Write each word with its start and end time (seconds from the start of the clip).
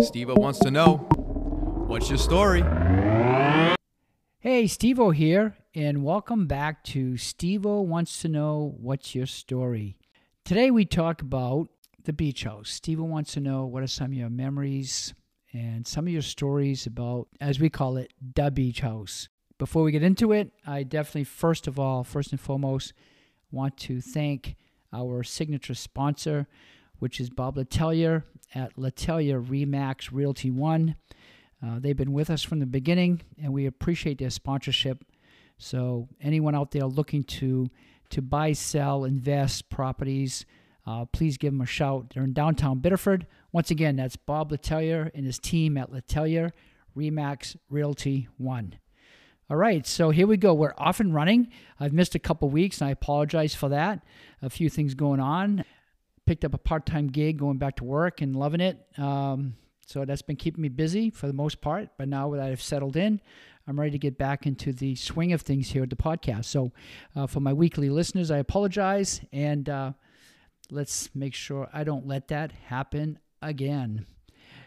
Steve 0.00 0.30
wants 0.30 0.58
to 0.60 0.70
know 0.70 0.96
what's 1.86 2.08
your 2.08 2.16
story? 2.16 2.62
Hey, 4.38 4.64
Stevo 4.64 5.14
here, 5.14 5.56
and 5.74 6.02
welcome 6.02 6.46
back 6.46 6.82
to 6.84 7.12
Stevo 7.12 7.84
Wants 7.84 8.22
to 8.22 8.28
Know 8.28 8.74
What's 8.80 9.14
Your 9.14 9.26
Story. 9.26 9.98
Today 10.44 10.70
we 10.70 10.86
talk 10.86 11.20
about 11.20 11.68
the 12.04 12.14
beach 12.14 12.44
house. 12.44 12.80
Stevo 12.80 13.00
wants 13.02 13.32
to 13.34 13.40
know 13.40 13.66
what 13.66 13.82
are 13.82 13.86
some 13.86 14.06
of 14.06 14.14
your 14.14 14.30
memories 14.30 15.12
and 15.52 15.86
some 15.86 16.06
of 16.06 16.12
your 16.12 16.22
stories 16.22 16.86
about, 16.86 17.28
as 17.38 17.60
we 17.60 17.68
call 17.68 17.98
it, 17.98 18.14
the 18.34 18.50
beach 18.50 18.80
house. 18.80 19.28
Before 19.58 19.82
we 19.82 19.92
get 19.92 20.02
into 20.02 20.32
it, 20.32 20.50
I 20.66 20.82
definitely, 20.82 21.24
first 21.24 21.66
of 21.66 21.78
all, 21.78 22.04
first 22.04 22.30
and 22.30 22.40
foremost, 22.40 22.94
want 23.50 23.76
to 23.78 24.00
thank 24.00 24.56
our 24.94 25.22
signature 25.22 25.74
sponsor, 25.74 26.46
which 27.00 27.20
is 27.20 27.28
Bob 27.28 27.56
Letelier 27.56 28.22
at 28.54 28.76
Letelier 28.76 29.44
Remax 29.44 30.10
Realty 30.12 30.50
One. 30.50 30.96
Uh, 31.64 31.78
they've 31.78 31.96
been 31.96 32.12
with 32.12 32.30
us 32.30 32.42
from 32.42 32.58
the 32.58 32.66
beginning, 32.66 33.20
and 33.42 33.52
we 33.52 33.66
appreciate 33.66 34.18
their 34.18 34.30
sponsorship. 34.30 35.04
So, 35.58 36.08
anyone 36.20 36.54
out 36.54 36.70
there 36.70 36.86
looking 36.86 37.22
to 37.24 37.68
to 38.10 38.22
buy, 38.22 38.52
sell, 38.52 39.04
invest 39.04 39.68
properties, 39.70 40.44
uh, 40.84 41.04
please 41.04 41.36
give 41.36 41.52
them 41.52 41.60
a 41.60 41.66
shout. 41.66 42.10
They're 42.12 42.24
in 42.24 42.32
downtown 42.32 42.80
Biddeford. 42.80 43.26
Once 43.52 43.70
again, 43.70 43.96
that's 43.96 44.16
Bob 44.16 44.50
Letelier 44.50 45.10
and 45.14 45.24
his 45.24 45.38
team 45.38 45.76
at 45.76 45.92
Letelier 45.92 46.50
Remax 46.96 47.56
Realty 47.68 48.28
One. 48.36 48.74
All 49.48 49.56
right, 49.56 49.84
so 49.86 50.10
here 50.10 50.28
we 50.28 50.36
go. 50.36 50.54
We're 50.54 50.74
off 50.78 51.00
and 51.00 51.12
running. 51.12 51.48
I've 51.78 51.92
missed 51.92 52.14
a 52.14 52.20
couple 52.20 52.48
weeks, 52.48 52.80
and 52.80 52.88
I 52.88 52.92
apologize 52.92 53.54
for 53.54 53.68
that. 53.68 54.00
A 54.42 54.48
few 54.48 54.68
things 54.70 54.94
going 54.94 55.18
on. 55.18 55.64
Picked 56.30 56.44
up 56.44 56.54
a 56.54 56.58
part-time 56.58 57.08
gig, 57.08 57.38
going 57.38 57.58
back 57.58 57.74
to 57.74 57.84
work, 57.84 58.20
and 58.20 58.36
loving 58.36 58.60
it. 58.60 58.78
Um, 58.96 59.56
so 59.84 60.04
that's 60.04 60.22
been 60.22 60.36
keeping 60.36 60.62
me 60.62 60.68
busy 60.68 61.10
for 61.10 61.26
the 61.26 61.32
most 61.32 61.60
part. 61.60 61.88
But 61.98 62.06
now 62.06 62.30
that 62.30 62.40
I've 62.40 62.62
settled 62.62 62.96
in, 62.96 63.20
I'm 63.66 63.80
ready 63.80 63.90
to 63.90 63.98
get 63.98 64.16
back 64.16 64.46
into 64.46 64.72
the 64.72 64.94
swing 64.94 65.32
of 65.32 65.40
things 65.40 65.70
here 65.70 65.82
at 65.82 65.90
the 65.90 65.96
podcast. 65.96 66.44
So 66.44 66.70
uh, 67.16 67.26
for 67.26 67.40
my 67.40 67.52
weekly 67.52 67.90
listeners, 67.90 68.30
I 68.30 68.38
apologize. 68.38 69.20
And 69.32 69.68
uh, 69.68 69.94
let's 70.70 71.12
make 71.16 71.34
sure 71.34 71.68
I 71.72 71.82
don't 71.82 72.06
let 72.06 72.28
that 72.28 72.52
happen 72.52 73.18
again. 73.42 74.06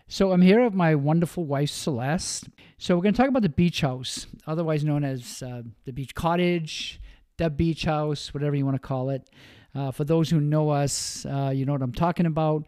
So 0.10 0.34
I'm 0.34 0.42
here 0.42 0.66
with 0.66 0.74
my 0.74 0.96
wonderful 0.96 1.46
wife, 1.46 1.70
Celeste. 1.70 2.50
So 2.78 2.98
we're 2.98 3.04
going 3.04 3.14
to 3.14 3.22
talk 3.22 3.30
about 3.30 3.42
the 3.42 3.48
beach 3.48 3.80
house, 3.80 4.28
otherwise 4.46 4.84
known 4.84 5.06
as 5.06 5.42
uh, 5.42 5.62
the 5.86 5.94
beach 5.94 6.14
cottage, 6.14 7.00
the 7.38 7.50
beach 7.50 7.86
house, 7.86 8.34
whatever 8.34 8.54
you 8.54 8.66
want 8.66 8.76
to 8.76 8.86
call 8.86 9.12
it. 9.12 9.30
Uh, 9.76 9.92
for 9.92 10.04
those 10.04 10.30
who 10.30 10.40
know 10.40 10.70
us, 10.70 11.26
uh, 11.26 11.52
you 11.54 11.66
know 11.66 11.74
what 11.74 11.82
I'm 11.82 11.94
talking 11.94 12.26
about 12.26 12.66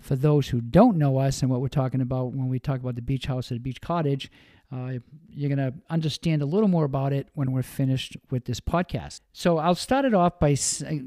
for 0.00 0.16
those 0.16 0.48
who 0.48 0.60
don't 0.60 0.96
know 0.96 1.18
us 1.18 1.42
and 1.42 1.50
what 1.50 1.60
we're 1.60 1.68
talking 1.68 2.00
about 2.00 2.32
when 2.32 2.48
we 2.48 2.58
talk 2.58 2.80
about 2.80 2.94
the 2.94 3.02
beach 3.02 3.26
house 3.26 3.50
or 3.50 3.54
the 3.54 3.60
beach 3.60 3.80
cottage, 3.80 4.30
uh, 4.70 4.92
you're 5.30 5.54
going 5.54 5.72
to 5.72 5.72
understand 5.88 6.42
a 6.42 6.46
little 6.46 6.68
more 6.68 6.84
about 6.84 7.12
it 7.12 7.28
when 7.34 7.52
we're 7.52 7.62
finished 7.62 8.16
with 8.30 8.44
this 8.44 8.60
podcast. 8.60 9.20
So 9.32 9.58
I'll 9.58 9.74
start 9.74 10.04
it 10.04 10.12
off 10.12 10.38
by 10.38 10.56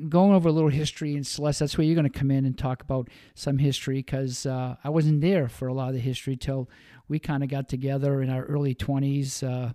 going 0.09 0.33
over 0.33 0.49
a 0.49 0.51
little 0.51 0.69
history. 0.69 1.15
And 1.15 1.25
Celeste, 1.25 1.59
that's 1.59 1.77
where 1.77 1.85
you're 1.85 1.95
going 1.95 2.09
to 2.09 2.19
come 2.19 2.31
in 2.31 2.45
and 2.45 2.57
talk 2.57 2.81
about 2.81 3.09
some 3.35 3.59
history 3.59 3.97
because 3.97 4.45
uh, 4.45 4.77
I 4.83 4.89
wasn't 4.89 5.21
there 5.21 5.47
for 5.47 5.67
a 5.67 5.73
lot 5.73 5.89
of 5.89 5.93
the 5.93 5.99
history 5.99 6.35
till 6.35 6.69
we 7.07 7.19
kind 7.19 7.43
of 7.43 7.49
got 7.49 7.69
together 7.69 8.21
in 8.21 8.29
our 8.29 8.43
early 8.45 8.73
20s, 8.73 9.43
uh, 9.43 9.73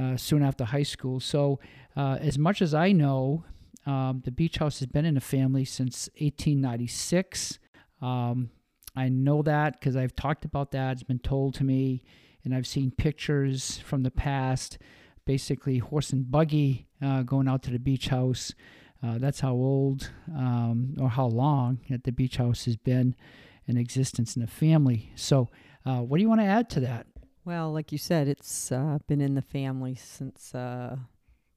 uh, 0.00 0.16
soon 0.16 0.42
after 0.42 0.64
high 0.64 0.82
school. 0.82 1.18
So 1.18 1.58
uh, 1.96 2.18
as 2.20 2.38
much 2.38 2.60
as 2.60 2.74
I 2.74 2.92
know, 2.92 3.44
um, 3.86 4.22
the 4.24 4.30
beach 4.30 4.58
house 4.58 4.78
has 4.80 4.86
been 4.86 5.04
in 5.04 5.14
the 5.14 5.20
family 5.20 5.64
since 5.64 6.08
1896. 6.18 7.58
Um, 8.00 8.50
I 8.94 9.08
know 9.08 9.42
that 9.42 9.78
because 9.78 9.96
I've 9.96 10.14
talked 10.14 10.44
about 10.44 10.70
that. 10.72 10.92
It's 10.92 11.02
been 11.02 11.18
told 11.18 11.54
to 11.54 11.64
me, 11.64 12.02
and 12.44 12.54
I've 12.54 12.66
seen 12.66 12.90
pictures 12.90 13.78
from 13.78 14.02
the 14.02 14.10
past. 14.10 14.78
Basically, 15.24 15.78
horse 15.78 16.10
and 16.10 16.30
buggy 16.30 16.88
uh, 17.00 17.22
going 17.22 17.48
out 17.48 17.62
to 17.64 17.70
the 17.70 17.78
beach 17.78 18.08
house. 18.08 18.52
Uh, 19.02 19.18
that's 19.18 19.40
how 19.40 19.52
old 19.52 20.10
um, 20.34 20.94
or 21.00 21.08
how 21.08 21.26
long 21.26 21.80
that 21.90 22.04
the 22.04 22.12
beach 22.12 22.36
house 22.36 22.64
has 22.66 22.76
been 22.76 23.16
in 23.66 23.76
existence 23.76 24.36
in 24.36 24.42
the 24.42 24.48
family. 24.48 25.12
So, 25.16 25.48
uh, 25.84 25.98
what 25.98 26.18
do 26.18 26.22
you 26.22 26.28
want 26.28 26.40
to 26.40 26.46
add 26.46 26.70
to 26.70 26.80
that? 26.80 27.06
Well, 27.44 27.72
like 27.72 27.90
you 27.90 27.98
said, 27.98 28.28
it's 28.28 28.70
uh, 28.70 28.98
been 29.08 29.20
in 29.20 29.34
the 29.34 29.42
family 29.42 29.96
since 29.96 30.54
uh, 30.54 30.96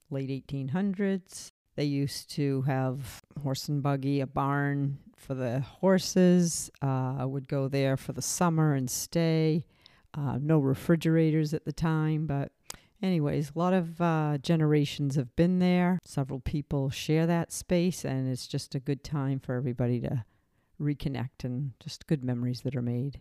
late 0.10 0.30
1800s. 0.48 1.52
They 1.76 1.86
used 1.86 2.32
to 2.32 2.62
have 2.64 3.22
horse 3.42 3.68
and 3.68 3.84
buggy, 3.84 4.22
a 4.22 4.28
barn 4.28 5.00
for 5.18 5.34
the 5.34 5.60
horses. 5.60 6.72
Uh, 6.82 7.16
I 7.20 7.26
would 7.26 7.48
go 7.48 7.68
there 7.68 7.98
for 7.98 8.14
the 8.14 8.22
summer 8.22 8.74
and 8.74 8.90
stay. 8.90 9.66
Uh, 10.14 10.38
no 10.42 10.60
refrigerators 10.60 11.54
at 11.54 11.66
the 11.66 11.74
time, 11.74 12.26
but 12.26 12.54
anyways, 13.02 13.52
a 13.54 13.60
lot 13.60 13.74
of 13.74 14.00
uh, 14.00 14.38
generations 14.42 15.16
have 15.16 15.36
been 15.36 15.60
there. 15.60 16.00
Several 16.06 16.40
people 16.40 16.90
share 16.90 17.28
that 17.28 17.52
space, 17.52 18.06
and 18.06 18.32
it's 18.32 18.48
just 18.48 18.76
a 18.76 18.80
good 18.80 19.04
time 19.04 19.40
for 19.40 19.56
everybody 19.56 20.00
to 20.02 20.24
reconnect 20.80 21.44
and 21.44 21.72
just 21.82 22.08
good 22.08 22.24
memories 22.24 22.62
that 22.62 22.76
are 22.76 22.82
made. 22.82 23.20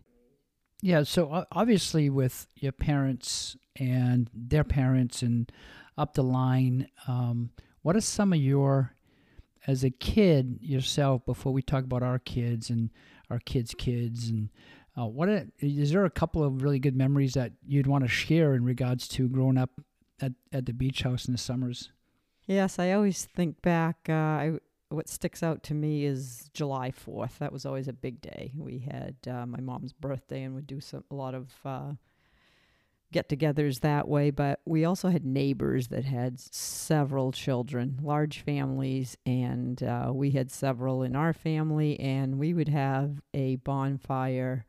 Yeah, 0.81 1.03
so 1.03 1.45
obviously 1.51 2.09
with 2.09 2.47
your 2.55 2.71
parents 2.71 3.57
and 3.75 4.29
their 4.33 4.63
parents 4.63 5.21
and 5.21 5.51
up 5.97 6.13
the 6.13 6.23
line, 6.23 6.89
um, 7.07 7.49
what 7.85 7.95
are 7.95 8.01
some 8.01 8.33
of 8.33 8.39
your, 8.39 8.95
as 9.67 9.83
a 9.83 9.91
kid 9.91 10.57
yourself, 10.59 11.23
before 11.23 11.53
we 11.53 11.61
talk 11.61 11.83
about 11.83 12.01
our 12.01 12.17
kids 12.17 12.71
and 12.71 12.89
our 13.29 13.37
kids' 13.37 13.75
kids, 13.77 14.27
and 14.27 14.49
uh, 14.97 15.05
what 15.05 15.29
are, 15.29 15.45
is 15.59 15.91
there 15.91 16.03
a 16.03 16.09
couple 16.09 16.43
of 16.43 16.63
really 16.63 16.79
good 16.79 16.95
memories 16.95 17.35
that 17.35 17.51
you'd 17.63 17.85
want 17.85 18.03
to 18.03 18.07
share 18.07 18.55
in 18.55 18.65
regards 18.65 19.07
to 19.09 19.29
growing 19.29 19.55
up 19.55 19.69
at, 20.19 20.31
at 20.51 20.65
the 20.65 20.73
beach 20.73 21.03
house 21.03 21.25
in 21.25 21.31
the 21.31 21.37
summers? 21.37 21.91
Yes, 22.47 22.79
I 22.79 22.91
always 22.93 23.23
think 23.23 23.61
back. 23.61 23.97
Uh, 24.09 24.13
I, 24.13 24.53
what 24.89 25.07
sticks 25.07 25.43
out 25.43 25.61
to 25.65 25.75
me 25.75 26.05
is 26.05 26.49
July 26.55 26.89
4th. 26.89 27.37
That 27.37 27.53
was 27.53 27.67
always 27.67 27.87
a 27.87 27.93
big 27.93 28.19
day. 28.19 28.51
We 28.57 28.79
had 28.79 29.15
uh, 29.29 29.45
my 29.45 29.61
mom's 29.61 29.93
birthday 29.93 30.41
and 30.41 30.55
would 30.55 30.65
do 30.65 30.81
some 30.81 31.03
a 31.11 31.13
lot 31.13 31.35
of 31.35 31.53
uh, 31.63 31.91
get 33.15 33.29
togethers 33.29 33.79
that 33.79 34.09
way, 34.09 34.29
but 34.29 34.59
we 34.65 34.83
also 34.83 35.07
had 35.07 35.25
neighbors 35.25 35.87
that 35.87 36.03
had 36.03 36.37
several 36.37 37.31
children, 37.31 37.97
large 38.03 38.41
families, 38.41 39.15
and 39.25 39.81
uh, 39.81 40.11
we 40.13 40.31
had 40.31 40.51
several 40.51 41.01
in 41.01 41.15
our 41.15 41.31
family, 41.31 41.97
and 41.97 42.37
we 42.37 42.53
would 42.53 42.67
have 42.67 43.21
a 43.33 43.55
bonfire 43.55 44.65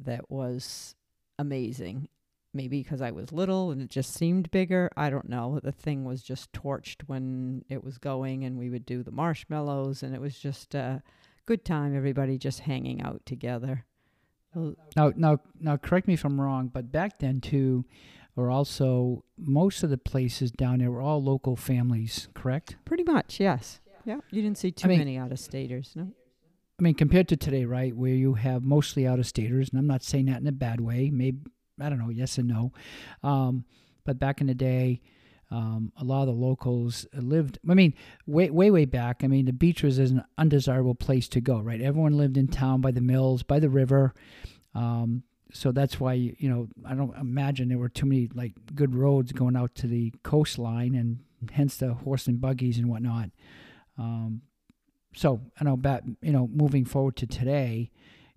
that 0.00 0.30
was 0.30 0.94
amazing. 1.38 2.08
Maybe 2.54 2.82
because 2.82 3.02
I 3.02 3.10
was 3.10 3.32
little 3.32 3.70
and 3.70 3.80
it 3.80 3.88
just 3.88 4.12
seemed 4.14 4.50
bigger. 4.50 4.90
I 4.94 5.08
don't 5.08 5.28
know. 5.28 5.58
The 5.62 5.72
thing 5.72 6.04
was 6.04 6.22
just 6.22 6.52
torched 6.52 7.02
when 7.06 7.64
it 7.68 7.84
was 7.84 7.98
going, 7.98 8.44
and 8.44 8.58
we 8.58 8.70
would 8.70 8.86
do 8.86 9.02
the 9.02 9.10
marshmallows, 9.10 10.02
and 10.02 10.14
it 10.14 10.22
was 10.22 10.38
just 10.38 10.74
a 10.74 11.02
good 11.44 11.66
time, 11.66 11.94
everybody 11.94 12.38
just 12.38 12.60
hanging 12.60 13.02
out 13.02 13.20
together. 13.26 13.84
Now, 14.96 15.12
now, 15.16 15.38
now, 15.60 15.76
correct 15.76 16.06
me 16.06 16.14
if 16.14 16.24
I'm 16.24 16.40
wrong, 16.40 16.68
but 16.68 16.92
back 16.92 17.18
then 17.18 17.40
too, 17.40 17.84
or 18.36 18.50
also 18.50 19.24
most 19.38 19.82
of 19.82 19.90
the 19.90 19.98
places 19.98 20.50
down 20.50 20.78
there 20.78 20.90
were 20.90 21.00
all 21.00 21.22
local 21.22 21.56
families, 21.56 22.28
correct? 22.34 22.76
Pretty 22.84 23.04
much, 23.04 23.40
yes. 23.40 23.80
Yeah, 24.04 24.18
you 24.30 24.42
didn't 24.42 24.58
see 24.58 24.72
too 24.72 24.86
I 24.86 24.88
mean, 24.88 24.98
many 24.98 25.16
out 25.16 25.32
of 25.32 25.38
staters, 25.38 25.92
no. 25.94 26.08
I 26.78 26.82
mean, 26.82 26.94
compared 26.94 27.28
to 27.28 27.36
today, 27.36 27.64
right, 27.64 27.94
where 27.94 28.14
you 28.14 28.34
have 28.34 28.64
mostly 28.64 29.06
out 29.06 29.18
of 29.18 29.26
staters, 29.26 29.68
and 29.70 29.78
I'm 29.78 29.86
not 29.86 30.02
saying 30.02 30.26
that 30.26 30.40
in 30.40 30.46
a 30.46 30.52
bad 30.52 30.80
way. 30.80 31.10
Maybe 31.10 31.38
I 31.80 31.88
don't 31.88 31.98
know, 31.98 32.10
yes 32.10 32.38
and 32.38 32.48
no, 32.48 32.72
um, 33.22 33.64
but 34.04 34.18
back 34.18 34.40
in 34.40 34.46
the 34.48 34.54
day, 34.54 35.00
um, 35.52 35.92
a 35.98 36.04
lot 36.04 36.22
of 36.22 36.28
the 36.28 36.32
locals 36.32 37.06
lived. 37.12 37.58
I 37.68 37.74
mean, 37.74 37.92
way 38.26 38.48
way 38.48 38.70
way 38.70 38.86
back. 38.86 39.22
I 39.22 39.26
mean, 39.26 39.44
the 39.44 39.52
beach 39.52 39.82
was 39.82 39.98
an 39.98 40.24
undesirable 40.38 40.94
place 40.94 41.28
to 41.28 41.42
go. 41.42 41.60
Right, 41.60 41.80
everyone 41.80 42.16
lived 42.16 42.38
in 42.38 42.48
town 42.48 42.80
by 42.80 42.90
the 42.90 43.02
mills, 43.02 43.42
by 43.42 43.60
the 43.60 43.68
river. 43.68 44.14
Um, 44.74 45.24
so 45.52 45.70
that's 45.70 46.00
why 46.00 46.14
you 46.14 46.48
know 46.48 46.68
I 46.86 46.94
don't 46.94 47.14
imagine 47.18 47.68
there 47.68 47.76
were 47.76 47.90
too 47.90 48.06
many 48.06 48.30
like 48.34 48.54
good 48.74 48.94
roads 48.94 49.32
going 49.32 49.54
out 49.54 49.74
to 49.76 49.86
the 49.86 50.14
coastline, 50.22 50.94
and 50.94 51.18
hence 51.52 51.76
the 51.76 51.92
horse 51.92 52.26
and 52.26 52.40
buggies 52.40 52.78
and 52.78 52.88
whatnot. 52.88 53.28
Um, 53.98 54.40
so 55.14 55.42
I 55.60 55.64
know 55.64 55.74
about 55.74 56.04
you 56.22 56.32
know 56.32 56.48
moving 56.50 56.86
forward 56.86 57.16
to 57.16 57.26
today, 57.26 57.90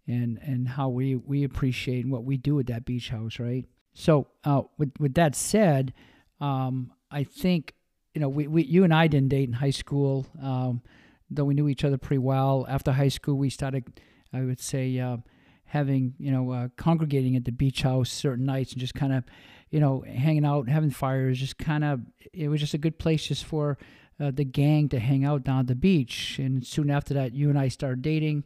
and 0.05 0.37
and 0.41 0.67
how 0.67 0.89
we 0.89 1.15
we 1.15 1.45
appreciate 1.45 2.05
what 2.05 2.25
we 2.25 2.35
do 2.35 2.59
at 2.59 2.67
that 2.67 2.83
beach 2.83 3.07
house, 3.07 3.39
right? 3.39 3.63
So 3.93 4.27
uh, 4.43 4.63
with 4.77 4.91
with 4.99 5.13
that 5.13 5.33
said, 5.33 5.93
um, 6.41 6.91
I 7.11 7.23
think 7.23 7.73
you 8.13 8.21
know 8.21 8.29
we, 8.29 8.47
we 8.47 8.63
you 8.63 8.83
and 8.83 8.93
I 8.93 9.07
didn't 9.07 9.29
date 9.29 9.47
in 9.47 9.53
high 9.53 9.71
school, 9.71 10.25
um, 10.41 10.81
though 11.29 11.45
we 11.45 11.53
knew 11.53 11.67
each 11.67 11.83
other 11.83 11.97
pretty 11.97 12.19
well. 12.19 12.65
After 12.69 12.91
high 12.91 13.09
school, 13.09 13.35
we 13.35 13.49
started, 13.49 14.01
I 14.33 14.41
would 14.41 14.59
say, 14.59 14.99
uh, 14.99 15.17
having 15.65 16.13
you 16.17 16.31
know 16.31 16.51
uh, 16.51 16.67
congregating 16.77 17.35
at 17.35 17.45
the 17.45 17.51
beach 17.51 17.81
house 17.81 18.09
certain 18.09 18.45
nights 18.45 18.71
and 18.71 18.79
just 18.79 18.95
kind 18.95 19.13
of 19.13 19.23
you 19.69 19.79
know 19.79 20.03
hanging 20.07 20.45
out, 20.45 20.69
having 20.69 20.91
fires. 20.91 21.39
Just 21.39 21.57
kind 21.57 21.83
of 21.83 22.01
it 22.33 22.47
was 22.47 22.59
just 22.59 22.73
a 22.73 22.79
good 22.79 22.97
place 22.97 23.27
just 23.27 23.45
for 23.45 23.77
uh, 24.19 24.31
the 24.31 24.45
gang 24.45 24.89
to 24.89 24.99
hang 24.99 25.25
out 25.25 25.43
down 25.43 25.59
at 25.59 25.67
the 25.67 25.75
beach. 25.75 26.39
And 26.39 26.65
soon 26.65 26.89
after 26.89 27.13
that, 27.13 27.33
you 27.33 27.49
and 27.49 27.59
I 27.59 27.67
started 27.67 28.01
dating 28.01 28.45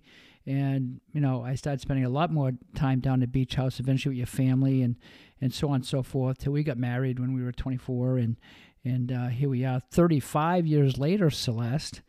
and 0.50 1.00
you 1.14 1.22
know 1.22 1.44
I 1.44 1.54
started 1.54 1.80
spending 1.80 2.06
a 2.06 2.10
lot 2.10 2.32
more 2.32 2.52
time 2.76 3.00
down 3.00 3.16
at 3.16 3.20
the 3.20 3.28
beach 3.28 3.54
house. 3.56 3.80
Eventually 3.80 4.14
with 4.14 4.18
your 4.18 4.28
family 4.28 4.82
and 4.82 4.96
and 5.40 5.54
so 5.54 5.70
on 5.70 5.76
and 5.76 5.86
so 5.86 6.02
forth. 6.02 6.40
Till 6.40 6.54
we 6.54 6.64
got 6.64 6.78
married 6.78 7.20
when 7.20 7.34
we 7.34 7.44
were 7.44 7.52
24, 7.52 8.18
and 8.18 8.36
and 8.84 9.12
uh, 9.12 9.28
here 9.28 9.48
we 9.48 9.64
are, 9.64 9.82
35 9.92 10.66
years 10.66 10.98
later, 10.98 11.30
Celeste. 11.30 12.02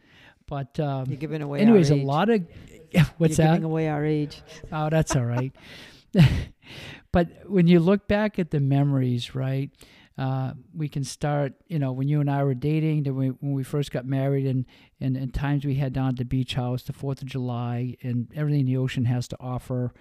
But 0.46 0.80
um, 0.80 1.06
You're 1.08 1.18
giving 1.18 1.42
away. 1.42 1.60
anyways, 1.60 1.90
a 1.90 1.96
lot 1.96 2.30
of 2.30 2.42
what's 3.18 3.36
You're 3.38 3.46
that? 3.46 3.52
Giving 3.54 3.64
away 3.64 3.88
our 3.88 4.04
age. 4.04 4.42
Oh, 4.72 4.88
that's 4.88 5.14
all 5.14 5.26
right. 5.26 5.52
but 7.12 7.28
when 7.46 7.66
you 7.66 7.78
look 7.78 8.08
back 8.08 8.38
at 8.38 8.50
the 8.50 8.60
memories, 8.60 9.34
right? 9.34 9.70
Uh, 10.20 10.52
we 10.74 10.86
can 10.86 11.02
start, 11.02 11.54
you 11.66 11.78
know, 11.78 11.92
when 11.92 12.06
you 12.06 12.20
and 12.20 12.30
I 12.30 12.44
were 12.44 12.52
dating, 12.52 13.04
then 13.04 13.16
we, 13.16 13.28
when 13.28 13.54
we 13.54 13.62
first 13.62 13.90
got 13.90 14.04
married, 14.04 14.46
and, 14.46 14.66
and, 15.00 15.16
and 15.16 15.32
times 15.32 15.64
we 15.64 15.76
had 15.76 15.94
down 15.94 16.08
at 16.08 16.16
the 16.16 16.26
beach 16.26 16.52
house, 16.52 16.82
the 16.82 16.92
4th 16.92 17.22
of 17.22 17.28
July, 17.28 17.96
and 18.02 18.30
everything 18.34 18.66
the 18.66 18.76
ocean 18.76 19.06
has 19.06 19.26
to 19.28 19.36
offer, 19.40 19.94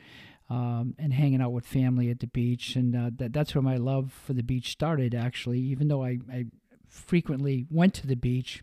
um, 0.49 0.93
and 0.99 1.13
hanging 1.13 1.41
out 1.41 1.53
with 1.53 1.65
family 1.65 2.09
at 2.09 2.19
the 2.19 2.27
beach. 2.27 2.75
And 2.75 2.97
uh, 2.97 3.11
that, 3.15 3.31
that's 3.31 3.55
where 3.55 3.61
my 3.61 3.77
love 3.77 4.11
for 4.11 4.33
the 4.33 4.43
beach 4.43 4.73
started, 4.73 5.15
actually. 5.15 5.59
Even 5.59 5.87
though 5.87 6.03
I, 6.03 6.19
I 6.29 6.47
frequently 6.89 7.65
went 7.69 7.93
to 7.93 8.07
the 8.07 8.17
beach, 8.17 8.61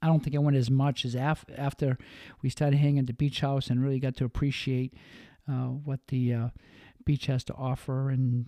I 0.00 0.06
don't 0.06 0.24
think 0.24 0.34
I 0.34 0.38
went 0.38 0.56
as 0.56 0.70
much 0.70 1.04
as 1.04 1.14
af- 1.14 1.44
after 1.58 1.98
we 2.40 2.48
started 2.48 2.78
hanging 2.78 3.00
at 3.00 3.06
the 3.06 3.12
beach 3.12 3.40
house 3.40 3.68
and 3.68 3.82
really 3.82 4.00
got 4.00 4.16
to 4.16 4.24
appreciate 4.24 4.94
uh, 5.46 5.66
what 5.66 6.00
the 6.08 6.32
uh, 6.32 6.48
beach 7.04 7.26
has 7.26 7.44
to 7.44 7.54
offer, 7.54 8.08
and 8.08 8.46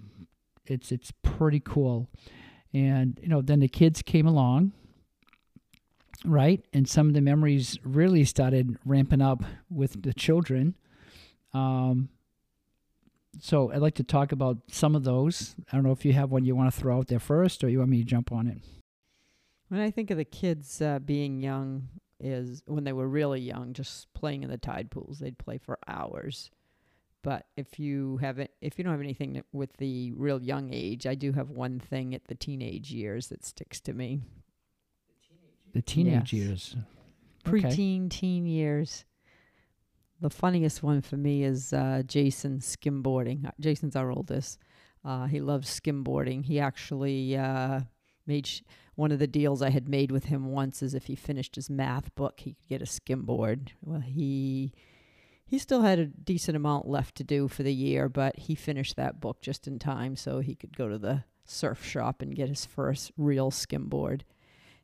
it's 0.67 0.93
it's 0.93 1.13
pretty 1.23 1.61
cool. 1.61 2.09
And 2.73 3.19
you 3.23 3.29
know, 3.29 3.43
then 3.43 3.61
the 3.61 3.69
kids 3.69 4.03
came 4.03 4.27
along, 4.27 4.73
right? 6.25 6.65
And 6.73 6.89
some 6.89 7.09
of 7.09 7.15
the 7.15 7.21
memories 7.21 7.79
really 7.85 8.25
started 8.25 8.79
ramping 8.85 9.21
up 9.21 9.45
with 9.71 10.03
the 10.03 10.15
children. 10.15 10.75
Um, 11.53 12.09
so 13.41 13.73
I'd 13.73 13.79
like 13.79 13.95
to 13.97 14.05
talk 14.05 14.33
about 14.33 14.59
some 14.71 14.95
of 14.95 15.05
those. 15.05 15.55
I 15.71 15.77
don't 15.77 15.85
know 15.85 15.93
if 15.93 16.05
you 16.05 16.13
have 16.13 16.31
one 16.31 16.45
you 16.45 16.55
want 16.55 16.73
to 16.73 16.79
throw 16.79 16.99
out 16.99 17.09
there 17.09 17.19
first, 17.19 17.65
or 17.65 17.69
you 17.69 17.79
want 17.79 17.91
me 17.91 17.99
to 17.99 18.05
jump 18.05 18.33
on 18.33 18.47
it. 18.47 18.59
When 19.69 19.81
I 19.81 19.91
think 19.91 20.11
of 20.11 20.19
the 20.19 20.25
kids 20.25 20.83
uh, 20.83 20.99
being 20.99 21.41
young, 21.41 21.89
is 22.23 22.63
when 22.67 22.85
they 22.85 22.93
were 22.93 23.09
really 23.09 23.41
young, 23.41 23.73
just 23.73 24.13
playing 24.15 24.43
in 24.43 24.51
the 24.51 24.57
tide 24.57 24.91
pools. 24.91 25.19
They'd 25.19 25.39
play 25.39 25.59
for 25.59 25.79
hours. 25.89 26.51
But 27.23 27.47
if 27.57 27.79
you 27.79 28.17
haven't, 28.19 28.51
if 28.61 28.77
you 28.79 28.85
don't 28.85 28.93
have 28.93 29.01
anything 29.01 29.43
with 29.53 29.77
the 29.77 30.13
real 30.13 30.43
young 30.43 30.71
age, 30.73 31.07
I 31.07 31.15
do 31.15 31.33
have 31.33 31.51
one 31.51 31.79
thing 31.79 32.15
at 32.15 32.27
the 32.27 32.35
teenage 32.35 32.91
years 32.93 33.29
that 33.29 33.45
sticks 33.45 33.81
to 33.83 33.93
me. 33.93 34.21
The 35.73 35.83
teenage 35.83 36.33
Yes. 36.33 36.33
years. 36.33 36.77
Okay. 37.47 37.61
Preteen, 37.61 38.11
teen 38.11 38.47
years. 38.47 39.05
The 40.21 40.31
funniest 40.31 40.83
one 40.83 41.01
for 41.01 41.17
me 41.17 41.43
is 41.45 41.73
uh, 41.73 42.03
Jason 42.07 42.59
skimboarding. 42.59 43.47
Uh, 43.47 43.51
Jason's 43.59 43.97
our 43.97 44.11
oldest. 44.11 44.59
Uh, 45.05 45.27
he 45.27 45.41
loves 45.41 45.69
skimboarding. 45.81 46.45
He 46.45 46.61
actually 46.61 47.37
uh, 47.37 47.81
made 48.27 48.47
sh- 48.47 48.63
one 48.95 49.11
of 49.11 49.19
the 49.19 49.27
deals 49.27 49.63
I 49.63 49.71
had 49.71 49.89
made 49.89 50.13
with 50.13 50.27
him 50.27 50.47
once 50.53 50.83
is 50.83 50.95
if 50.95 51.07
he 51.07 51.17
finished 51.17 51.57
his 51.57 51.69
math 51.71 52.15
book, 52.15 52.41
he 52.41 52.53
could 52.55 52.69
get 52.69 52.83
a 52.83 52.85
skimboard. 52.85 53.71
Well, 53.81 54.01
he 54.01 54.73
he 55.53 55.59
still 55.59 55.83
had 55.83 55.99
a 55.99 56.07
decent 56.07 56.57
amount 56.57 56.89
left 56.89 57.15
to 57.15 57.23
do 57.23 57.47
for 57.47 57.63
the 57.63 57.75
year, 57.75 58.09
but 58.09 58.39
he 58.39 58.55
finished 58.55 58.97
that 58.97 59.21
book 59.21 59.43
just 59.43 59.69
in 59.69 59.79
time 59.79 60.17
so 60.17 60.41
he 60.41 60.55
could 60.55 60.75
go 60.75 60.89
to 60.89 60.97
the 60.97 61.25
surf 61.45 61.85
shop 61.85 62.23
and 62.23 62.35
get 62.35 62.49
his 62.49 62.65
first 62.65 63.13
real 63.19 63.51
skimboard. 63.51 64.23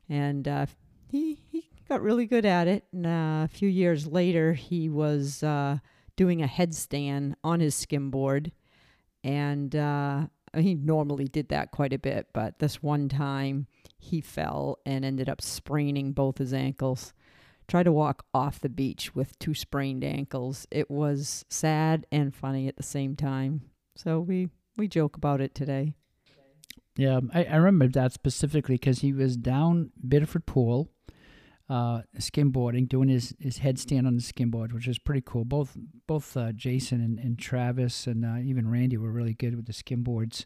And 0.07 0.47
uh, 0.47 0.67
he 1.07 1.39
he 1.51 1.71
got 1.89 2.03
really 2.03 2.27
good 2.27 2.45
at 2.45 2.67
it. 2.67 2.83
And 2.93 3.07
uh, 3.07 3.45
a 3.45 3.49
few 3.51 3.67
years 3.67 4.05
later, 4.05 4.53
he 4.53 4.89
was 4.89 5.41
uh, 5.41 5.79
doing 6.15 6.43
a 6.43 6.47
headstand 6.47 7.33
on 7.43 7.61
his 7.61 7.73
skimboard, 7.73 8.51
and 9.23 9.75
uh, 9.75 10.27
he 10.55 10.75
normally 10.75 11.25
did 11.25 11.49
that 11.49 11.71
quite 11.71 11.93
a 11.93 11.97
bit, 11.97 12.27
but 12.31 12.59
this 12.59 12.83
one 12.83 13.09
time 13.09 13.65
he 13.97 14.21
fell 14.21 14.77
and 14.85 15.03
ended 15.03 15.29
up 15.29 15.41
spraining 15.41 16.11
both 16.11 16.37
his 16.37 16.53
ankles. 16.53 17.11
Tried 17.69 17.83
to 17.83 17.91
walk 17.91 18.25
off 18.33 18.59
the 18.59 18.67
beach 18.67 19.13
with 19.13 19.37
two 19.37 19.53
sprained 19.53 20.03
ankles. 20.03 20.67
It 20.71 20.89
was 20.89 21.45
sad 21.49 22.07
and 22.11 22.33
funny 22.33 22.67
at 22.67 22.77
the 22.77 22.83
same 22.83 23.15
time. 23.15 23.61
So 23.95 24.19
we 24.19 24.49
we 24.75 24.87
joke 24.87 25.15
about 25.15 25.39
it 25.39 25.53
today. 25.53 25.93
Yeah, 26.97 27.19
I, 27.31 27.43
I 27.43 27.55
remember 27.57 27.87
that 27.89 28.11
specifically 28.11 28.73
because 28.73 28.99
he 28.99 29.13
was 29.13 29.37
down 29.37 29.91
Biddeford 30.05 30.47
Pool, 30.47 30.89
uh, 31.69 32.01
skimboarding, 32.17 32.89
doing 32.89 33.07
his, 33.07 33.35
his 33.39 33.59
headstand 33.59 34.07
on 34.07 34.15
the 34.15 34.23
skimboard, 34.23 34.73
which 34.73 34.87
was 34.87 34.97
pretty 34.97 35.21
cool. 35.23 35.45
Both 35.45 35.77
both 36.07 36.35
uh, 36.35 36.51
Jason 36.53 37.01
and, 37.01 37.19
and 37.19 37.37
Travis 37.37 38.07
and 38.07 38.25
uh, 38.25 38.37
even 38.43 38.67
Randy 38.67 38.97
were 38.97 39.11
really 39.11 39.35
good 39.35 39.55
with 39.55 39.67
the 39.67 39.73
skimboards, 39.73 40.45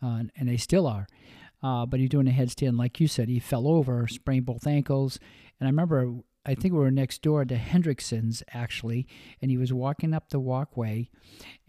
uh, 0.00 0.22
and 0.36 0.48
they 0.48 0.56
still 0.56 0.86
are. 0.86 1.08
Uh, 1.64 1.84
but 1.84 1.98
he's 1.98 2.10
doing 2.10 2.28
a 2.28 2.30
headstand, 2.30 2.78
like 2.78 3.00
you 3.00 3.08
said, 3.08 3.28
he 3.28 3.40
fell 3.40 3.66
over, 3.66 4.06
sprained 4.06 4.46
both 4.46 4.68
ankles, 4.68 5.18
and 5.58 5.66
I 5.66 5.70
remember. 5.70 6.14
I 6.44 6.54
think 6.54 6.72
we 6.72 6.80
were 6.80 6.90
next 6.90 7.22
door 7.22 7.44
to 7.44 7.56
Hendrickson's 7.56 8.42
actually, 8.52 9.06
and 9.42 9.50
he 9.50 9.58
was 9.58 9.72
walking 9.72 10.14
up 10.14 10.30
the 10.30 10.40
walkway, 10.40 11.10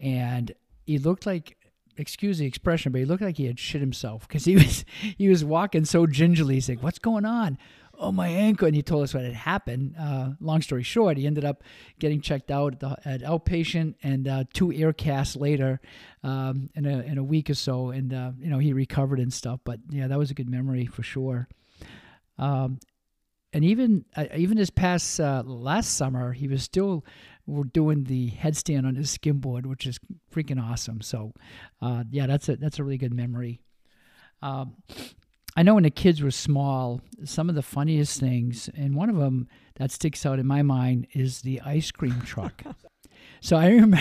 and 0.00 0.52
he 0.86 0.98
looked 0.98 1.26
like 1.26 1.56
excuse 1.96 2.38
the 2.38 2.46
expression, 2.46 2.90
but 2.90 2.98
he 2.98 3.04
looked 3.04 3.22
like 3.22 3.36
he 3.36 3.46
had 3.46 3.58
shit 3.58 3.80
himself 3.80 4.26
because 4.26 4.44
he 4.44 4.56
was 4.56 4.84
he 5.16 5.28
was 5.28 5.44
walking 5.44 5.84
so 5.84 6.06
gingerly. 6.06 6.54
He's 6.54 6.68
like, 6.68 6.82
"What's 6.82 6.98
going 6.98 7.24
on?" 7.24 7.58
Oh, 7.98 8.10
my 8.10 8.28
ankle! 8.28 8.66
And 8.66 8.74
he 8.74 8.82
told 8.82 9.04
us 9.04 9.14
what 9.14 9.22
had 9.22 9.34
happened. 9.34 9.94
Uh, 9.98 10.30
long 10.40 10.62
story 10.62 10.82
short, 10.82 11.18
he 11.18 11.26
ended 11.26 11.44
up 11.44 11.62
getting 12.00 12.20
checked 12.20 12.50
out 12.50 12.72
at, 12.74 12.80
the, 12.80 12.96
at 13.04 13.20
outpatient, 13.22 13.94
and 14.02 14.26
uh, 14.26 14.44
two 14.52 14.72
air 14.72 14.92
casts 14.92 15.36
later, 15.36 15.80
um, 16.24 16.70
in 16.74 16.86
a 16.86 17.00
in 17.00 17.18
a 17.18 17.22
week 17.22 17.50
or 17.50 17.54
so, 17.54 17.90
and 17.90 18.12
uh, 18.12 18.32
you 18.38 18.50
know 18.50 18.58
he 18.58 18.72
recovered 18.72 19.20
and 19.20 19.32
stuff. 19.32 19.60
But 19.64 19.80
yeah, 19.90 20.08
that 20.08 20.18
was 20.18 20.30
a 20.30 20.34
good 20.34 20.48
memory 20.48 20.86
for 20.86 21.02
sure. 21.02 21.48
Um, 22.38 22.80
and 23.52 23.64
even 23.64 24.04
uh, 24.16 24.26
even 24.34 24.56
this 24.56 24.70
past 24.70 25.20
uh, 25.20 25.42
last 25.44 25.96
summer, 25.96 26.32
he 26.32 26.48
was 26.48 26.62
still 26.62 27.04
doing 27.72 28.04
the 28.04 28.30
headstand 28.30 28.86
on 28.86 28.94
his 28.94 29.16
skimboard, 29.16 29.66
which 29.66 29.86
is 29.86 29.98
freaking 30.32 30.62
awesome. 30.62 31.00
So, 31.00 31.32
uh, 31.80 32.04
yeah, 32.10 32.26
that's 32.26 32.48
a 32.48 32.56
that's 32.56 32.78
a 32.78 32.84
really 32.84 32.98
good 32.98 33.12
memory. 33.12 33.60
Um, 34.40 34.76
I 35.56 35.62
know 35.62 35.74
when 35.74 35.82
the 35.82 35.90
kids 35.90 36.22
were 36.22 36.30
small, 36.30 37.02
some 37.24 37.48
of 37.48 37.54
the 37.54 37.62
funniest 37.62 38.18
things, 38.18 38.70
and 38.74 38.94
one 38.94 39.10
of 39.10 39.16
them 39.16 39.48
that 39.76 39.90
sticks 39.90 40.24
out 40.24 40.38
in 40.38 40.46
my 40.46 40.62
mind 40.62 41.06
is 41.12 41.42
the 41.42 41.60
ice 41.60 41.90
cream 41.90 42.22
truck. 42.22 42.62
so 43.40 43.56
I 43.56 43.68
remember 43.68 43.98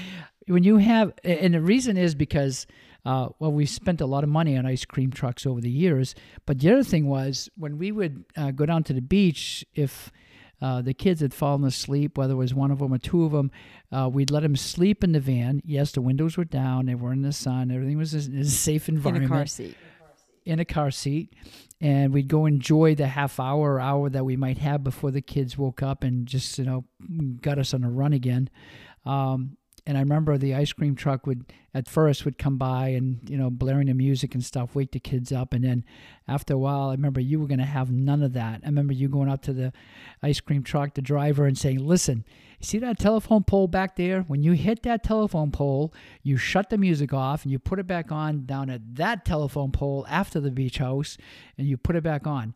when 0.46 0.62
you 0.62 0.76
have, 0.76 1.12
and 1.24 1.54
the 1.54 1.62
reason 1.62 1.96
is 1.96 2.14
because. 2.14 2.66
Uh, 3.04 3.28
well, 3.38 3.52
we 3.52 3.66
spent 3.66 4.00
a 4.00 4.06
lot 4.06 4.24
of 4.24 4.30
money 4.30 4.56
on 4.56 4.66
ice 4.66 4.84
cream 4.84 5.10
trucks 5.10 5.46
over 5.46 5.60
the 5.60 5.70
years. 5.70 6.14
But 6.46 6.58
the 6.58 6.70
other 6.72 6.84
thing 6.84 7.06
was 7.06 7.48
when 7.56 7.78
we 7.78 7.92
would 7.92 8.24
uh, 8.36 8.50
go 8.50 8.66
down 8.66 8.84
to 8.84 8.92
the 8.92 9.00
beach, 9.00 9.64
if 9.74 10.12
uh, 10.62 10.82
the 10.82 10.92
kids 10.92 11.20
had 11.20 11.32
fallen 11.32 11.64
asleep, 11.64 12.18
whether 12.18 12.34
it 12.34 12.36
was 12.36 12.52
one 12.52 12.70
of 12.70 12.80
them 12.80 12.92
or 12.92 12.98
two 12.98 13.24
of 13.24 13.32
them. 13.32 13.50
Uh, 13.90 14.08
we'd 14.12 14.30
let 14.30 14.42
them 14.42 14.56
sleep 14.56 15.02
in 15.02 15.12
the 15.12 15.20
van. 15.20 15.62
Yes, 15.64 15.92
the 15.92 16.02
windows 16.02 16.36
were 16.36 16.44
down. 16.44 16.86
They 16.86 16.94
were 16.94 17.12
in 17.12 17.22
the 17.22 17.32
sun. 17.32 17.70
Everything 17.70 17.96
was 17.96 18.14
in 18.14 18.38
a 18.38 18.44
safe 18.44 18.88
environment. 18.88 19.24
In 19.24 19.32
a 19.32 19.36
car 19.36 19.46
seat. 19.46 19.76
In 20.44 20.60
a 20.60 20.64
car 20.64 20.90
seat. 20.90 21.34
And 21.80 22.12
we'd 22.12 22.28
go 22.28 22.44
enjoy 22.44 22.94
the 22.94 23.06
half 23.06 23.40
hour 23.40 23.74
or 23.74 23.80
hour 23.80 24.10
that 24.10 24.24
we 24.24 24.36
might 24.36 24.58
have 24.58 24.84
before 24.84 25.10
the 25.10 25.22
kids 25.22 25.56
woke 25.56 25.82
up 25.82 26.04
and 26.04 26.26
just, 26.26 26.58
you 26.58 26.64
know, 26.64 26.84
got 27.40 27.58
us 27.58 27.72
on 27.72 27.82
a 27.82 27.90
run 27.90 28.12
again. 28.12 28.50
Um, 29.06 29.56
and 29.86 29.96
I 29.96 30.00
remember 30.00 30.36
the 30.36 30.54
ice 30.54 30.72
cream 30.72 30.94
truck 30.94 31.26
would 31.26 31.44
at 31.72 31.88
first 31.88 32.24
would 32.24 32.38
come 32.38 32.58
by 32.58 32.88
and 32.88 33.20
you 33.28 33.36
know 33.36 33.50
blaring 33.50 33.86
the 33.86 33.94
music 33.94 34.34
and 34.34 34.44
stuff, 34.44 34.74
wake 34.74 34.92
the 34.92 35.00
kids 35.00 35.32
up, 35.32 35.52
and 35.52 35.64
then 35.64 35.84
after 36.28 36.54
a 36.54 36.58
while, 36.58 36.88
I 36.88 36.92
remember 36.92 37.20
you 37.20 37.40
were 37.40 37.46
going 37.46 37.58
to 37.58 37.64
have 37.64 37.90
none 37.90 38.22
of 38.22 38.32
that. 38.34 38.60
I 38.62 38.66
remember 38.66 38.92
you 38.92 39.08
going 39.08 39.28
up 39.28 39.42
to 39.42 39.52
the 39.52 39.72
ice 40.22 40.40
cream 40.40 40.62
truck, 40.62 40.94
the 40.94 41.02
driver, 41.02 41.46
and 41.46 41.56
saying, 41.56 41.78
"Listen, 41.78 42.24
see 42.60 42.78
that 42.78 42.98
telephone 42.98 43.44
pole 43.44 43.68
back 43.68 43.96
there? 43.96 44.22
When 44.22 44.42
you 44.42 44.52
hit 44.52 44.82
that 44.82 45.02
telephone 45.02 45.50
pole, 45.50 45.92
you 46.22 46.36
shut 46.36 46.70
the 46.70 46.78
music 46.78 47.12
off 47.12 47.44
and 47.44 47.52
you 47.52 47.58
put 47.58 47.78
it 47.78 47.86
back 47.86 48.10
on 48.12 48.46
down 48.46 48.70
at 48.70 48.96
that 48.96 49.24
telephone 49.24 49.72
pole 49.72 50.06
after 50.08 50.40
the 50.40 50.50
beach 50.50 50.78
house, 50.78 51.16
and 51.56 51.66
you 51.66 51.76
put 51.76 51.96
it 51.96 52.02
back 52.02 52.26
on." 52.26 52.54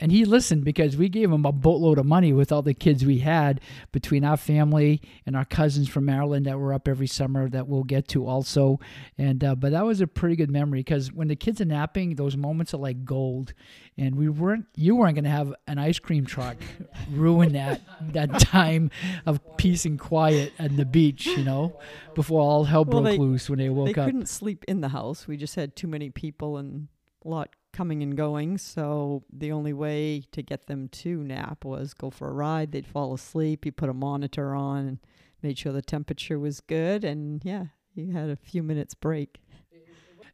And 0.00 0.10
he 0.10 0.24
listened 0.24 0.64
because 0.64 0.96
we 0.96 1.08
gave 1.10 1.30
him 1.30 1.44
a 1.44 1.52
boatload 1.52 1.98
of 1.98 2.06
money 2.06 2.32
with 2.32 2.50
all 2.50 2.62
the 2.62 2.72
kids 2.74 3.04
we 3.04 3.18
had 3.18 3.60
between 3.92 4.24
our 4.24 4.38
family 4.38 5.02
and 5.26 5.36
our 5.36 5.44
cousins 5.44 5.88
from 5.90 6.06
Maryland 6.06 6.46
that 6.46 6.58
were 6.58 6.72
up 6.72 6.88
every 6.88 7.06
summer 7.06 7.48
that 7.50 7.68
we'll 7.68 7.84
get 7.84 8.08
to 8.08 8.26
also. 8.26 8.80
And 9.18 9.44
uh, 9.44 9.54
but 9.54 9.72
that 9.72 9.84
was 9.84 10.00
a 10.00 10.06
pretty 10.06 10.36
good 10.36 10.50
memory 10.50 10.80
because 10.80 11.12
when 11.12 11.28
the 11.28 11.36
kids 11.36 11.60
are 11.60 11.66
napping, 11.66 12.14
those 12.14 12.36
moments 12.36 12.72
are 12.72 12.78
like 12.78 13.04
gold. 13.04 13.52
And 13.98 14.14
we 14.16 14.30
weren't, 14.30 14.64
you 14.74 14.96
weren't 14.96 15.16
going 15.16 15.24
to 15.24 15.30
have 15.30 15.52
an 15.66 15.78
ice 15.78 15.98
cream 15.98 16.24
truck 16.24 16.56
ruin 17.10 17.52
that 17.52 17.82
that 18.12 18.38
time 18.40 18.90
of 19.26 19.40
peace 19.58 19.84
and 19.84 19.98
quiet 20.00 20.54
at 20.58 20.74
the 20.78 20.86
beach, 20.86 21.26
you 21.26 21.44
know, 21.44 21.78
before 22.14 22.40
all 22.40 22.64
hell 22.64 22.86
Well, 22.86 23.02
broke 23.02 23.12
they- 23.12 23.18
loose 23.18 23.50
when 23.50 23.58
they 23.58 23.68
woke 23.68 23.94
they 23.94 24.00
up. 24.00 24.06
couldn't 24.06 24.30
sleep 24.30 24.64
in 24.66 24.80
the 24.80 24.88
house. 24.88 25.28
We 25.28 25.36
just 25.36 25.56
had 25.56 25.76
too 25.76 25.86
many 25.88 26.08
people 26.08 26.56
and 26.56 26.88
a 27.24 27.28
lot 27.28 27.50
coming 27.72 28.02
and 28.02 28.16
going. 28.16 28.58
So 28.58 29.24
the 29.32 29.52
only 29.52 29.72
way 29.72 30.24
to 30.32 30.42
get 30.42 30.66
them 30.66 30.88
to 30.88 31.22
nap 31.22 31.64
was 31.64 31.94
go 31.94 32.10
for 32.10 32.28
a 32.28 32.32
ride. 32.32 32.72
They'd 32.72 32.86
fall 32.86 33.14
asleep. 33.14 33.64
You 33.64 33.72
put 33.72 33.88
a 33.88 33.94
monitor 33.94 34.54
on, 34.54 34.86
and 34.86 34.98
made 35.42 35.58
sure 35.58 35.72
the 35.72 35.82
temperature 35.82 36.38
was 36.38 36.60
good, 36.60 37.04
and 37.04 37.44
yeah, 37.44 37.66
you 37.94 38.12
had 38.12 38.30
a 38.30 38.36
few 38.36 38.62
minutes 38.62 38.94
break. 38.94 39.40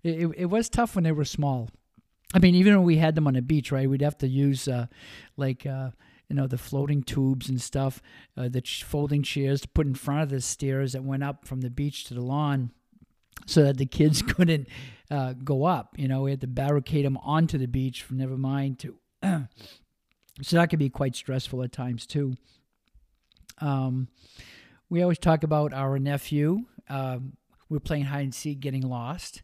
It, 0.02 0.30
it, 0.36 0.46
was 0.46 0.68
tough 0.68 0.94
when 0.94 1.04
they 1.04 1.12
were 1.12 1.24
small. 1.24 1.68
I 2.32 2.38
mean, 2.38 2.54
even 2.54 2.76
when 2.76 2.84
we 2.84 2.98
had 2.98 3.14
them 3.14 3.26
on 3.26 3.34
the 3.34 3.42
beach, 3.42 3.72
right? 3.72 3.88
We'd 3.88 4.02
have 4.02 4.18
to 4.18 4.28
use 4.28 4.68
uh, 4.68 4.86
like 5.36 5.66
uh, 5.66 5.90
you 6.28 6.36
know 6.36 6.46
the 6.46 6.58
floating 6.58 7.02
tubes 7.02 7.48
and 7.48 7.60
stuff, 7.60 8.00
uh, 8.36 8.48
the 8.48 8.60
ch- 8.60 8.84
folding 8.84 9.22
chairs 9.22 9.62
to 9.62 9.68
put 9.68 9.86
in 9.86 9.94
front 9.94 10.22
of 10.22 10.28
the 10.30 10.40
stairs 10.40 10.92
that 10.92 11.02
went 11.02 11.24
up 11.24 11.46
from 11.46 11.60
the 11.60 11.70
beach 11.70 12.04
to 12.04 12.14
the 12.14 12.20
lawn, 12.20 12.70
so 13.46 13.64
that 13.64 13.78
the 13.78 13.86
kids 13.86 14.22
couldn't 14.26 14.68
uh, 15.10 15.32
go 15.32 15.64
up. 15.64 15.94
You 15.96 16.08
know, 16.08 16.22
we 16.22 16.30
had 16.30 16.40
to 16.40 16.46
barricade 16.46 17.04
them 17.04 17.16
onto 17.18 17.58
the 17.58 17.66
beach. 17.66 18.02
For 18.02 18.14
never 18.14 18.36
mind 18.36 18.78
to. 18.80 18.96
so 20.42 20.56
that 20.56 20.70
could 20.70 20.78
be 20.78 20.90
quite 20.90 21.16
stressful 21.16 21.62
at 21.62 21.72
times 21.72 22.06
too. 22.06 22.36
Um, 23.58 24.08
we 24.88 25.02
always 25.02 25.18
talk 25.18 25.42
about 25.42 25.72
our 25.72 25.98
nephew. 25.98 26.64
Um, 26.88 27.36
we're 27.68 27.80
playing 27.80 28.04
hide 28.04 28.24
and 28.24 28.34
seek, 28.34 28.60
getting 28.60 28.82
lost, 28.82 29.42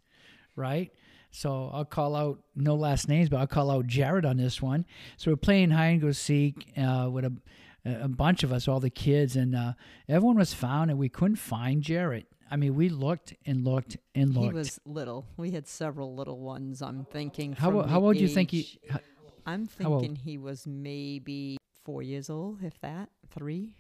right? 0.55 0.93
So 1.33 1.71
I'll 1.73 1.85
call 1.85 2.15
out 2.15 2.41
no 2.55 2.75
last 2.75 3.09
names, 3.09 3.29
but 3.29 3.39
I'll 3.39 3.47
call 3.47 3.71
out 3.71 3.87
Jared 3.87 4.27
on 4.27 4.37
this 4.37 4.61
one. 4.61 4.85
So 5.17 5.31
we're 5.31 5.37
playing 5.37 5.71
hide 5.71 5.87
and 5.87 6.01
go 6.01 6.13
seek 6.13 6.73
uh, 6.77 7.09
with 7.11 7.25
a, 7.25 7.33
a 7.85 8.09
bunch 8.09 8.43
of 8.43 8.53
us, 8.53 8.69
all 8.69 8.81
the 8.81 8.91
kids, 8.91 9.35
and 9.35 9.57
uh, 9.57 9.73
everyone 10.09 10.37
was 10.37 10.53
found, 10.53 10.91
and 10.91 11.01
we 11.01 11.09
couldn't 11.09 11.37
find 11.37 11.83
Jared. 11.83 12.27
I 12.53 12.57
mean, 12.57 12.75
we 12.75 12.91
looked 12.91 13.33
and 13.47 13.65
looked 13.65 13.97
and 14.15 14.35
looked. 14.35 14.47
He 14.49 14.53
was 14.53 14.79
little. 14.85 15.25
We 15.39 15.53
had 15.53 15.67
several 15.67 16.15
little 16.15 16.39
ones. 16.39 16.83
I'm 16.83 17.07
thinking. 17.07 17.55
how 17.55 17.71
o- 17.81 17.83
how 17.87 18.05
old 18.05 18.17
do 18.17 18.23
you 18.23 18.29
think 18.29 18.51
he? 18.51 18.59
age- 18.61 18.79
h- 18.91 18.97
I'm 19.47 19.67
thinking 19.67 20.17
he 20.17 20.37
was 20.39 20.67
maybe 20.67 21.57
four 21.85 22.03
years 22.03 22.29
old, 22.31 22.63
if 22.63 22.79
that, 22.83 23.09
three. 23.31 23.75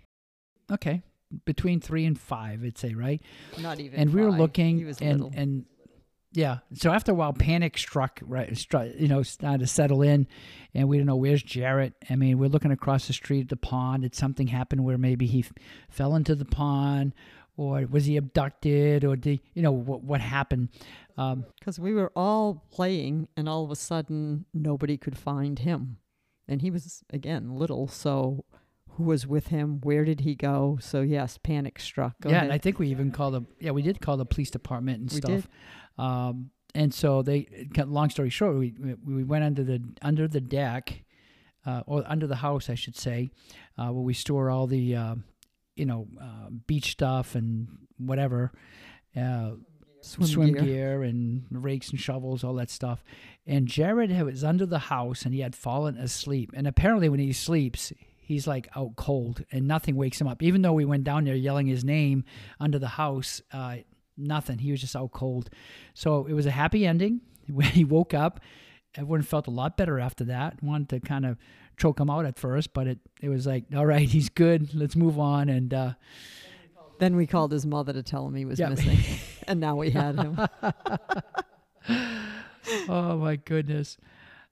Okay, 0.70 1.02
between 1.44 1.80
three 1.80 2.06
and 2.06 2.18
five, 2.18 2.64
I'd 2.64 2.78
say, 2.78 2.94
right? 2.94 3.20
Not 3.60 3.78
even. 3.78 4.00
and 4.00 4.12
we 4.14 4.22
were 4.22 4.32
looking 4.32 4.78
He 4.78 4.84
was 4.84 5.00
and 5.02 5.20
little. 5.20 5.32
and 5.40 5.66
yeah 6.34 6.60
so 6.72 6.90
after 6.90 7.12
a 7.12 7.14
while 7.14 7.34
panic 7.34 7.76
struck 7.76 8.18
right 8.22 8.56
struck, 8.56 8.86
you 8.98 9.06
know 9.06 9.22
started 9.22 9.58
to 9.60 9.66
settle 9.66 10.00
in 10.00 10.26
and 10.74 10.88
we 10.88 10.96
didn't 10.96 11.08
know 11.08 11.14
where's 11.16 11.42
jared 11.42 11.92
i 12.08 12.16
mean 12.16 12.38
we're 12.38 12.48
looking 12.48 12.70
across 12.72 13.06
the 13.06 13.12
street 13.12 13.42
at 13.42 13.48
the 13.50 13.56
pond 13.56 14.00
did 14.02 14.14
something 14.14 14.46
happen 14.46 14.82
where 14.82 14.96
maybe 14.96 15.26
he 15.26 15.40
f- 15.40 15.52
fell 15.90 16.16
into 16.16 16.34
the 16.34 16.46
pond 16.46 17.12
or 17.56 17.86
was 17.90 18.06
he 18.06 18.16
abducted 18.16 19.04
or 19.04 19.16
did 19.16 19.40
you 19.54 19.62
know 19.62 19.72
what 19.72 20.02
what 20.02 20.20
happened 20.20 20.68
um, 21.18 21.44
Because 21.58 21.78
we 21.78 21.92
were 21.92 22.10
all 22.16 22.64
playing, 22.70 23.28
and 23.36 23.46
all 23.48 23.64
of 23.64 23.70
a 23.70 23.76
sudden, 23.76 24.46
nobody 24.54 24.96
could 24.96 25.18
find 25.18 25.58
him. 25.58 25.98
And 26.48 26.62
he 26.62 26.70
was, 26.70 27.02
again, 27.10 27.54
little. 27.54 27.86
So, 27.86 28.44
who 28.92 29.04
was 29.04 29.26
with 29.26 29.48
him? 29.48 29.80
Where 29.82 30.04
did 30.06 30.20
he 30.20 30.34
go? 30.34 30.78
So, 30.80 31.02
yes, 31.02 31.38
panic 31.38 31.78
struck. 31.78 32.18
Go 32.22 32.30
yeah 32.30 32.36
ahead. 32.36 32.44
and 32.44 32.52
i 32.54 32.58
think 32.58 32.78
we 32.78 32.88
even 32.88 33.10
called 33.10 33.34
the 33.34 33.42
yeah 33.60 33.72
we 33.72 33.82
did 33.82 34.00
call 34.00 34.16
the 34.16 34.24
police 34.24 34.50
department 34.50 35.00
and 35.02 35.12
We 35.12 35.16
stuff 35.18 35.48
um, 35.98 36.50
and 36.74 36.92
so 36.94 37.20
they 37.22 37.68
cut- 37.74 37.88
long 37.88 38.08
story 38.10 38.30
short 38.30 38.56
we 38.56 38.72
we 38.78 38.94
we 39.18 39.24
went 39.24 39.44
under 39.44 39.62
the 39.62 39.82
under 40.00 40.26
the 40.28 40.40
deck 40.40 41.04
uh, 41.66 41.82
or 41.86 42.02
under 42.06 42.26
the 42.26 42.36
house 42.36 42.70
i 42.70 42.74
should 42.74 42.96
say 42.96 43.30
uh, 43.78 43.88
where 43.92 44.02
we 44.02 44.14
store 44.14 44.48
all 44.50 44.66
the 44.66 44.96
uh, 44.96 45.14
you 45.76 45.86
know 45.86 46.06
uh, 46.20 46.48
beach 46.66 46.92
stuff 46.92 47.34
and 47.34 47.68
whatever 47.98 48.52
uh, 49.16 49.52
swim, 50.00 50.52
gear. 50.52 50.62
gear. 50.62 51.02
and 51.02 51.44
rakes 51.50 51.90
and 51.90 52.00
shovels, 52.00 52.44
all 52.44 52.54
that 52.54 52.70
stuff. 52.70 53.04
And 53.46 53.66
Jared 53.66 54.10
was 54.22 54.44
under 54.44 54.66
the 54.66 54.78
house 54.78 55.24
and 55.24 55.34
he 55.34 55.40
had 55.40 55.54
fallen 55.54 55.96
asleep. 55.96 56.50
And 56.54 56.66
apparently, 56.66 57.08
when 57.08 57.20
he 57.20 57.32
sleeps, 57.32 57.92
he's 58.20 58.46
like 58.46 58.68
out 58.76 58.96
cold 58.96 59.44
and 59.52 59.66
nothing 59.66 59.96
wakes 59.96 60.20
him 60.20 60.28
up. 60.28 60.42
Even 60.42 60.62
though 60.62 60.72
we 60.72 60.84
went 60.84 61.04
down 61.04 61.24
there 61.24 61.34
yelling 61.34 61.66
his 61.66 61.84
name 61.84 62.24
under 62.60 62.78
the 62.78 62.88
house, 62.88 63.42
uh, 63.52 63.76
nothing. 64.16 64.58
He 64.58 64.70
was 64.70 64.80
just 64.80 64.96
out 64.96 65.12
cold. 65.12 65.50
So 65.94 66.26
it 66.26 66.32
was 66.32 66.46
a 66.46 66.50
happy 66.50 66.86
ending. 66.86 67.20
When 67.48 67.66
he 67.66 67.84
woke 67.84 68.14
up, 68.14 68.38
everyone 68.94 69.22
felt 69.22 69.48
a 69.48 69.50
lot 69.50 69.76
better 69.76 69.98
after 69.98 70.22
that. 70.26 70.62
Wanted 70.62 70.88
to 70.90 71.00
kind 71.00 71.26
of 71.26 71.38
choke 71.76 71.98
him 72.00 72.10
out 72.10 72.24
at 72.24 72.38
first, 72.38 72.72
but 72.74 72.86
it, 72.86 72.98
it 73.20 73.28
was 73.28 73.46
like, 73.46 73.64
all 73.74 73.86
right, 73.86 74.08
he's 74.08 74.28
good. 74.28 74.74
Let's 74.74 74.96
move 74.96 75.18
on. 75.18 75.48
And 75.48 75.72
uh, 75.74 75.92
Then 76.98 77.16
we 77.16 77.26
called 77.26 77.52
his 77.52 77.66
mother 77.66 77.92
to 77.92 78.02
tell 78.02 78.26
him 78.26 78.34
he 78.34 78.44
was 78.44 78.58
Yeah. 78.58 78.68
missing. 78.70 78.98
and 79.48 79.60
now 79.60 79.76
we 79.76 79.90
had 79.90 80.16
him. 80.16 80.38
oh 82.88 83.16
my 83.18 83.36
goodness. 83.36 83.96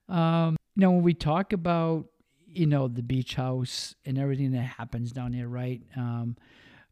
Um, 0.09 0.57
you 0.75 0.81
know, 0.81 0.91
when 0.91 1.03
we 1.03 1.13
talk 1.13 1.53
about, 1.53 2.05
you 2.47 2.65
know, 2.65 2.87
the 2.87 3.03
beach 3.03 3.35
house 3.35 3.95
and 4.05 4.17
everything 4.17 4.51
that 4.51 4.61
happens 4.63 5.11
down 5.11 5.31
there, 5.31 5.47
right? 5.47 5.81
Um, 5.95 6.35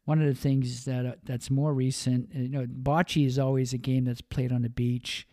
one 0.06 0.22
of 0.22 0.28
the 0.28 0.36
things 0.40 0.86
that 0.86 1.06
uh, 1.06 1.12
that's 1.24 1.52
more 1.52 1.74
recent, 1.74 2.30
you 2.34 2.50
know, 2.50 2.66
bocce 2.66 3.26
is 3.26 3.38
always 3.38 3.74
a 3.74 3.78
game 3.78 4.06
that's 4.06 4.22
played 4.22 4.52
on 4.52 4.62
the 4.62 4.70
beach. 4.70 5.28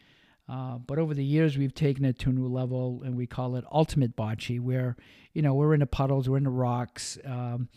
Uh, 0.48 0.78
but 0.78 0.98
over 0.98 1.12
the 1.12 1.24
years, 1.24 1.58
we've 1.58 1.74
taken 1.74 2.04
it 2.04 2.18
to 2.20 2.30
a 2.30 2.32
new 2.32 2.46
level, 2.46 3.02
and 3.04 3.16
we 3.16 3.26
call 3.26 3.56
it 3.56 3.64
ultimate 3.72 4.16
bocce, 4.16 4.60
where 4.60 4.96
you 5.32 5.42
know 5.42 5.54
we're 5.54 5.74
in 5.74 5.80
the 5.80 5.86
puddles, 5.86 6.28
we're 6.28 6.36
in 6.36 6.44
the 6.44 6.50
rocks. 6.50 7.18
Um, 7.24 7.68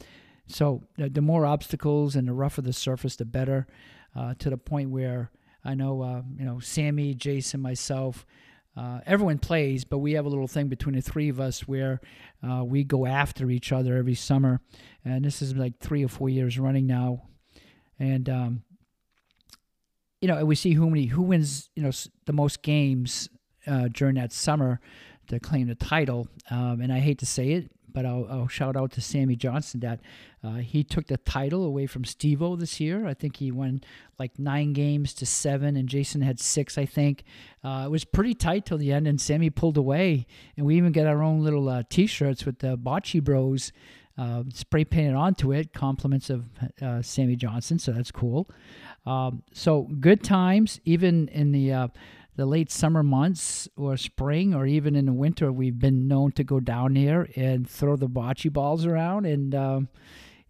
so 0.48 0.84
the, 0.98 1.10
the 1.10 1.22
more 1.22 1.46
obstacles 1.46 2.16
and 2.16 2.28
the 2.28 2.34
rougher 2.34 2.62
the 2.62 2.74
surface, 2.74 3.16
the 3.16 3.26
better. 3.26 3.68
Uh, 4.16 4.34
to 4.40 4.50
the 4.50 4.58
point 4.58 4.90
where 4.90 5.30
I 5.64 5.76
know, 5.76 6.02
uh, 6.02 6.22
you 6.38 6.46
know, 6.46 6.60
Sammy, 6.60 7.14
Jason, 7.14 7.62
myself, 7.62 8.26
uh, 8.76 9.02
everyone 9.06 9.40
plays, 9.40 9.84
but 9.84 10.00
we 10.00 10.14
have 10.14 10.26
a 10.26 10.30
little 10.30 10.48
thing 10.48 10.68
between 10.68 10.96
the 10.96 11.02
three 11.02 11.30
of 11.30 11.40
us 11.40 11.68
where 11.68 12.02
uh, 12.48 12.64
we 12.64 12.84
go 12.84 13.06
after 13.06 13.50
each 13.50 13.72
other 13.72 13.98
every 13.98 14.16
summer, 14.16 14.62
and 15.04 15.26
this 15.26 15.42
is 15.42 15.56
like 15.56 15.80
three 15.80 16.04
or 16.04 16.08
four 16.08 16.30
years 16.30 16.58
running 16.58 16.88
now, 16.88 17.24
and 18.00 18.30
um, 18.30 18.64
you 20.22 20.28
know, 20.28 20.44
we 20.46 20.56
see 20.56 20.74
who 20.74 20.90
many 20.90 21.06
who 21.06 21.22
wins, 21.22 21.70
you 21.76 21.84
know, 21.84 21.92
the 22.26 22.34
most 22.34 22.62
games 22.62 23.30
uh, 23.68 23.88
during 23.92 24.16
that 24.16 24.34
summer 24.34 24.80
to 25.28 25.40
claim 25.40 25.68
the 25.68 25.76
title. 25.76 26.28
Um, 26.50 26.82
and 26.82 26.92
I 26.92 27.00
hate 27.00 27.20
to 27.20 27.26
say 27.26 27.52
it, 27.52 27.72
but 27.92 28.06
I'll, 28.06 28.28
I'll 28.30 28.48
shout 28.48 28.76
out 28.76 28.92
to 28.94 29.02
Sammy 29.02 29.36
Johnson 29.36 29.80
that 29.82 30.00
uh, 30.44 30.56
he 30.56 30.84
took 30.84 31.08
the 31.08 31.18
title 31.18 31.64
away 31.64 31.86
from 31.86 32.04
Stevo 32.04 32.60
this 32.60 32.80
year. 32.80 33.06
I 33.08 33.14
think 33.14 33.38
he 33.38 33.52
won 33.52 33.82
like 34.18 34.38
nine 34.40 34.74
games 34.74 35.14
to 35.16 35.26
seven, 35.26 35.76
and 35.76 35.88
Jason 35.88 36.22
had 36.22 36.40
six, 36.40 36.78
I 36.78 36.86
think. 36.86 37.24
Uh, 37.64 37.84
it 37.86 37.92
was 37.92 38.06
pretty 38.06 38.34
tight 38.34 38.66
till 38.66 38.78
the 38.78 38.92
end, 38.92 39.08
and 39.08 39.20
Sammy 39.22 39.50
pulled 39.50 39.78
away. 39.78 40.26
And 40.58 40.66
we 40.66 40.76
even 40.76 40.92
got 40.92 41.08
our 41.08 41.22
own 41.24 41.44
little 41.44 41.70
uh, 41.70 41.84
T-shirts 41.90 42.46
with 42.46 42.60
the 42.60 42.78
Bocce 42.78 43.24
Bros. 43.24 43.72
Uh, 44.20 44.44
spray 44.54 44.84
painted 44.84 45.16
onto 45.16 45.54
it, 45.54 45.72
compliments 45.72 46.30
of 46.30 46.44
uh, 46.82 47.02
Sammy 47.02 47.38
Johnson, 47.38 47.80
so 47.80 47.94
that's 47.94 48.12
cool. 48.12 48.50
Um, 49.06 49.44
so 49.54 49.84
good 50.02 50.22
times, 50.26 50.82
even 50.84 51.30
in 51.30 51.54
the 51.54 51.72
uh, 51.72 51.88
the 52.36 52.46
late 52.46 52.70
summer 52.70 53.02
months 53.02 53.70
or 53.78 53.96
spring 53.96 54.54
or 54.54 54.66
even 54.66 54.98
in 54.98 55.06
the 55.06 55.14
winter, 55.14 55.54
we've 55.54 55.80
been 55.80 56.10
known 56.10 56.34
to 56.34 56.44
go 56.44 56.60
down 56.60 56.96
here 56.96 57.30
and 57.38 57.70
throw 57.70 57.96
the 57.96 58.10
bocce 58.10 58.52
balls 58.52 58.86
around, 58.86 59.26
and 59.26 59.56
um, 59.56 59.88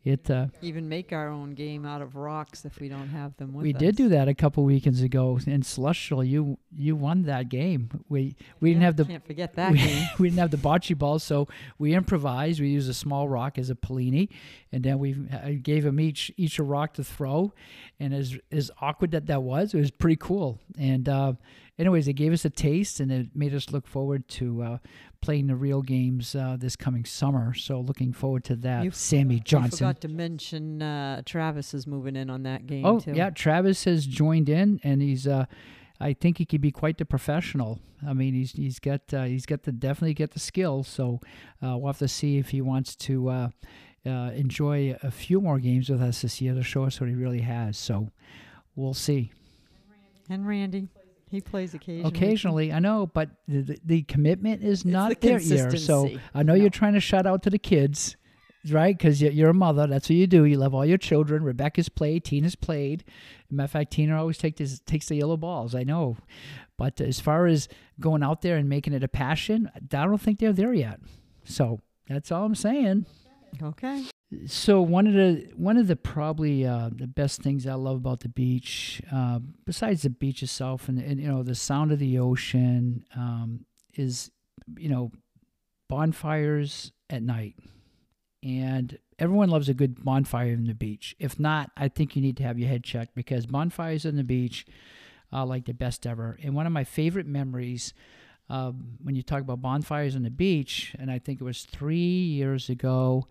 it 0.04 0.30
uh, 0.32 0.48
Even 0.62 0.88
make 0.88 1.12
our 1.12 1.28
own 1.28 1.52
game 1.52 1.86
out 1.86 2.02
of 2.02 2.16
rocks 2.16 2.64
if 2.64 2.80
we 2.80 2.88
don't 2.88 3.10
have 3.10 3.36
them 3.38 3.54
with 3.54 3.64
we 3.64 3.74
us. 3.74 3.80
did 3.80 3.96
do 3.98 4.10
that 4.10 4.28
a 4.28 4.34
couple 4.34 4.64
weekends 4.64 5.02
ago 5.02 5.40
in 5.46 5.62
Celestial. 5.62 6.24
You 6.24 6.58
you 6.76 6.96
won 6.96 7.24
that 7.24 7.50
game. 7.50 7.90
We 8.08 8.36
we 8.62 8.70
didn't 8.72 8.84
have 8.84 8.96
the 8.96 9.06
Can't 9.06 9.26
forget 9.26 9.56
that 9.56 9.72
we, 9.74 9.80
game. 9.80 10.08
we 10.20 10.30
didn't 10.30 10.40
have 10.40 10.52
the 10.52 10.58
bocce 10.58 10.98
balls, 10.98 11.24
so 11.24 11.48
we 11.78 11.94
improvised. 11.94 12.62
We 12.62 12.70
used 12.70 12.90
a 12.90 12.94
small 12.94 13.28
rock 13.28 13.58
as 13.58 13.70
a 13.70 13.76
pallino, 13.76 14.30
and 14.72 14.84
then 14.84 15.00
we 15.00 15.14
gave 15.62 15.84
them 15.84 16.00
each 16.00 16.32
each 16.38 16.60
a 16.60 16.64
rock 16.64 16.94
to 16.94 17.04
throw. 17.04 17.54
And 18.00 18.14
as 18.14 18.38
as 18.52 18.72
awkward 18.82 19.12
that 19.12 19.26
that 19.28 19.44
was, 19.44 19.74
it 19.74 19.80
was 19.80 19.92
pretty 19.92 20.16
cool. 20.16 20.60
And 20.78 21.10
uh, 21.10 21.34
anyways, 21.78 22.08
it 22.08 22.14
gave 22.14 22.32
us 22.32 22.46
a 22.46 22.50
taste, 22.50 23.02
and 23.02 23.12
it 23.12 23.36
made 23.36 23.54
us 23.54 23.72
look 23.72 23.86
forward 23.86 24.28
to 24.30 24.62
uh, 24.62 24.78
playing 25.22 25.48
the 25.48 25.56
real 25.56 25.82
games 25.82 26.34
uh, 26.36 26.56
this 26.60 26.76
coming 26.76 27.06
summer. 27.06 27.54
So 27.54 27.82
looking 27.82 28.14
forward 28.14 28.44
to 28.46 28.56
that. 28.58 28.84
You- 28.84 28.92
Sammy 28.92 29.36
You 29.36 29.42
Johnson. 29.42 29.78
forgot 29.78 30.02
to 30.02 30.08
mention 30.08 30.82
uh, 30.82 31.22
Travis 31.26 31.74
is 31.74 31.86
moving 31.88 32.16
in 32.16 32.30
on 32.30 32.44
that 32.44 32.66
game 32.68 32.86
Oh 32.86 33.00
too. 33.00 33.14
yeah, 33.14 33.30
Travis 33.30 33.84
has 33.86 34.06
joined 34.06 34.50
in, 34.50 34.80
and 34.84 35.02
he's. 35.02 35.28
Uh, 35.28 35.46
I 36.02 36.14
think 36.14 36.38
he 36.38 36.46
could 36.46 36.62
be 36.62 36.72
quite 36.72 36.98
the 36.98 37.04
professional. 37.04 37.80
I 38.08 38.14
mean, 38.14 38.34
he's 38.34 38.54
he's 38.54 38.80
got 38.80 39.02
uh, 39.14 39.24
he's 39.24 39.46
got 39.46 39.64
the 39.64 39.74
definitely 39.74 40.14
get 40.14 40.32
the 40.32 40.40
skill. 40.40 40.84
So 40.84 41.20
uh, 41.62 41.78
we'll 41.78 41.88
have 41.88 41.98
to 42.00 42.08
see 42.08 42.38
if 42.38 42.52
he 42.52 42.62
wants 42.62 42.96
to 42.96 43.28
uh, 43.30 43.50
uh, 44.06 44.10
enjoy 44.34 44.96
a 45.04 45.12
few 45.12 45.42
more 45.42 45.60
games 45.60 45.90
with 45.90 46.02
us 46.02 46.22
this 46.22 46.40
year 46.40 46.54
to 46.54 46.64
show 46.64 46.86
us 46.86 47.02
what 47.02 47.10
he 47.10 47.16
really 47.18 47.42
has. 47.42 47.78
So 47.78 48.12
we'll 48.78 48.94
see. 48.94 49.34
And 50.30 50.48
Randy, 50.48 50.88
he 51.30 51.42
plays 51.42 51.74
occasionally. 51.74 52.10
Occasionally, 52.10 52.74
I 52.74 52.80
know, 52.80 53.08
but 53.08 53.30
the, 53.48 53.78
the, 53.86 54.02
commitment 54.04 54.64
is 54.64 54.84
not 54.84 55.10
the 55.10 55.28
there 55.28 55.40
here. 55.40 55.76
So. 55.78 56.10
I 56.34 56.44
know 56.44 56.54
No. 56.54 56.62
you're 56.62 56.70
trying 56.70 56.94
to 56.94 57.00
shout 57.00 57.28
out 57.28 57.44
to 57.44 57.50
the 57.50 57.60
kids, 57.60 58.18
right? 58.72 58.98
Because 58.98 59.22
you're 59.22 59.52
a 59.52 59.54
mother. 59.54 59.86
That's 59.86 60.10
what 60.10 60.16
you 60.16 60.26
do. 60.28 60.44
You 60.46 60.58
love 60.58 60.74
all 60.74 60.86
your 60.86 60.98
children. 60.98 61.44
Rebecca's 61.44 61.88
played. 61.90 62.24
Tina's 62.24 62.56
played. 62.56 63.04
matter 63.52 63.66
of 63.66 63.72
fact, 63.72 63.92
Tina 63.92 64.18
always 64.18 64.38
take 64.38 64.58
this, 64.58 64.80
takes 64.80 65.08
the 65.08 65.16
yellow 65.16 65.38
balls. 65.38 65.76
I 65.76 65.84
know. 65.84 66.18
But 66.78 67.00
as 67.02 67.20
far 67.20 67.46
as 67.46 67.68
going 68.00 68.24
out 68.24 68.42
there 68.42 68.58
and 68.58 68.68
making 68.68 68.94
it 68.94 69.04
a 69.04 69.08
passion, 69.08 69.70
I 69.76 69.80
don't 70.06 70.18
think 70.20 70.40
they're 70.40 70.54
there 70.54 70.74
yet. 70.74 71.00
So 71.44 71.80
that's 72.08 72.32
all 72.32 72.46
I'm 72.46 72.56
saying. 72.56 73.06
Okay. 73.62 74.06
So 74.46 74.80
one 74.82 75.08
of 75.08 75.14
the 75.14 75.50
one 75.56 75.78
of 75.78 75.88
the 75.88 75.96
probably 75.96 76.66
uh, 76.66 76.90
the 76.96 77.08
best 77.08 77.42
things 77.42 77.66
I 77.66 77.74
love 77.74 77.98
about 77.98 78.20
the 78.20 78.30
beach, 78.30 79.02
uh, 79.12 79.40
besides 79.66 80.04
the 80.04 80.12
beach 80.12 80.44
itself 80.44 80.88
and, 80.88 81.00
and 81.00 81.20
you 81.20 81.28
know 81.28 81.42
the 81.42 81.56
sound 81.56 81.92
of 81.92 81.98
the 81.98 82.20
ocean, 82.20 83.06
um, 83.16 83.66
is 83.96 84.30
you 84.78 84.90
know 84.90 85.12
bonfires 85.88 86.92
at 87.10 87.24
night, 87.24 87.56
and 88.44 89.00
everyone 89.18 89.50
loves 89.50 89.68
a 89.68 89.74
good 89.74 90.04
bonfire 90.04 90.54
on 90.54 90.66
the 90.66 90.76
beach. 90.76 91.16
If 91.18 91.40
not, 91.40 91.72
I 91.76 91.88
think 91.88 92.16
you 92.16 92.22
need 92.22 92.38
to 92.38 92.44
have 92.44 92.60
your 92.60 92.70
head 92.70 92.84
checked 92.84 93.16
because 93.16 93.48
bonfires 93.48 94.06
on 94.06 94.16
the 94.16 94.24
beach 94.24 94.64
are 95.32 95.46
like 95.46 95.66
the 95.66 95.74
best 95.74 96.06
ever. 96.06 96.38
And 96.44 96.54
one 96.54 96.68
of 96.68 96.72
my 96.72 96.84
favorite 96.84 97.28
memories. 97.28 97.94
Um, 98.52 98.98
when 99.04 99.14
you 99.14 99.22
talk 99.22 99.42
about 99.42 99.62
bonfires 99.62 100.16
on 100.16 100.24
the 100.24 100.32
beach, 100.32 100.96
and 100.98 101.12
I 101.12 101.20
think 101.20 101.40
it 101.40 101.44
was 101.44 101.66
three 101.66 101.98
years 102.00 102.68
ago, 102.68 103.28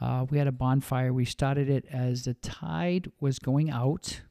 uh, 0.00 0.26
we 0.28 0.38
had 0.38 0.46
a 0.46 0.52
bonfire. 0.52 1.12
We 1.12 1.24
started 1.24 1.68
it 1.68 1.86
as 1.90 2.24
the 2.24 2.34
tide 2.34 3.10
was 3.20 3.38
going 3.38 3.70
out, 3.70 4.22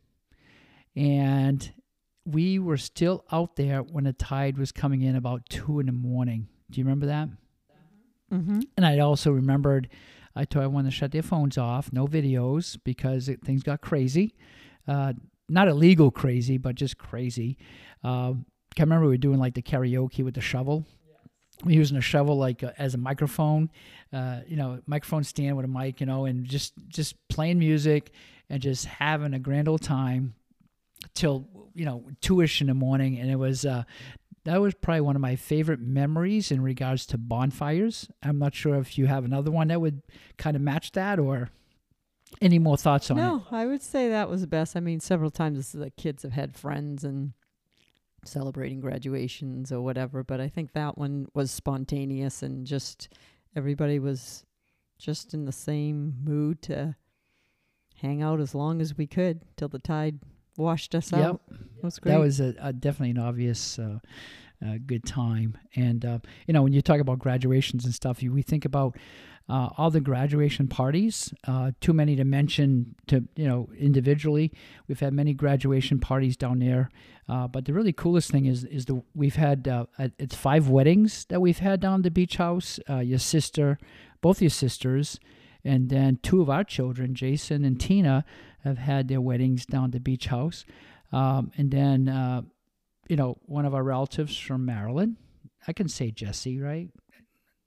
and 0.95 1.71
we 2.25 2.59
were 2.59 2.77
still 2.77 3.25
out 3.31 3.55
there 3.55 3.81
when 3.81 4.05
the 4.05 4.13
tide 4.13 4.57
was 4.57 4.71
coming 4.71 5.01
in 5.01 5.15
about 5.15 5.47
two 5.49 5.79
in 5.79 5.87
the 5.87 5.91
morning. 5.91 6.47
Do 6.69 6.79
you 6.79 6.85
remember 6.85 7.07
that? 7.07 7.29
Mm-hmm. 8.31 8.61
And 8.77 8.85
I 8.85 8.99
also 8.99 9.31
remembered 9.31 9.89
I 10.35 10.45
told 10.45 10.65
everyone 10.65 10.85
to 10.85 10.91
shut 10.91 11.11
their 11.11 11.21
phones 11.21 11.57
off, 11.57 11.93
no 11.93 12.07
videos, 12.07 12.77
because 12.83 13.29
it, 13.29 13.43
things 13.43 13.61
got 13.63 13.81
crazy. 13.81 14.33
Uh, 14.87 15.13
not 15.47 15.67
illegal 15.67 16.09
crazy, 16.09 16.57
but 16.57 16.75
just 16.75 16.97
crazy. 16.97 17.57
Uh, 18.03 18.33
I 18.77 18.81
remember 18.81 19.05
we 19.05 19.13
were 19.13 19.17
doing 19.17 19.39
like 19.39 19.53
the 19.53 19.61
karaoke 19.61 20.23
with 20.23 20.33
the 20.33 20.41
shovel 20.41 20.85
using 21.65 21.97
a 21.97 22.01
shovel 22.01 22.37
like 22.37 22.63
uh, 22.63 22.71
as 22.77 22.93
a 22.93 22.97
microphone, 22.97 23.69
uh, 24.11 24.41
you 24.47 24.55
know, 24.55 24.79
microphone 24.85 25.23
stand 25.23 25.55
with 25.55 25.65
a 25.65 25.69
mic, 25.69 25.99
you 25.99 26.05
know, 26.05 26.25
and 26.25 26.45
just 26.45 26.73
just 26.87 27.15
playing 27.27 27.59
music 27.59 28.11
and 28.49 28.61
just 28.61 28.85
having 28.85 29.33
a 29.33 29.39
grand 29.39 29.67
old 29.67 29.81
time 29.81 30.35
till 31.13 31.47
you 31.73 31.85
know 31.85 32.03
two-ish 32.21 32.61
in 32.61 32.67
the 32.67 32.73
morning, 32.73 33.19
and 33.19 33.29
it 33.29 33.37
was. 33.37 33.65
Uh, 33.65 33.83
that 34.45 34.59
was 34.59 34.73
probably 34.73 34.99
one 34.99 35.15
of 35.15 35.21
my 35.21 35.37
favorite 35.37 35.79
memories 35.79 36.51
in 36.51 36.59
regards 36.61 37.05
to 37.05 37.17
bonfires. 37.17 38.09
I'm 38.21 38.39
not 38.39 38.53
sure 38.53 38.75
if 38.75 38.97
you 38.97 39.05
have 39.05 39.23
another 39.23 39.51
one 39.51 39.69
that 39.69 39.79
would 39.79 40.01
kind 40.37 40.57
of 40.57 40.61
match 40.61 40.91
that 40.91 41.17
or 41.17 41.49
any 42.41 42.59
more 42.59 42.75
thoughts 42.75 43.09
on 43.09 43.17
it. 43.17 43.21
No, 43.21 43.45
I 43.51 43.65
would 43.65 43.81
say 43.81 44.09
that 44.09 44.29
was 44.29 44.41
the 44.41 44.47
best. 44.47 44.75
I 44.75 44.81
mean, 44.81 44.99
several 44.99 45.31
times 45.31 45.71
the 45.71 45.91
kids 45.91 46.23
have 46.23 46.33
had 46.33 46.57
friends 46.57 47.05
and 47.05 47.31
celebrating 48.27 48.79
graduations 48.79 49.71
or 49.71 49.81
whatever, 49.81 50.23
but 50.23 50.39
I 50.41 50.47
think 50.47 50.73
that 50.73 50.97
one 50.97 51.27
was 51.33 51.51
spontaneous 51.51 52.41
and 52.43 52.65
just 52.65 53.09
everybody 53.55 53.99
was 53.99 54.45
just 54.97 55.33
in 55.33 55.45
the 55.45 55.51
same 55.51 56.15
mood 56.23 56.61
to 56.63 56.95
hang 57.95 58.21
out 58.21 58.39
as 58.39 58.53
long 58.55 58.81
as 58.81 58.97
we 58.97 59.07
could 59.07 59.41
till 59.57 59.67
the 59.67 59.79
tide 59.79 60.19
washed 60.57 60.93
us 60.95 61.11
Yep. 61.11 61.21
out. 61.21 61.41
It 61.51 61.83
was 61.83 61.99
great. 61.99 62.11
That 62.13 62.19
was 62.19 62.39
a, 62.39 62.53
a 62.59 62.73
definitely 62.73 63.11
an 63.11 63.17
obvious 63.19 63.79
uh, 63.79 63.99
uh, 64.65 64.75
good 64.85 65.03
time. 65.05 65.57
And 65.75 66.05
uh, 66.05 66.19
you 66.47 66.53
know, 66.53 66.61
when 66.63 66.73
you 66.73 66.81
talk 66.81 66.99
about 66.99 67.19
graduations 67.19 67.85
and 67.85 67.93
stuff, 67.93 68.21
you, 68.23 68.31
we 68.31 68.41
think 68.41 68.65
about 68.65 68.97
uh, 69.49 69.69
all 69.77 69.91
the 69.91 70.01
graduation 70.01 70.67
parties. 70.67 71.33
Uh, 71.47 71.71
too 71.81 71.93
many 71.93 72.15
to 72.15 72.23
mention 72.23 72.95
to 73.07 73.27
you 73.35 73.47
know 73.47 73.69
individually. 73.77 74.51
We've 74.87 74.99
had 74.99 75.13
many 75.13 75.33
graduation 75.33 75.99
parties 75.99 76.37
down 76.37 76.59
there. 76.59 76.89
Uh, 77.29 77.47
but 77.47 77.65
the 77.65 77.73
really 77.73 77.93
coolest 77.93 78.31
thing 78.31 78.45
is 78.45 78.63
is 78.65 78.85
the 78.85 79.01
we've 79.13 79.35
had 79.35 79.67
uh, 79.67 79.85
it's 80.17 80.35
five 80.35 80.69
weddings 80.69 81.25
that 81.29 81.41
we've 81.41 81.59
had 81.59 81.79
down 81.79 82.01
the 82.01 82.11
beach 82.11 82.37
house. 82.37 82.79
Uh, 82.89 82.99
your 82.99 83.19
sister, 83.19 83.77
both 84.21 84.41
your 84.41 84.49
sisters, 84.49 85.19
and 85.63 85.89
then 85.89 86.19
two 86.21 86.41
of 86.41 86.49
our 86.49 86.63
children, 86.63 87.15
Jason 87.15 87.63
and 87.63 87.79
Tina, 87.79 88.25
have 88.63 88.77
had 88.77 89.07
their 89.07 89.21
weddings 89.21 89.65
down 89.65 89.91
the 89.91 89.99
beach 89.99 90.27
house. 90.27 90.65
Um, 91.11 91.51
and 91.57 91.71
then, 91.71 92.09
uh, 92.09 92.41
you 93.07 93.15
know, 93.15 93.37
one 93.45 93.65
of 93.65 93.75
our 93.75 93.83
relatives 93.83 94.37
from 94.37 94.65
Maryland, 94.65 95.17
I 95.67 95.73
can 95.73 95.87
say 95.87 96.11
Jesse, 96.11 96.59
right? 96.59 96.89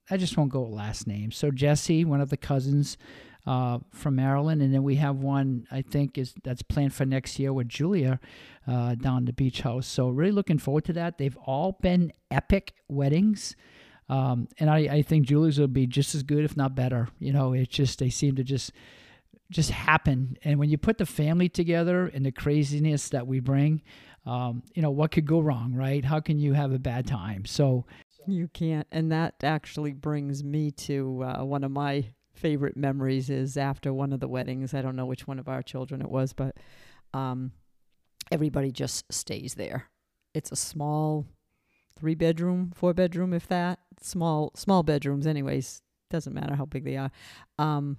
I 0.09 0.17
just 0.17 0.37
won't 0.37 0.51
go 0.51 0.61
with 0.61 0.73
last 0.73 1.07
name. 1.07 1.31
So 1.31 1.51
Jesse, 1.51 2.05
one 2.05 2.21
of 2.21 2.29
the 2.29 2.37
cousins 2.37 2.97
uh, 3.45 3.79
from 3.91 4.15
Maryland, 4.15 4.61
and 4.61 4.73
then 4.73 4.83
we 4.83 4.95
have 4.95 5.17
one 5.17 5.67
I 5.71 5.81
think 5.81 6.17
is 6.17 6.33
that's 6.43 6.61
planned 6.61 6.93
for 6.93 7.05
next 7.05 7.39
year 7.39 7.53
with 7.53 7.69
Julia 7.69 8.19
uh, 8.67 8.95
down 8.95 9.25
the 9.25 9.33
beach 9.33 9.61
house. 9.61 9.87
So 9.87 10.09
really 10.09 10.31
looking 10.31 10.59
forward 10.59 10.85
to 10.85 10.93
that. 10.93 11.17
They've 11.17 11.37
all 11.37 11.77
been 11.81 12.11
epic 12.29 12.73
weddings. 12.87 13.55
Um, 14.09 14.47
and 14.59 14.69
I, 14.69 14.77
I 14.77 15.01
think 15.01 15.25
Julia's 15.25 15.59
will 15.59 15.67
be 15.67 15.85
just 15.85 16.15
as 16.15 16.23
good, 16.23 16.45
if 16.45 16.55
not 16.55 16.75
better. 16.75 17.09
You 17.19 17.33
know, 17.33 17.53
it's 17.53 17.73
just 17.73 17.99
they 17.99 18.09
seem 18.09 18.35
to 18.35 18.43
just 18.43 18.71
just 19.49 19.71
happen. 19.71 20.37
And 20.43 20.59
when 20.59 20.69
you 20.69 20.77
put 20.77 20.97
the 20.97 21.05
family 21.05 21.49
together 21.49 22.07
and 22.07 22.25
the 22.25 22.31
craziness 22.31 23.09
that 23.09 23.27
we 23.27 23.39
bring, 23.39 23.81
um, 24.25 24.63
you 24.73 24.81
know, 24.81 24.91
what 24.91 25.11
could 25.11 25.25
go 25.25 25.39
wrong, 25.39 25.73
right? 25.73 26.03
How 26.03 26.19
can 26.19 26.37
you 26.37 26.53
have 26.53 26.73
a 26.73 26.79
bad 26.79 27.07
time? 27.07 27.45
So, 27.45 27.85
You 28.27 28.49
can't. 28.49 28.87
And 28.91 29.11
that 29.11 29.35
actually 29.43 29.93
brings 29.93 30.43
me 30.43 30.71
to 30.71 31.23
uh, 31.23 31.43
one 31.45 31.63
of 31.63 31.71
my 31.71 32.09
favorite 32.33 32.77
memories 32.77 33.29
is 33.29 33.57
after 33.57 33.93
one 33.93 34.13
of 34.13 34.19
the 34.19 34.27
weddings. 34.27 34.73
I 34.73 34.81
don't 34.81 34.95
know 34.95 35.05
which 35.05 35.27
one 35.27 35.39
of 35.39 35.47
our 35.47 35.63
children 35.63 36.01
it 36.01 36.09
was, 36.09 36.33
but 36.33 36.55
um, 37.13 37.51
everybody 38.31 38.71
just 38.71 39.11
stays 39.11 39.55
there. 39.55 39.89
It's 40.33 40.51
a 40.51 40.55
small 40.55 41.25
three 41.97 42.15
bedroom, 42.15 42.71
four 42.75 42.93
bedroom, 42.93 43.33
if 43.33 43.47
that. 43.47 43.79
Small, 44.01 44.51
small 44.55 44.83
bedrooms, 44.83 45.25
anyways. 45.25 45.81
Doesn't 46.09 46.33
matter 46.33 46.55
how 46.55 46.65
big 46.65 46.83
they 46.83 46.97
are. 46.97 47.11
Um, 47.57 47.97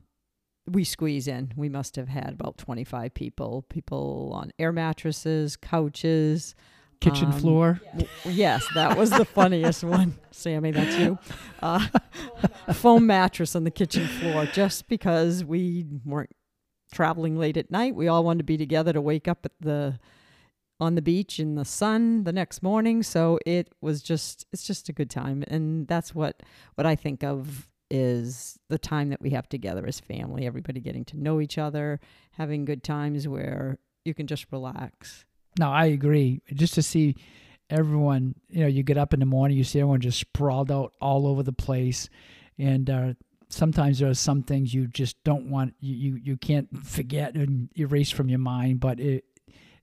we 0.66 0.84
squeeze 0.84 1.26
in. 1.26 1.52
We 1.56 1.68
must 1.68 1.96
have 1.96 2.08
had 2.08 2.34
about 2.34 2.58
25 2.58 3.14
people, 3.14 3.64
people 3.68 4.30
on 4.34 4.52
air 4.58 4.72
mattresses, 4.72 5.56
couches, 5.56 6.54
kitchen 7.00 7.26
Um, 7.26 7.32
floor. 7.40 7.80
W- 7.92 8.08
Yes, 8.26 8.66
that 8.74 8.96
was 8.98 9.11
the 9.11 9.24
funniest 9.24 9.84
one. 9.84 10.16
Sammy, 10.30 10.70
that's 10.72 10.96
you. 10.98 11.18
Uh, 11.62 11.87
foam 12.74 13.06
mattress 13.06 13.54
on 13.56 13.64
the 13.64 13.70
kitchen 13.70 14.06
floor 14.06 14.46
just 14.46 14.88
because 14.88 15.44
we 15.44 15.87
weren't 16.04 16.30
traveling 16.92 17.37
late 17.37 17.56
at 17.56 17.70
night. 17.70 17.94
We 17.94 18.08
all 18.08 18.24
wanted 18.24 18.38
to 18.38 18.44
be 18.44 18.56
together 18.56 18.92
to 18.92 19.00
wake 19.00 19.28
up 19.28 19.40
at 19.44 19.52
the 19.61 19.98
on 20.80 20.94
the 20.94 21.02
beach 21.02 21.40
in 21.40 21.56
the 21.56 21.64
sun 21.64 22.22
the 22.24 22.32
next 22.32 22.62
morning. 22.62 23.02
So 23.02 23.38
it 23.44 23.68
was 23.80 24.00
just 24.02 24.46
it's 24.52 24.64
just 24.66 24.88
a 24.88 24.92
good 24.92 25.11
time. 25.11 25.44
And 25.48 25.87
that's 25.88 26.14
what 26.14 26.42
what 26.76 26.87
I 26.87 26.94
think 26.94 27.22
of 27.24 27.68
is 27.90 28.58
the 28.68 28.78
time 28.78 29.08
that 29.08 29.20
we 29.20 29.30
have 29.30 29.48
together 29.48 29.84
as 29.87 29.98
family, 29.98 30.46
everybody 30.46 30.80
getting 30.80 31.04
to 31.06 31.16
know 31.18 31.40
each 31.40 31.58
other, 31.58 32.00
having 32.32 32.64
good 32.64 32.82
times 32.84 33.26
where 33.26 33.78
you 34.04 34.14
can 34.14 34.26
just 34.26 34.46
relax. 34.52 35.24
No, 35.59 35.71
I 35.71 35.87
agree. 35.87 36.40
Just 36.53 36.75
to 36.75 36.83
see 36.83 37.16
everyone, 37.71 38.35
you 38.49 38.61
know, 38.61 38.66
you 38.66 38.83
get 38.83 38.99
up 38.99 39.12
in 39.12 39.21
the 39.21 39.27
morning, 39.27 39.57
you 39.57 39.64
see 39.64 39.81
everyone 39.81 40.01
just 40.01 40.18
sprawled 40.21 40.71
out 40.71 40.92
all 41.01 41.27
over 41.27 41.42
the 41.42 41.53
place, 41.53 42.09
and 42.59 42.88
uh, 42.88 43.14
sometimes 43.49 43.99
there 43.99 44.09
are 44.09 44.14
some 44.14 44.42
things 44.42 44.73
you 44.73 44.87
just 44.87 45.23
don't 45.25 45.51
want, 45.51 45.75
you 45.81 45.94
you, 45.94 46.21
you 46.23 46.37
can't 46.37 46.87
forget 46.87 47.35
and 47.35 47.68
erase 47.79 48.11
from 48.11 48.29
your 48.29 48.38
mind. 48.38 48.81
But 48.81 49.01
it 49.01 49.25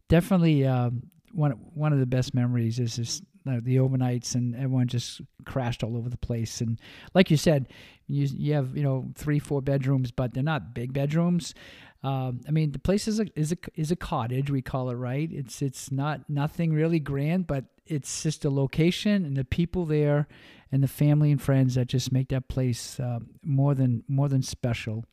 definitely 0.07 0.65
um, 0.65 1.03
one 1.31 1.51
one 1.73 1.93
of 1.93 1.99
the 1.99 2.05
best 2.05 2.33
memories 2.33 2.79
is 2.79 2.95
just 2.95 3.23
uh, 3.47 3.59
the 3.61 3.75
overnights 3.77 4.35
and 4.35 4.55
everyone 4.55 4.87
just 4.87 5.21
crashed 5.45 5.83
all 5.83 5.97
over 5.97 6.09
the 6.09 6.17
place. 6.17 6.61
And 6.61 6.79
like 7.13 7.29
you 7.29 7.37
said, 7.37 7.67
you 8.07 8.27
you 8.31 8.53
have 8.53 8.75
you 8.75 8.83
know 8.83 9.11
three 9.15 9.39
four 9.39 9.61
bedrooms, 9.61 10.11
but 10.11 10.33
they're 10.33 10.43
not 10.43 10.73
big 10.73 10.93
bedrooms. 10.93 11.53
Um, 12.03 12.41
I 12.47 12.51
mean, 12.51 12.71
the 12.71 12.79
place 12.79 13.07
is 13.07 13.19
a 13.19 13.25
is 13.35 13.51
a 13.51 13.57
is 13.75 13.91
a 13.91 13.95
cottage. 13.95 14.51
We 14.51 14.61
call 14.61 14.89
it 14.89 14.95
right. 14.95 15.29
It's 15.31 15.61
it's 15.61 15.91
not 15.91 16.29
nothing 16.29 16.73
really 16.73 16.99
grand, 16.99 17.47
but 17.47 17.65
it's 17.87 18.23
just 18.23 18.45
a 18.45 18.49
location 18.49 19.25
and 19.25 19.35
the 19.35 19.45
people 19.45 19.85
there, 19.85 20.27
and 20.71 20.83
the 20.83 20.87
family 20.87 21.31
and 21.31 21.41
friends 21.41 21.75
that 21.75 21.87
just 21.87 22.11
make 22.11 22.29
that 22.29 22.47
place 22.47 22.99
uh, 22.99 23.19
more 23.43 23.73
than 23.73 24.03
more 24.07 24.29
than 24.29 24.41
special. 24.41 25.05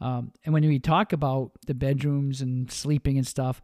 Um, 0.00 0.32
and 0.44 0.54
when 0.54 0.66
we 0.66 0.78
talk 0.78 1.12
about 1.12 1.52
the 1.66 1.74
bedrooms 1.74 2.40
and 2.40 2.70
sleeping 2.70 3.18
and 3.18 3.26
stuff, 3.26 3.60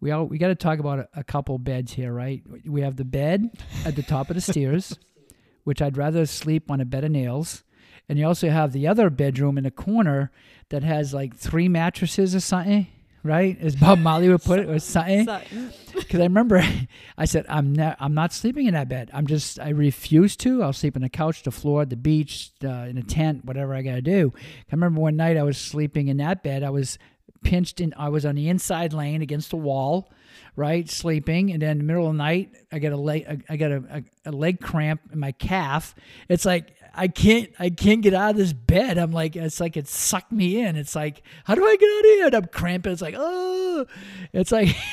we 0.00 0.10
all 0.10 0.24
we 0.24 0.38
got 0.38 0.48
to 0.48 0.54
talk 0.54 0.78
about 0.78 0.98
a, 0.98 1.08
a 1.16 1.24
couple 1.24 1.58
beds 1.58 1.92
here, 1.92 2.12
right? 2.12 2.42
We 2.66 2.82
have 2.82 2.96
the 2.96 3.04
bed 3.04 3.50
at 3.84 3.96
the 3.96 4.02
top 4.02 4.30
of 4.30 4.34
the 4.36 4.40
stairs, 4.40 4.98
which 5.64 5.80
I'd 5.80 5.96
rather 5.96 6.26
sleep 6.26 6.70
on 6.70 6.80
a 6.80 6.84
bed 6.84 7.04
of 7.04 7.10
nails. 7.10 7.64
And 8.08 8.18
you 8.18 8.26
also 8.26 8.50
have 8.50 8.72
the 8.72 8.86
other 8.86 9.10
bedroom 9.10 9.56
in 9.56 9.66
a 9.66 9.70
corner 9.70 10.30
that 10.68 10.82
has 10.82 11.14
like 11.14 11.34
three 11.36 11.68
mattresses 11.68 12.34
or 12.34 12.40
something, 12.40 12.86
right? 13.22 13.58
As 13.60 13.76
Bob 13.76 13.98
Marley 13.98 14.28
would 14.28 14.42
put 14.42 14.60
it, 14.60 14.68
or 14.68 14.78
something. 14.78 15.26
Because 15.94 16.20
I 16.20 16.24
remember 16.24 16.62
I 17.18 17.24
said, 17.24 17.46
I'm 17.48 17.72
not, 17.72 17.96
I'm 18.00 18.14
not 18.14 18.32
sleeping 18.32 18.66
in 18.66 18.74
that 18.74 18.88
bed. 18.88 19.10
I'm 19.12 19.26
just, 19.26 19.60
I 19.60 19.70
refuse 19.70 20.36
to. 20.38 20.62
I'll 20.62 20.72
sleep 20.72 20.96
on 20.96 21.02
the 21.02 21.08
couch, 21.08 21.42
the 21.42 21.50
floor, 21.50 21.84
the 21.84 21.96
beach, 21.96 22.50
uh, 22.64 22.68
in 22.68 22.98
a 22.98 23.02
tent, 23.02 23.44
whatever 23.44 23.74
I 23.74 23.82
got 23.82 23.94
to 23.94 24.02
do. 24.02 24.32
I 24.36 24.72
remember 24.72 25.00
one 25.00 25.16
night 25.16 25.36
I 25.36 25.42
was 25.42 25.58
sleeping 25.58 26.08
in 26.08 26.18
that 26.18 26.42
bed. 26.42 26.62
I 26.62 26.70
was 26.70 26.98
pinched 27.42 27.80
in, 27.80 27.94
I 27.96 28.08
was 28.08 28.24
on 28.26 28.34
the 28.34 28.48
inside 28.48 28.92
lane 28.92 29.22
against 29.22 29.50
the 29.50 29.56
wall, 29.56 30.10
right, 30.56 30.88
sleeping. 30.88 31.52
And 31.52 31.62
then 31.62 31.72
in 31.72 31.78
the 31.78 31.84
middle 31.84 32.06
of 32.06 32.14
the 32.14 32.18
night, 32.18 32.52
I 32.72 32.78
got 32.78 32.92
a 32.92 32.96
leg, 32.96 33.44
I 33.48 33.56
got 33.56 33.70
a, 33.70 33.84
a, 34.24 34.30
a 34.30 34.32
leg 34.32 34.60
cramp 34.60 35.00
in 35.12 35.20
my 35.20 35.32
calf. 35.32 35.94
It's 36.28 36.44
like, 36.44 36.74
I 36.96 37.08
can't 37.08 37.50
I 37.58 37.70
can't 37.70 38.02
get 38.02 38.14
out 38.14 38.32
of 38.32 38.36
this 38.36 38.52
bed. 38.52 38.98
I'm 38.98 39.12
like 39.12 39.36
it's 39.36 39.60
like 39.60 39.76
it 39.76 39.88
sucked 39.88 40.32
me 40.32 40.60
in. 40.60 40.76
It's 40.76 40.94
like 40.94 41.22
how 41.44 41.54
do 41.54 41.64
I 41.64 41.76
get 41.76 41.88
out 41.88 41.98
of 41.98 42.04
here? 42.04 42.26
And 42.26 42.34
I'm 42.34 42.46
cramping. 42.46 42.92
It's 42.92 43.02
like 43.02 43.14
oh, 43.16 43.86
it's 44.32 44.52
like. 44.52 44.74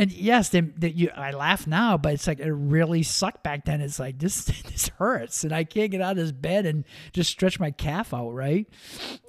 and 0.00 0.10
yes, 0.12 0.48
they, 0.48 0.62
you, 0.80 1.10
I 1.14 1.32
laugh 1.32 1.66
now, 1.66 1.98
but 1.98 2.14
it's 2.14 2.26
like 2.26 2.40
it 2.40 2.50
really 2.50 3.02
sucked 3.02 3.42
back 3.42 3.66
then. 3.66 3.82
It's 3.82 3.98
like 3.98 4.18
this 4.18 4.44
this 4.62 4.88
hurts, 4.88 5.44
and 5.44 5.52
I 5.52 5.64
can't 5.64 5.90
get 5.90 6.00
out 6.00 6.12
of 6.12 6.16
this 6.16 6.32
bed 6.32 6.64
and 6.64 6.84
just 7.12 7.30
stretch 7.30 7.60
my 7.60 7.70
calf 7.70 8.14
out, 8.14 8.30
right? 8.30 8.66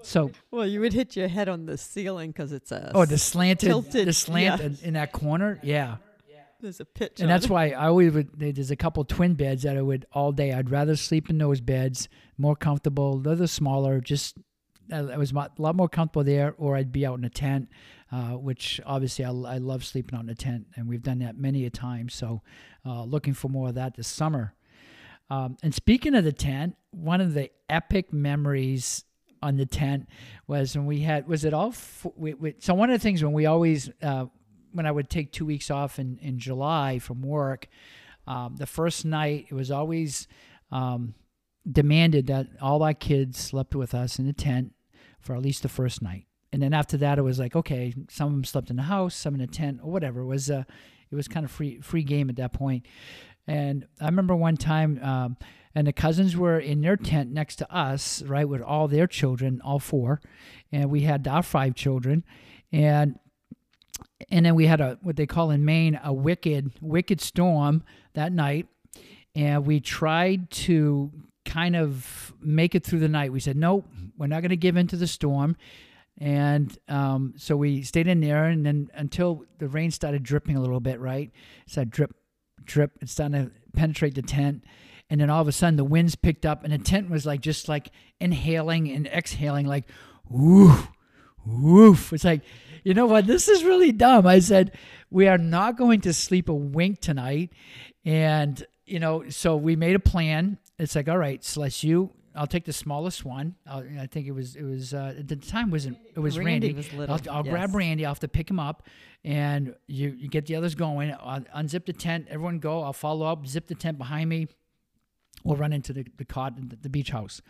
So, 0.01 0.31
well, 0.49 0.65
you 0.65 0.79
would 0.79 0.93
hit 0.93 1.15
your 1.17 1.27
head 1.27 1.49
on 1.49 1.65
the 1.65 1.77
ceiling 1.77 2.31
because 2.31 2.53
it's 2.53 2.71
a 2.71 2.91
oh, 2.95 3.05
the 3.05 3.17
slanted, 3.17 3.67
tilted, 3.67 4.07
the 4.07 4.13
slant 4.13 4.61
yeah. 4.61 4.67
in, 4.67 4.77
in 4.81 4.93
that 4.93 5.11
corner, 5.11 5.59
yeah. 5.61 5.97
There's 6.61 6.79
a 6.79 6.85
pitch, 6.85 7.19
and 7.19 7.29
that's 7.29 7.49
why 7.49 7.69
I 7.69 7.87
always 7.87 8.13
would. 8.13 8.29
There's 8.37 8.71
a 8.71 8.75
couple 8.75 9.03
twin 9.03 9.33
beds 9.33 9.63
that 9.63 9.77
I 9.77 9.81
would 9.81 10.05
all 10.11 10.31
day. 10.31 10.53
I'd 10.53 10.69
rather 10.69 10.95
sleep 10.95 11.29
in 11.29 11.37
those 11.37 11.61
beds, 11.61 12.07
more 12.37 12.55
comfortable. 12.55 13.17
They're 13.17 13.35
the 13.35 13.47
smaller, 13.47 13.99
just 13.99 14.37
I 14.91 15.17
was 15.17 15.31
a 15.31 15.49
lot 15.57 15.75
more 15.75 15.89
comfortable 15.89 16.23
there, 16.23 16.53
or 16.57 16.75
I'd 16.75 16.91
be 16.91 17.05
out 17.05 17.17
in 17.17 17.25
a 17.25 17.29
tent, 17.29 17.69
uh, 18.11 18.31
which 18.31 18.81
obviously 18.85 19.25
I, 19.25 19.29
I, 19.29 19.57
love 19.57 19.85
sleeping 19.85 20.17
out 20.17 20.23
in 20.23 20.29
a 20.29 20.35
tent, 20.35 20.67
and 20.75 20.87
we've 20.87 21.03
done 21.03 21.19
that 21.19 21.37
many 21.37 21.65
a 21.65 21.69
time. 21.69 22.09
So, 22.09 22.41
uh, 22.85 23.03
looking 23.03 23.33
for 23.33 23.47
more 23.47 23.69
of 23.69 23.75
that 23.75 23.95
this 23.95 24.07
summer. 24.07 24.53
Um, 25.29 25.57
and 25.63 25.73
speaking 25.73 26.13
of 26.15 26.25
the 26.25 26.33
tent, 26.33 26.75
one 26.91 27.21
of 27.21 27.33
the 27.33 27.51
epic 27.69 28.11
memories 28.11 29.05
on 29.41 29.55
the 29.55 29.65
tent 29.65 30.07
was 30.45 30.75
when 30.75 30.85
we 30.85 30.99
had 30.99 31.27
was 31.27 31.45
it 31.45 31.53
all 31.53 31.69
f- 31.69 32.05
we, 32.15 32.33
we, 32.33 32.55
so 32.59 32.73
one 32.73 32.89
of 32.89 32.99
the 32.99 33.03
things 33.03 33.23
when 33.23 33.33
we 33.33 33.45
always 33.45 33.89
uh, 34.03 34.25
when 34.73 34.85
I 34.85 34.91
would 34.91 35.09
take 35.09 35.31
two 35.31 35.45
weeks 35.45 35.69
off 35.69 35.99
in, 35.99 36.17
in 36.21 36.39
July 36.39 36.99
from 36.99 37.21
work, 37.21 37.67
um, 38.27 38.55
the 38.57 38.65
first 38.65 39.05
night 39.05 39.47
it 39.49 39.53
was 39.53 39.71
always 39.71 40.27
um, 40.71 41.15
demanded 41.69 42.27
that 42.27 42.47
all 42.61 42.83
our 42.83 42.93
kids 42.93 43.39
slept 43.39 43.75
with 43.75 43.93
us 43.93 44.19
in 44.19 44.25
the 44.25 44.33
tent 44.33 44.73
for 45.19 45.35
at 45.35 45.41
least 45.41 45.63
the 45.63 45.69
first 45.69 46.01
night. 46.01 46.25
And 46.53 46.61
then 46.61 46.73
after 46.73 46.97
that, 46.97 47.17
it 47.17 47.21
was 47.21 47.39
like, 47.39 47.55
okay, 47.55 47.93
some 48.09 48.27
of 48.27 48.33
them 48.33 48.43
slept 48.43 48.69
in 48.69 48.75
the 48.75 48.83
house, 48.83 49.15
some 49.15 49.35
in 49.35 49.41
a 49.41 49.47
tent, 49.47 49.79
or 49.83 49.91
whatever. 49.91 50.21
It 50.21 50.25
was 50.25 50.49
uh, 50.49 50.63
it 51.09 51.15
was 51.15 51.27
kind 51.27 51.45
of 51.45 51.51
free 51.51 51.79
free 51.79 52.03
game 52.03 52.29
at 52.29 52.35
that 52.37 52.53
point. 52.53 52.85
And 53.47 53.85
I 53.99 54.05
remember 54.05 54.35
one 54.35 54.57
time, 54.57 54.99
um, 55.01 55.37
and 55.73 55.87
the 55.87 55.93
cousins 55.93 56.35
were 56.35 56.59
in 56.59 56.81
their 56.81 56.97
tent 56.97 57.31
next 57.31 57.55
to 57.57 57.73
us, 57.73 58.21
right, 58.23 58.47
with 58.47 58.61
all 58.61 58.87
their 58.87 59.07
children, 59.07 59.61
all 59.63 59.79
four, 59.79 60.21
and 60.71 60.91
we 60.91 61.01
had 61.01 61.27
our 61.27 61.41
five 61.41 61.73
children, 61.73 62.23
and 62.71 63.17
and 64.31 64.45
then 64.45 64.55
we 64.55 64.65
had 64.65 64.81
a 64.81 64.97
what 65.01 65.15
they 65.15 65.25
call 65.27 65.51
in 65.51 65.65
Maine 65.65 65.99
a 66.03 66.13
wicked 66.13 66.71
wicked 66.81 67.21
storm 67.21 67.83
that 68.13 68.31
night, 68.31 68.67
and 69.35 69.65
we 69.65 69.79
tried 69.79 70.49
to 70.51 71.11
kind 71.45 71.75
of 71.75 72.33
make 72.41 72.75
it 72.75 72.85
through 72.85 72.99
the 72.99 73.09
night. 73.09 73.31
We 73.31 73.39
said, 73.39 73.57
nope, 73.57 73.85
we're 74.17 74.27
not 74.27 74.41
going 74.41 74.49
to 74.49 74.57
give 74.57 74.77
in 74.77 74.87
to 74.87 74.95
the 74.95 75.07
storm. 75.07 75.57
And 76.17 76.77
um, 76.87 77.33
so 77.35 77.55
we 77.55 77.81
stayed 77.81 78.07
in 78.07 78.21
there, 78.21 78.45
and 78.45 78.65
then 78.65 78.89
until 78.93 79.43
the 79.57 79.67
rain 79.67 79.91
started 79.91 80.23
dripping 80.23 80.55
a 80.55 80.61
little 80.61 80.79
bit, 80.79 80.99
right? 80.99 81.31
Started 81.65 81.91
drip, 81.91 82.15
drip. 82.63 82.91
It's 83.01 83.13
starting 83.13 83.45
to 83.45 83.51
penetrate 83.73 84.15
the 84.15 84.21
tent. 84.21 84.63
And 85.09 85.19
then 85.19 85.29
all 85.29 85.41
of 85.41 85.47
a 85.47 85.51
sudden, 85.51 85.77
the 85.77 85.83
winds 85.83 86.15
picked 86.15 86.45
up, 86.45 86.63
and 86.63 86.71
the 86.71 86.77
tent 86.77 87.09
was 87.09 87.25
like 87.25 87.41
just 87.41 87.67
like 87.67 87.91
inhaling 88.19 88.91
and 88.91 89.07
exhaling, 89.07 89.65
like 89.65 89.85
woof, 90.29 90.89
woof. 91.43 92.13
It's 92.13 92.23
like, 92.23 92.41
you 92.83 92.93
know 92.93 93.05
what? 93.05 93.27
This 93.27 93.47
is 93.47 93.63
really 93.63 93.91
dumb. 93.91 94.25
I 94.27 94.39
said, 94.39 94.77
we 95.09 95.27
are 95.27 95.37
not 95.37 95.77
going 95.77 96.01
to 96.01 96.13
sleep 96.13 96.49
a 96.49 96.53
wink 96.53 97.01
tonight. 97.01 97.51
And, 98.05 98.65
you 98.85 98.99
know, 98.99 99.29
so 99.29 99.55
we 99.55 99.75
made 99.75 99.95
a 99.95 99.99
plan 99.99 100.57
it's 100.81 100.95
like, 100.95 101.07
all 101.07 101.17
right, 101.17 101.43
Celeste, 101.43 101.83
you, 101.83 102.09
I'll 102.35 102.47
take 102.47 102.65
the 102.65 102.73
smallest 102.73 103.23
one. 103.23 103.55
I'll, 103.67 103.85
i 103.99 104.07
think 104.07 104.25
it 104.25 104.31
was, 104.31 104.55
it 104.55 104.63
was, 104.63 104.95
uh, 104.95 105.13
at 105.19 105.27
the 105.27 105.35
time 105.35 105.69
wasn't, 105.69 105.99
it 106.15 106.19
was 106.19 106.39
Randy. 106.39 106.69
Randy. 106.69 106.73
Was 106.73 106.91
little, 106.93 107.13
I'll, 107.13 107.37
I'll 107.37 107.45
yes. 107.45 107.53
grab 107.53 107.75
Randy. 107.75 108.03
I'll 108.03 108.11
have 108.11 108.19
to 108.21 108.27
pick 108.27 108.49
him 108.49 108.59
up 108.59 108.87
and 109.23 109.75
you, 109.85 110.09
you 110.17 110.27
get 110.27 110.47
the 110.47 110.55
others 110.55 110.73
going. 110.73 111.13
I'll 111.19 111.41
unzip 111.55 111.85
the 111.85 111.93
tent. 111.93 112.27
Everyone 112.31 112.57
go. 112.57 112.81
I'll 112.81 112.93
follow 112.93 113.27
up, 113.27 113.45
zip 113.45 113.67
the 113.67 113.75
tent 113.75 113.99
behind 113.99 114.27
me. 114.27 114.47
We'll 115.43 115.57
run 115.57 115.73
into 115.73 115.93
the, 115.93 116.05
the 116.17 116.25
cot, 116.25 116.53
the, 116.81 116.89
beach 116.89 117.09
house. 117.09 117.41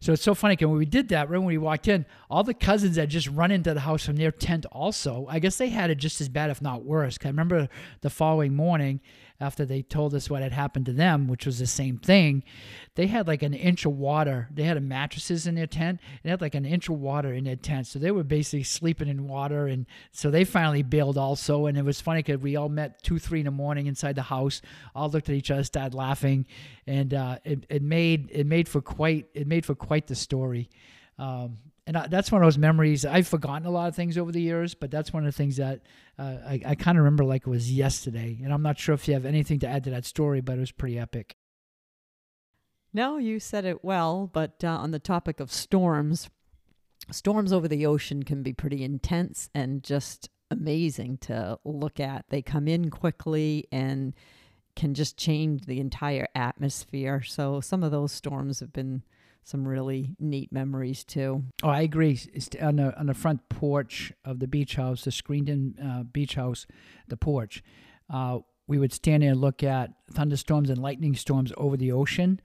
So 0.00 0.12
it's 0.12 0.22
so 0.22 0.34
funny 0.34 0.56
because 0.56 0.68
when 0.68 0.78
we 0.78 0.86
did 0.86 1.08
that, 1.08 1.30
right 1.30 1.38
when 1.38 1.46
we 1.46 1.58
walked 1.58 1.88
in, 1.88 2.06
all 2.30 2.42
the 2.42 2.54
cousins 2.54 2.96
had 2.96 3.10
just 3.10 3.28
run 3.28 3.50
into 3.50 3.72
the 3.74 3.80
house 3.80 4.04
from 4.04 4.16
their 4.16 4.30
tent 4.30 4.66
also. 4.72 5.26
I 5.28 5.38
guess 5.38 5.56
they 5.56 5.68
had 5.68 5.90
it 5.90 5.96
just 5.96 6.20
as 6.20 6.28
bad, 6.28 6.50
if 6.50 6.60
not 6.60 6.84
worse. 6.84 7.18
Cause 7.18 7.26
I 7.26 7.28
remember 7.30 7.68
the 8.00 8.10
following 8.10 8.54
morning, 8.54 9.00
after 9.40 9.64
they 9.64 9.82
told 9.82 10.14
us 10.14 10.28
what 10.28 10.42
had 10.42 10.52
happened 10.52 10.86
to 10.86 10.92
them, 10.92 11.26
which 11.26 11.46
was 11.46 11.58
the 11.58 11.66
same 11.66 11.96
thing, 11.96 12.44
they 12.94 13.06
had 13.06 13.26
like 13.26 13.42
an 13.42 13.54
inch 13.54 13.86
of 13.86 13.92
water. 13.92 14.48
They 14.52 14.64
had 14.64 14.82
mattresses 14.82 15.46
in 15.46 15.54
their 15.54 15.66
tent. 15.66 16.00
They 16.22 16.30
had 16.30 16.40
like 16.40 16.54
an 16.54 16.66
inch 16.66 16.88
of 16.88 16.96
water 16.96 17.32
in 17.32 17.44
their 17.44 17.56
tent. 17.56 17.86
So 17.86 17.98
they 17.98 18.10
were 18.10 18.22
basically 18.22 18.64
sleeping 18.64 19.08
in 19.08 19.26
water. 19.26 19.66
And 19.66 19.86
so 20.12 20.30
they 20.30 20.44
finally 20.44 20.82
bailed 20.82 21.16
also. 21.16 21.66
And 21.66 21.78
it 21.78 21.84
was 21.84 22.00
funny 22.00 22.22
because 22.22 22.40
we 22.40 22.56
all 22.56 22.68
met 22.68 23.02
two, 23.02 23.18
three 23.18 23.40
in 23.40 23.46
the 23.46 23.50
morning 23.50 23.86
inside 23.86 24.16
the 24.16 24.22
house, 24.22 24.60
all 24.94 25.08
looked 25.08 25.28
at 25.28 25.34
each 25.34 25.50
other, 25.50 25.64
started 25.64 25.94
laughing. 25.94 26.46
And 26.86 27.14
uh, 27.14 27.38
it, 27.44 27.64
it 27.70 27.82
made 27.82 28.30
it 28.32 28.46
made 28.46 28.68
for 28.68 28.82
quite 28.82 29.28
it 29.32 29.46
made 29.46 29.64
for 29.64 29.74
quite 29.74 30.06
the 30.06 30.14
story. 30.14 30.68
Um, 31.18 31.58
and 31.90 31.96
I, 31.96 32.06
that's 32.06 32.30
one 32.30 32.40
of 32.40 32.46
those 32.46 32.56
memories. 32.56 33.04
I've 33.04 33.26
forgotten 33.26 33.66
a 33.66 33.70
lot 33.72 33.88
of 33.88 33.96
things 33.96 34.16
over 34.16 34.30
the 34.30 34.40
years, 34.40 34.74
but 34.74 34.92
that's 34.92 35.12
one 35.12 35.26
of 35.26 35.26
the 35.26 35.36
things 35.36 35.56
that 35.56 35.80
uh, 36.20 36.36
I, 36.46 36.62
I 36.64 36.74
kind 36.76 36.96
of 36.96 37.02
remember 37.02 37.24
like 37.24 37.48
it 37.48 37.50
was 37.50 37.72
yesterday. 37.72 38.38
And 38.44 38.52
I'm 38.52 38.62
not 38.62 38.78
sure 38.78 38.94
if 38.94 39.08
you 39.08 39.14
have 39.14 39.26
anything 39.26 39.58
to 39.58 39.66
add 39.66 39.82
to 39.82 39.90
that 39.90 40.04
story, 40.04 40.40
but 40.40 40.56
it 40.56 40.60
was 40.60 40.70
pretty 40.70 41.00
epic. 41.00 41.34
No, 42.92 43.16
you 43.16 43.40
said 43.40 43.64
it 43.64 43.84
well. 43.84 44.30
But 44.32 44.62
uh, 44.62 44.68
on 44.68 44.92
the 44.92 45.00
topic 45.00 45.40
of 45.40 45.50
storms, 45.50 46.30
storms 47.10 47.52
over 47.52 47.66
the 47.66 47.86
ocean 47.86 48.22
can 48.22 48.44
be 48.44 48.52
pretty 48.52 48.84
intense 48.84 49.50
and 49.52 49.82
just 49.82 50.30
amazing 50.48 51.18
to 51.22 51.58
look 51.64 51.98
at. 51.98 52.24
They 52.28 52.40
come 52.40 52.68
in 52.68 52.90
quickly 52.90 53.66
and 53.72 54.14
can 54.76 54.94
just 54.94 55.16
change 55.16 55.66
the 55.66 55.80
entire 55.80 56.28
atmosphere. 56.36 57.20
So 57.22 57.60
some 57.60 57.82
of 57.82 57.90
those 57.90 58.12
storms 58.12 58.60
have 58.60 58.72
been 58.72 59.02
some 59.44 59.66
really 59.66 60.14
neat 60.18 60.52
memories 60.52 61.04
too. 61.04 61.44
Oh, 61.62 61.68
I 61.68 61.80
agree. 61.80 62.20
On 62.60 62.76
the 62.76 62.98
on 62.98 63.06
the 63.06 63.14
front 63.14 63.48
porch 63.48 64.12
of 64.24 64.38
the 64.38 64.46
beach 64.46 64.76
house, 64.76 65.04
the 65.04 65.10
screened-in 65.12 65.74
uh, 65.82 66.02
beach 66.04 66.34
house, 66.34 66.66
the 67.08 67.16
porch. 67.16 67.62
Uh, 68.08 68.38
we 68.66 68.78
would 68.78 68.92
stand 68.92 69.22
there 69.22 69.32
and 69.32 69.40
look 69.40 69.64
at 69.64 69.90
thunderstorms 70.12 70.70
and 70.70 70.78
lightning 70.78 71.16
storms 71.16 71.52
over 71.56 71.76
the 71.76 71.90
ocean, 71.90 72.40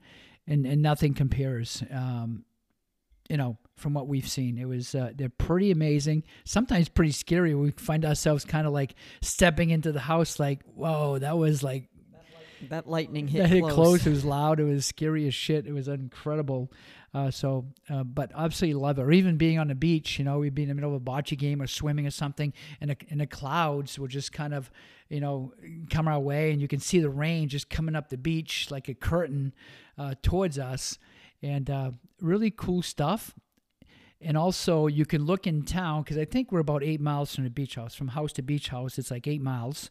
and, 0.46 0.66
and 0.66 0.82
nothing 0.82 1.14
compares. 1.14 1.82
Um, 1.90 2.44
you 3.28 3.36
know, 3.36 3.58
from 3.76 3.94
what 3.94 4.08
we've 4.08 4.28
seen, 4.28 4.58
it 4.58 4.66
was 4.66 4.94
uh, 4.94 5.12
they're 5.14 5.28
pretty 5.28 5.70
amazing. 5.70 6.24
Sometimes 6.44 6.88
pretty 6.88 7.12
scary. 7.12 7.54
We 7.54 7.72
find 7.72 8.04
ourselves 8.04 8.44
kind 8.44 8.66
of 8.66 8.72
like 8.72 8.94
stepping 9.20 9.70
into 9.70 9.92
the 9.92 10.00
house, 10.00 10.40
like, 10.40 10.62
whoa, 10.64 11.18
that 11.18 11.36
was 11.36 11.62
like 11.62 11.88
that 12.68 12.86
lightning 12.86 13.28
hit 13.28 13.42
that 13.42 13.48
hit 13.48 13.62
close. 13.62 13.74
close. 13.74 14.06
It 14.06 14.10
was 14.10 14.24
loud. 14.24 14.60
It 14.60 14.64
was 14.64 14.86
scary 14.86 15.26
as 15.26 15.34
shit. 15.34 15.66
It 15.66 15.72
was 15.72 15.88
incredible. 15.88 16.70
Uh, 17.14 17.30
so, 17.30 17.64
uh, 17.88 18.04
but 18.04 18.30
absolutely 18.36 18.78
love 18.78 18.98
it. 18.98 19.02
Or 19.02 19.10
even 19.10 19.38
being 19.38 19.58
on 19.58 19.68
the 19.68 19.74
beach, 19.74 20.18
you 20.18 20.24
know, 20.24 20.38
we'd 20.38 20.54
be 20.54 20.64
in 20.64 20.68
the 20.68 20.74
middle 20.74 20.94
of 20.94 21.00
a 21.00 21.04
bocce 21.04 21.38
game 21.38 21.62
or 21.62 21.66
swimming 21.66 22.06
or 22.06 22.10
something, 22.10 22.52
and 22.80 22.90
the, 22.90 22.96
and 23.08 23.20
the 23.20 23.26
clouds 23.26 23.98
would 23.98 24.10
just 24.10 24.32
kind 24.32 24.52
of, 24.52 24.70
you 25.08 25.20
know, 25.20 25.52
come 25.88 26.08
our 26.08 26.20
way, 26.20 26.52
and 26.52 26.60
you 26.60 26.68
can 26.68 26.78
see 26.78 27.00
the 27.00 27.08
rain 27.08 27.48
just 27.48 27.70
coming 27.70 27.96
up 27.96 28.10
the 28.10 28.18
beach 28.18 28.70
like 28.70 28.88
a 28.88 28.94
curtain 28.94 29.54
uh, 29.96 30.14
towards 30.22 30.58
us, 30.58 30.98
and 31.42 31.70
uh, 31.70 31.90
really 32.20 32.50
cool 32.50 32.82
stuff. 32.82 33.34
And 34.20 34.36
also, 34.36 34.86
you 34.86 35.06
can 35.06 35.24
look 35.24 35.46
in 35.46 35.62
town 35.62 36.02
because 36.02 36.18
I 36.18 36.24
think 36.26 36.52
we're 36.52 36.60
about 36.60 36.82
eight 36.82 37.00
miles 37.00 37.34
from 37.34 37.44
the 37.44 37.50
beach 37.50 37.76
house. 37.76 37.94
From 37.94 38.08
house 38.08 38.32
to 38.34 38.42
beach 38.42 38.68
house, 38.68 38.98
it's 38.98 39.10
like 39.10 39.26
eight 39.26 39.42
miles. 39.42 39.90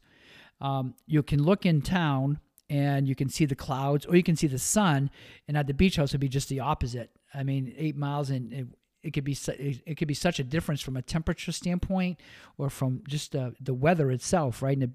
Um, 0.62 0.94
you 1.08 1.24
can 1.24 1.42
look 1.42 1.66
in 1.66 1.82
town 1.82 2.40
and 2.70 3.08
you 3.08 3.16
can 3.16 3.30
see 3.30 3.46
the 3.46 3.56
clouds 3.56 4.06
or 4.06 4.16
you 4.16 4.24
can 4.24 4.36
see 4.36 4.48
the 4.48 4.60
sun 4.60 5.10
and 5.48 5.58
at 5.58 5.68
the 5.68 5.74
beach 5.74 5.98
house 5.98 6.10
it 6.10 6.16
would 6.16 6.22
be 6.22 6.28
just 6.28 6.50
the 6.50 6.60
opposite 6.60 7.12
i 7.34 7.44
mean 7.44 7.74
eight 7.78 7.96
miles 7.96 8.30
and 8.30 8.52
it, 8.52 8.68
it 9.04 9.12
could 9.14 9.24
be 9.24 9.36
su- 9.36 9.52
it 9.52 9.82
it 9.86 9.96
could 9.98 10.08
be 10.08 10.14
such 10.16 10.40
a 10.40 10.44
difference 10.44 10.82
from 10.82 10.98
a 10.98 11.02
temperature 11.02 11.52
standpoint 11.52 12.20
or 12.58 12.70
from 12.70 13.04
just 13.08 13.36
uh, 13.36 13.52
the 13.60 13.74
weather 13.74 14.10
itself 14.12 14.64
right 14.64 14.78
and, 14.78 14.94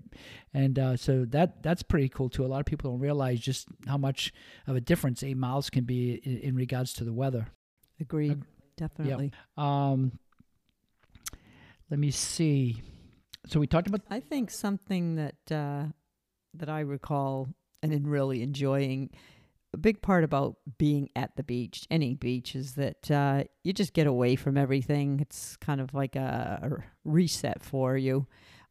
and 0.53 0.79
uh, 0.79 0.97
so 0.97 1.25
that 1.27 1.63
that's 1.63 1.83
pretty 1.83 2.09
cool 2.09 2.29
too 2.29 2.45
a 2.45 2.49
lot 2.49 2.59
of 2.61 2.67
people 2.67 2.91
don't 2.91 3.01
realize 3.01 3.39
just 3.39 3.69
how 3.87 3.97
much 3.97 4.33
of 4.67 4.75
a 4.75 4.81
difference 4.81 5.23
eight 5.23 5.37
miles 5.37 5.71
can 5.71 5.85
be 5.85 6.15
in, 6.25 6.39
in 6.39 6.55
regards 6.57 6.93
to 6.93 7.05
the 7.05 7.13
weather 7.13 7.49
Agreed. 8.01 8.43
Definitely. 8.77 9.31
Yeah. 9.57 9.91
um 9.91 10.19
let 11.91 12.01
me 12.01 12.11
see 12.11 12.83
so 13.47 13.61
we 13.61 13.67
talked 13.67 13.87
about 13.87 14.03
I 14.11 14.21
think 14.21 14.51
something 14.51 15.17
that 15.17 15.53
uh, 15.53 15.85
that 16.55 16.69
I 16.69 16.81
recall 16.81 17.49
and 17.83 17.93
in 17.93 18.07
really 18.07 18.43
enjoying 18.43 19.11
a 19.73 19.77
big 19.77 20.03
part 20.03 20.25
about 20.25 20.57
being 20.79 21.11
at 21.15 21.37
the 21.37 21.43
beach, 21.43 21.87
any 21.91 22.15
beach, 22.15 22.57
is 22.57 22.75
that 22.75 23.11
uh, 23.11 23.45
you 23.63 23.73
just 23.73 23.93
get 23.93 24.07
away 24.07 24.37
from 24.37 24.57
everything. 24.57 25.21
It's 25.21 25.57
kind 25.57 25.81
of 25.81 25.95
like 25.95 26.17
a, 26.17 26.59
a 26.63 26.85
reset 27.05 27.63
for 27.63 27.97
you. 27.97 28.27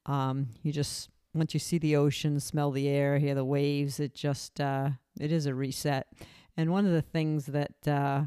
Um, 0.05 0.49
you 0.61 0.71
just 0.71 1.09
once 1.33 1.53
you 1.53 1.59
see 1.59 1.77
the 1.77 1.95
ocean, 1.95 2.39
smell 2.39 2.71
the 2.71 2.87
air, 2.87 3.19
hear 3.19 3.35
the 3.35 3.45
waves, 3.45 3.99
it 3.99 4.13
just 4.13 4.59
uh, 4.59 4.89
it 5.19 5.31
is 5.31 5.45
a 5.45 5.53
reset. 5.53 6.07
And 6.57 6.71
one 6.71 6.85
of 6.85 6.91
the 6.91 7.01
things 7.01 7.45
that 7.45 7.87
uh, 7.87 8.23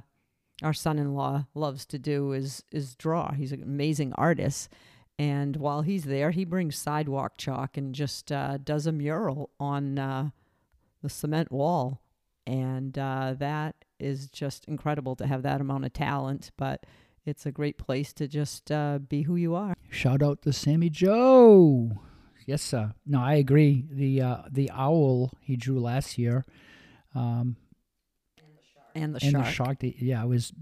our 0.62 0.72
son-in-law 0.72 1.46
loves 1.54 1.84
to 1.86 1.98
do 1.98 2.32
is 2.32 2.64
is 2.70 2.94
draw. 2.94 3.32
He's 3.32 3.52
an 3.52 3.62
amazing 3.62 4.14
artist, 4.14 4.70
and 5.18 5.56
while 5.56 5.82
he's 5.82 6.04
there, 6.04 6.30
he 6.30 6.44
brings 6.44 6.76
sidewalk 6.76 7.36
chalk 7.36 7.76
and 7.76 7.94
just 7.94 8.32
uh, 8.32 8.56
does 8.58 8.86
a 8.86 8.92
mural 8.92 9.50
on 9.60 9.98
uh, 9.98 10.30
the 11.02 11.08
cement 11.08 11.50
wall, 11.52 12.00
and 12.46 12.96
uh, 12.98 13.34
that 13.38 13.74
is 13.98 14.28
just 14.28 14.64
incredible 14.66 15.14
to 15.16 15.26
have 15.26 15.42
that 15.42 15.60
amount 15.60 15.84
of 15.84 15.92
talent. 15.92 16.50
But 16.56 16.86
it's 17.24 17.46
a 17.46 17.52
great 17.52 17.78
place 17.78 18.12
to 18.14 18.26
just 18.26 18.72
uh, 18.72 18.98
be 18.98 19.22
who 19.22 19.36
you 19.36 19.54
are. 19.54 19.74
Shout 19.90 20.22
out 20.22 20.42
to 20.42 20.52
Sammy 20.52 20.90
Joe. 20.90 21.92
Yes, 22.46 22.62
sir. 22.62 22.94
No, 23.06 23.20
I 23.20 23.34
agree. 23.34 23.84
The 23.90 24.20
uh, 24.20 24.38
the 24.50 24.70
owl 24.72 25.32
he 25.40 25.56
drew 25.56 25.78
last 25.78 26.18
year, 26.18 26.44
um, 27.14 27.56
And 28.94 29.14
the 29.14 29.20
and 29.22 29.32
shark. 29.32 29.46
the 29.46 29.52
shark. 29.52 29.78
Yeah, 29.98 30.22
it 30.22 30.28
was 30.28 30.52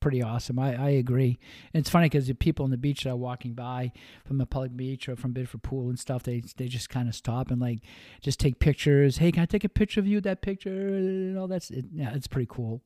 pretty 0.00 0.22
awesome. 0.22 0.58
I, 0.58 0.74
I 0.74 0.90
agree. 0.90 1.38
And 1.72 1.80
it's 1.80 1.90
funny 1.90 2.06
because 2.06 2.26
the 2.26 2.34
people 2.34 2.64
on 2.64 2.70
the 2.70 2.76
beach 2.76 3.04
that 3.04 3.10
are 3.10 3.16
walking 3.16 3.54
by 3.54 3.92
from 4.24 4.38
the 4.38 4.46
public 4.46 4.76
beach 4.76 5.08
or 5.08 5.16
from 5.16 5.32
Biddeford 5.32 5.62
Pool 5.62 5.88
and 5.88 5.98
stuff, 5.98 6.22
they 6.22 6.42
they 6.56 6.68
just 6.68 6.90
kind 6.90 7.08
of 7.08 7.14
stop 7.14 7.50
and 7.50 7.60
like 7.60 7.80
just 8.20 8.40
take 8.40 8.58
pictures. 8.58 9.18
Hey, 9.18 9.32
can 9.32 9.42
I 9.42 9.46
take 9.46 9.64
a 9.64 9.68
picture 9.68 10.00
of 10.00 10.06
you? 10.06 10.20
That 10.20 10.42
picture 10.42 10.88
and 10.88 11.38
all 11.38 11.48
that's 11.48 11.70
it, 11.70 11.86
yeah, 11.92 12.12
it's 12.14 12.26
pretty 12.26 12.48
cool. 12.50 12.82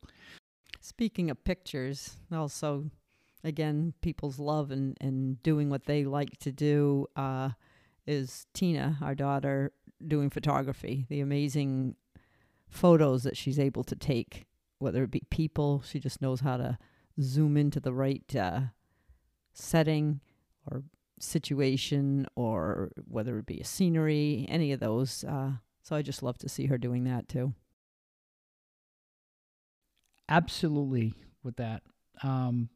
Speaking 0.81 1.31
of 1.31 1.43
pictures, 1.45 2.17
also, 2.33 2.91
again, 3.45 3.95
people's 4.01 4.39
love 4.39 4.71
and, 4.71 4.97
and 5.01 5.43
doing 5.43 5.71
what 5.71 5.85
they 5.85 6.05
like 6.05 6.39
to 6.39 6.53
do 6.53 7.07
uh, 7.17 7.51
is 8.07 8.47
Tina, 8.55 8.99
our 9.03 9.15
daughter, 9.15 9.73
doing 10.07 10.31
photography. 10.31 11.07
The 11.09 11.21
amazing 11.21 11.97
photos 12.69 13.23
that 13.25 13.37
she's 13.37 13.59
able 13.59 13.85
to 13.85 13.97
take, 13.97 14.47
whether 14.79 15.03
it 15.05 15.11
be 15.11 15.23
people, 15.31 15.83
she 15.87 15.99
just 15.99 16.23
knows 16.23 16.41
how 16.41 16.57
to 16.57 16.79
zoom 17.21 17.57
into 17.57 17.81
the 17.81 17.93
right 17.93 18.35
uh, 18.37 18.61
setting 19.53 20.21
or 20.71 20.83
situation, 21.21 22.27
or 22.37 22.91
whether 23.09 23.39
it 23.39 23.47
be 23.47 23.61
a 23.61 23.65
scenery, 23.65 24.47
any 24.49 24.73
of 24.73 24.81
those. 24.81 25.25
Uh, 25.25 25.53
so 25.83 25.97
I 25.97 26.03
just 26.03 26.23
love 26.23 26.39
to 26.39 26.49
see 26.49 26.67
her 26.67 26.79
doing 26.79 27.05
that 27.05 27.29
too. 27.29 27.55
absolutely 30.29 31.15
with 31.43 31.57
that. 31.57 31.83
Um, 32.23 32.69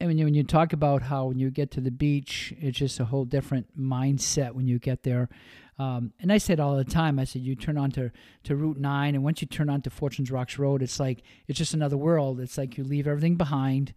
when 0.00 0.18
you, 0.18 0.26
when 0.26 0.34
you 0.34 0.44
talk 0.44 0.72
about 0.72 1.02
how 1.02 1.26
when 1.26 1.38
you 1.38 1.50
get 1.50 1.70
to 1.72 1.80
the 1.80 1.90
beach, 1.90 2.52
it's 2.58 2.78
just 2.78 3.00
a 3.00 3.06
whole 3.06 3.24
different 3.24 3.78
mindset 3.78 4.52
when 4.52 4.66
you 4.66 4.78
get 4.78 5.02
there. 5.02 5.28
Um, 5.78 6.12
and 6.20 6.32
I 6.32 6.38
said 6.38 6.60
all 6.60 6.76
the 6.76 6.84
time, 6.84 7.18
I 7.18 7.24
said 7.24 7.42
you 7.42 7.56
turn 7.56 7.76
on 7.76 7.90
to, 7.92 8.12
Route 8.48 8.78
9, 8.78 9.14
and 9.14 9.24
once 9.24 9.40
you 9.40 9.48
turn 9.48 9.68
on 9.68 9.82
to 9.82 9.90
Fortunes 9.90 10.30
Rocks 10.30 10.58
Road, 10.58 10.82
it's 10.82 11.00
like 11.00 11.22
it's 11.48 11.58
just 11.58 11.74
another 11.74 11.96
world. 11.96 12.40
It's 12.40 12.56
like 12.56 12.78
you 12.78 12.84
leave 12.84 13.08
everything 13.08 13.36
behind, 13.36 13.92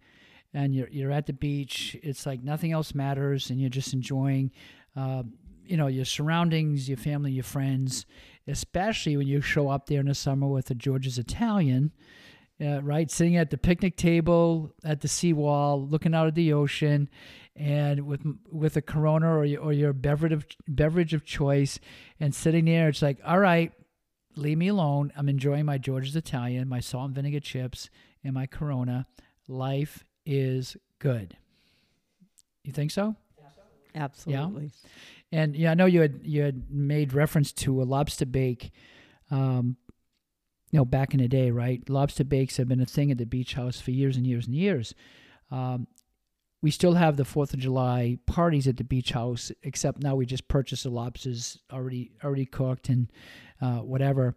and 0.52 0.74
you're 0.74 0.88
you're 0.88 1.12
at 1.12 1.26
the 1.26 1.32
beach. 1.32 1.96
It's 2.02 2.26
like 2.26 2.42
nothing 2.42 2.72
else 2.72 2.94
matters, 2.94 3.50
and 3.50 3.60
you're 3.60 3.70
just 3.70 3.92
enjoying, 3.92 4.50
uh, 4.96 5.22
you 5.64 5.76
know, 5.76 5.86
your 5.86 6.04
surroundings, 6.04 6.88
your 6.88 6.98
family, 6.98 7.32
your 7.32 7.44
friends. 7.44 8.06
Especially 8.48 9.16
when 9.16 9.26
you 9.26 9.42
show 9.42 9.68
up 9.68 9.86
there 9.86 10.00
in 10.00 10.06
the 10.06 10.14
summer 10.14 10.48
with 10.48 10.66
the 10.66 10.74
George's 10.74 11.18
Italian, 11.18 11.92
uh, 12.60 12.82
right? 12.82 13.10
Sitting 13.10 13.36
at 13.36 13.50
the 13.50 13.58
picnic 13.58 13.96
table 13.96 14.72
at 14.84 15.00
the 15.00 15.08
seawall, 15.08 15.86
looking 15.86 16.14
out 16.14 16.26
at 16.26 16.34
the 16.34 16.52
ocean, 16.52 17.08
and 17.56 18.06
with 18.06 18.22
with 18.50 18.76
a 18.76 18.82
Corona 18.82 19.36
or 19.36 19.44
your, 19.44 19.60
or 19.60 19.72
your 19.72 19.92
beverage 19.92 20.32
of, 20.32 20.46
beverage 20.66 21.14
of 21.14 21.24
choice, 21.24 21.78
and 22.20 22.34
sitting 22.34 22.64
there, 22.66 22.88
it's 22.88 23.02
like, 23.02 23.18
all 23.24 23.38
right, 23.38 23.72
leave 24.36 24.58
me 24.58 24.68
alone. 24.68 25.12
I'm 25.16 25.28
enjoying 25.28 25.66
my 25.66 25.78
George's 25.78 26.16
Italian, 26.16 26.68
my 26.68 26.80
salt 26.80 27.06
and 27.06 27.14
vinegar 27.14 27.40
chips, 27.40 27.90
and 28.24 28.34
my 28.34 28.46
Corona. 28.46 29.06
Life 29.48 30.04
is 30.26 30.76
good. 30.98 31.36
You 32.64 32.72
think 32.72 32.90
so? 32.90 33.16
Absolutely. 33.94 34.64
Yeah? 34.64 35.40
And 35.40 35.56
yeah, 35.56 35.70
I 35.70 35.74
know 35.74 35.86
you 35.86 36.00
had 36.00 36.20
you 36.22 36.42
had 36.42 36.70
made 36.70 37.12
reference 37.12 37.52
to 37.52 37.82
a 37.82 37.84
lobster 37.84 38.26
bake, 38.26 38.70
um, 39.30 39.76
you 40.70 40.78
know, 40.78 40.84
back 40.84 41.14
in 41.14 41.20
the 41.20 41.28
day, 41.28 41.50
right? 41.50 41.88
Lobster 41.88 42.24
bakes 42.24 42.56
have 42.58 42.68
been 42.68 42.80
a 42.80 42.86
thing 42.86 43.10
at 43.10 43.18
the 43.18 43.24
beach 43.26 43.54
house 43.54 43.80
for 43.80 43.90
years 43.90 44.16
and 44.16 44.26
years 44.26 44.46
and 44.46 44.54
years. 44.54 44.94
Um, 45.50 45.86
we 46.60 46.70
still 46.70 46.94
have 46.94 47.16
the 47.16 47.24
Fourth 47.24 47.54
of 47.54 47.60
July 47.60 48.18
parties 48.26 48.66
at 48.66 48.76
the 48.76 48.84
beach 48.84 49.12
house, 49.12 49.52
except 49.62 50.02
now 50.02 50.16
we 50.16 50.26
just 50.26 50.48
purchase 50.48 50.82
the 50.82 50.90
lobsters 50.90 51.58
already 51.72 52.10
already 52.24 52.46
cooked 52.46 52.88
and 52.88 53.10
uh, 53.60 53.78
whatever, 53.78 54.34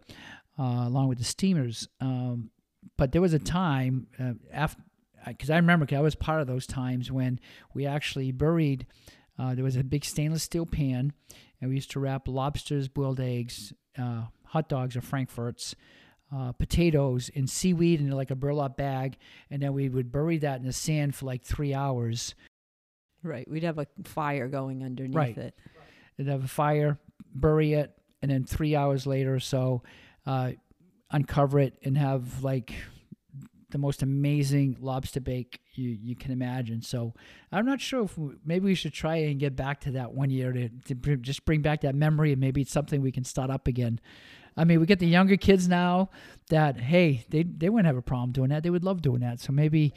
uh, 0.58 0.84
along 0.86 1.08
with 1.08 1.18
the 1.18 1.24
steamers. 1.24 1.88
Um, 2.00 2.50
but 2.96 3.12
there 3.12 3.20
was 3.20 3.32
a 3.34 3.38
time 3.38 4.06
uh, 4.20 4.34
after, 4.52 4.82
because 5.26 5.50
I 5.50 5.56
remember 5.56 5.84
'cause 5.84 5.98
I 5.98 6.00
was 6.00 6.14
part 6.14 6.40
of 6.40 6.46
those 6.46 6.66
times 6.66 7.10
when 7.10 7.40
we 7.74 7.86
actually 7.86 8.32
buried. 8.32 8.86
Uh, 9.38 9.54
there 9.54 9.64
was 9.64 9.76
a 9.76 9.84
big 9.84 10.04
stainless 10.04 10.44
steel 10.44 10.66
pan, 10.66 11.12
and 11.60 11.70
we 11.70 11.76
used 11.76 11.90
to 11.92 12.00
wrap 12.00 12.28
lobsters, 12.28 12.88
boiled 12.88 13.18
eggs, 13.18 13.72
uh, 13.98 14.26
hot 14.44 14.68
dogs 14.68 14.96
or 14.96 15.00
frankfurts, 15.00 15.74
uh, 16.34 16.52
potatoes, 16.52 17.30
and 17.36 17.48
seaweed 17.48 18.00
in 18.00 18.10
like 18.10 18.30
a 18.30 18.34
burlap 18.36 18.76
bag, 18.76 19.16
and 19.50 19.62
then 19.62 19.72
we 19.74 19.88
would 19.88 20.10
bury 20.10 20.38
that 20.38 20.60
in 20.60 20.66
the 20.66 20.72
sand 20.72 21.14
for 21.14 21.26
like 21.26 21.42
three 21.44 21.74
hours. 21.74 22.34
Right. 23.22 23.48
We'd 23.48 23.62
have 23.64 23.78
a 23.78 23.86
fire 24.04 24.48
going 24.48 24.82
underneath 24.82 25.14
Right. 25.16 25.36
it. 25.38 25.54
and 26.18 26.28
have 26.28 26.44
a 26.44 26.48
fire, 26.48 26.98
bury 27.34 27.72
it, 27.74 27.90
and 28.20 28.30
then 28.30 28.44
three 28.44 28.74
hours 28.76 29.06
later 29.06 29.34
or 29.34 29.40
so, 29.40 29.82
uh, 30.26 30.52
uncover 31.10 31.58
it 31.58 31.78
and 31.84 31.96
have 31.96 32.42
like 32.42 32.72
the 33.70 33.78
most 33.78 34.02
amazing 34.02 34.76
lobster 34.80 35.20
bake 35.20 35.60
you, 35.74 35.88
you 35.88 36.14
can 36.14 36.30
imagine. 36.30 36.82
So 36.82 37.14
I'm 37.50 37.64
not 37.64 37.80
sure 37.80 38.04
if 38.04 38.18
we, 38.18 38.34
maybe 38.44 38.66
we 38.66 38.74
should 38.74 38.92
try 38.92 39.16
and 39.16 39.40
get 39.40 39.56
back 39.56 39.80
to 39.82 39.92
that 39.92 40.12
one 40.12 40.28
year 40.28 40.52
to, 40.52 40.68
to 40.86 40.94
br- 40.94 41.14
just 41.14 41.44
bring 41.46 41.62
back 41.62 41.80
that 41.80 41.94
memory 41.94 42.32
and 42.32 42.40
maybe 42.40 42.60
it's 42.60 42.70
something 42.72 43.00
we 43.00 43.12
can 43.12 43.24
start 43.24 43.50
up 43.50 43.66
again. 43.66 43.98
I 44.56 44.64
mean, 44.64 44.80
we 44.80 44.86
get 44.86 44.98
the 44.98 45.06
younger 45.06 45.36
kids 45.36 45.68
now 45.68 46.10
that 46.50 46.78
hey, 46.78 47.24
they 47.28 47.42
they 47.42 47.68
wouldn't 47.68 47.86
have 47.86 47.96
a 47.96 48.02
problem 48.02 48.32
doing 48.32 48.50
that. 48.50 48.62
They 48.62 48.70
would 48.70 48.84
love 48.84 49.02
doing 49.02 49.20
that. 49.20 49.40
So 49.40 49.52
maybe 49.52 49.94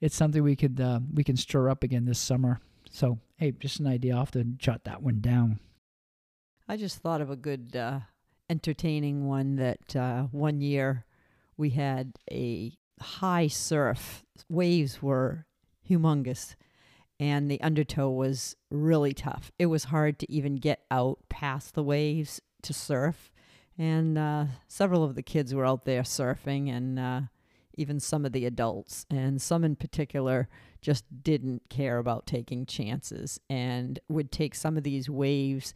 it's 0.00 0.16
something 0.16 0.42
we 0.42 0.56
could 0.56 0.80
uh, 0.80 1.00
we 1.12 1.24
can 1.24 1.36
stir 1.36 1.68
up 1.68 1.82
again 1.82 2.04
this 2.04 2.18
summer. 2.18 2.60
So 2.90 3.18
hey, 3.36 3.52
just 3.52 3.80
an 3.80 3.86
idea. 3.86 4.14
I'll 4.14 4.20
have 4.20 4.30
to 4.32 4.44
jot 4.44 4.84
that 4.84 5.02
one 5.02 5.20
down. 5.20 5.60
I 6.68 6.76
just 6.76 6.98
thought 6.98 7.20
of 7.20 7.30
a 7.30 7.36
good 7.36 7.74
uh, 7.76 8.00
entertaining 8.50 9.26
one 9.26 9.56
that 9.56 9.96
uh, 9.96 10.24
one 10.24 10.60
year 10.60 11.04
we 11.56 11.70
had 11.70 12.12
a 12.30 12.72
high 13.00 13.48
surf. 13.48 14.24
Waves 14.48 15.02
were 15.02 15.46
humongous, 15.88 16.54
and 17.18 17.50
the 17.50 17.60
undertow 17.60 18.10
was 18.10 18.56
really 18.70 19.12
tough. 19.12 19.50
It 19.58 19.66
was 19.66 19.84
hard 19.84 20.18
to 20.20 20.32
even 20.32 20.56
get 20.56 20.84
out 20.90 21.18
past 21.28 21.74
the 21.74 21.82
waves 21.82 22.40
to 22.62 22.72
surf. 22.72 23.30
And 23.78 24.18
uh, 24.18 24.46
several 24.66 25.04
of 25.04 25.14
the 25.14 25.22
kids 25.22 25.54
were 25.54 25.64
out 25.64 25.84
there 25.84 26.02
surfing, 26.02 26.68
and 26.68 26.98
uh, 26.98 27.20
even 27.74 28.00
some 28.00 28.24
of 28.24 28.32
the 28.32 28.44
adults, 28.44 29.06
and 29.08 29.40
some 29.40 29.62
in 29.64 29.76
particular 29.76 30.48
just 30.80 31.04
didn't 31.22 31.62
care 31.70 31.98
about 31.98 32.26
taking 32.26 32.66
chances 32.66 33.38
and 33.48 34.00
would 34.08 34.32
take 34.32 34.54
some 34.54 34.76
of 34.76 34.82
these 34.82 35.08
waves 35.08 35.74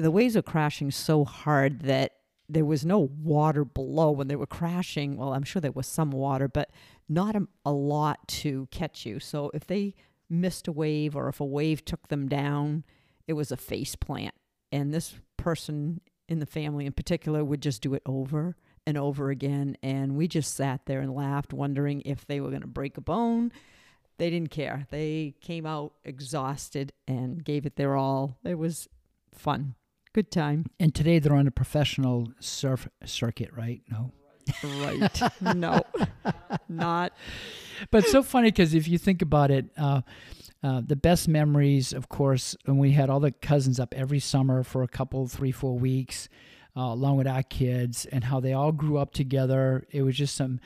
the 0.00 0.10
waves 0.10 0.36
were 0.36 0.42
crashing 0.42 0.90
so 0.90 1.24
hard 1.24 1.80
that 1.80 2.14
there 2.48 2.64
was 2.64 2.84
no 2.84 2.98
water 2.98 3.64
below 3.64 4.10
when 4.10 4.28
they 4.28 4.36
were 4.36 4.46
crashing. 4.46 5.16
Well, 5.16 5.34
I'm 5.34 5.44
sure 5.44 5.60
there 5.60 5.70
was 5.70 5.86
some 5.86 6.10
water, 6.10 6.48
but 6.48 6.70
not 7.08 7.36
a, 7.36 7.46
a 7.64 7.72
lot 7.72 8.26
to 8.28 8.66
catch 8.70 9.06
you. 9.06 9.20
So 9.20 9.50
if 9.54 9.66
they 9.66 9.94
missed 10.28 10.66
a 10.66 10.72
wave 10.72 11.14
or 11.14 11.28
if 11.28 11.40
a 11.40 11.44
wave 11.44 11.84
took 11.84 12.08
them 12.08 12.28
down, 12.28 12.84
it 13.28 13.34
was 13.34 13.52
a 13.52 13.56
face 13.56 13.94
plant. 13.94 14.34
And 14.72 14.92
this 14.92 15.14
person 15.36 16.00
in 16.30 16.38
the 16.38 16.46
family 16.46 16.86
in 16.86 16.92
particular 16.92 17.44
would 17.44 17.60
just 17.60 17.82
do 17.82 17.92
it 17.92 18.02
over 18.06 18.56
and 18.86 18.96
over 18.96 19.28
again. 19.30 19.76
And 19.82 20.16
we 20.16 20.28
just 20.28 20.54
sat 20.54 20.86
there 20.86 21.00
and 21.00 21.14
laughed, 21.14 21.52
wondering 21.52 22.02
if 22.06 22.26
they 22.26 22.40
were 22.40 22.48
going 22.48 22.62
to 22.62 22.68
break 22.68 22.96
a 22.96 23.02
bone. 23.02 23.52
They 24.16 24.30
didn't 24.30 24.50
care. 24.50 24.86
They 24.90 25.34
came 25.40 25.66
out 25.66 25.94
exhausted 26.04 26.92
and 27.08 27.44
gave 27.44 27.66
it 27.66 27.76
their 27.76 27.96
all. 27.96 28.38
It 28.44 28.56
was 28.56 28.88
fun. 29.32 29.74
Good 30.12 30.30
time. 30.30 30.66
And 30.78 30.94
today 30.94 31.18
they're 31.18 31.34
on 31.34 31.46
a 31.46 31.52
professional 31.52 32.32
surf 32.40 32.88
circuit, 33.04 33.50
right? 33.54 33.82
No. 33.90 34.12
Right. 34.64 35.22
no, 35.54 35.82
not. 36.68 37.12
But 37.90 38.06
so 38.06 38.22
funny 38.22 38.48
because 38.48 38.74
if 38.74 38.88
you 38.88 38.98
think 38.98 39.22
about 39.22 39.50
it, 39.50 39.66
uh, 39.78 40.02
uh, 40.62 40.82
the 40.84 40.96
best 40.96 41.26
memories, 41.26 41.92
of 41.92 42.08
course, 42.08 42.56
when 42.66 42.78
we 42.78 42.92
had 42.92 43.08
all 43.08 43.20
the 43.20 43.32
cousins 43.32 43.80
up 43.80 43.94
every 43.96 44.20
summer 44.20 44.62
for 44.62 44.82
a 44.82 44.88
couple, 44.88 45.26
three, 45.26 45.52
four 45.52 45.78
weeks, 45.78 46.28
uh, 46.76 46.80
along 46.80 47.16
with 47.16 47.26
our 47.26 47.42
kids, 47.42 48.06
and 48.06 48.24
how 48.24 48.40
they 48.40 48.52
all 48.52 48.72
grew 48.72 48.98
up 48.98 49.12
together. 49.12 49.86
It 49.90 50.02
was 50.02 50.16
just 50.16 50.36
some, 50.36 50.60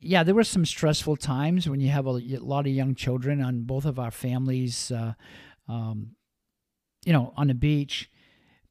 yeah, 0.00 0.22
there 0.22 0.34
were 0.34 0.44
some 0.44 0.64
stressful 0.64 1.16
times 1.16 1.68
when 1.68 1.80
you 1.80 1.90
have 1.90 2.06
a, 2.06 2.10
a 2.10 2.38
lot 2.38 2.66
of 2.66 2.72
young 2.72 2.94
children 2.94 3.42
on 3.42 3.62
both 3.62 3.84
of 3.84 3.98
our 3.98 4.10
families, 4.10 4.90
uh, 4.90 5.12
um, 5.68 6.12
you 7.04 7.12
know, 7.12 7.34
on 7.36 7.48
the 7.48 7.54
beach. 7.54 8.10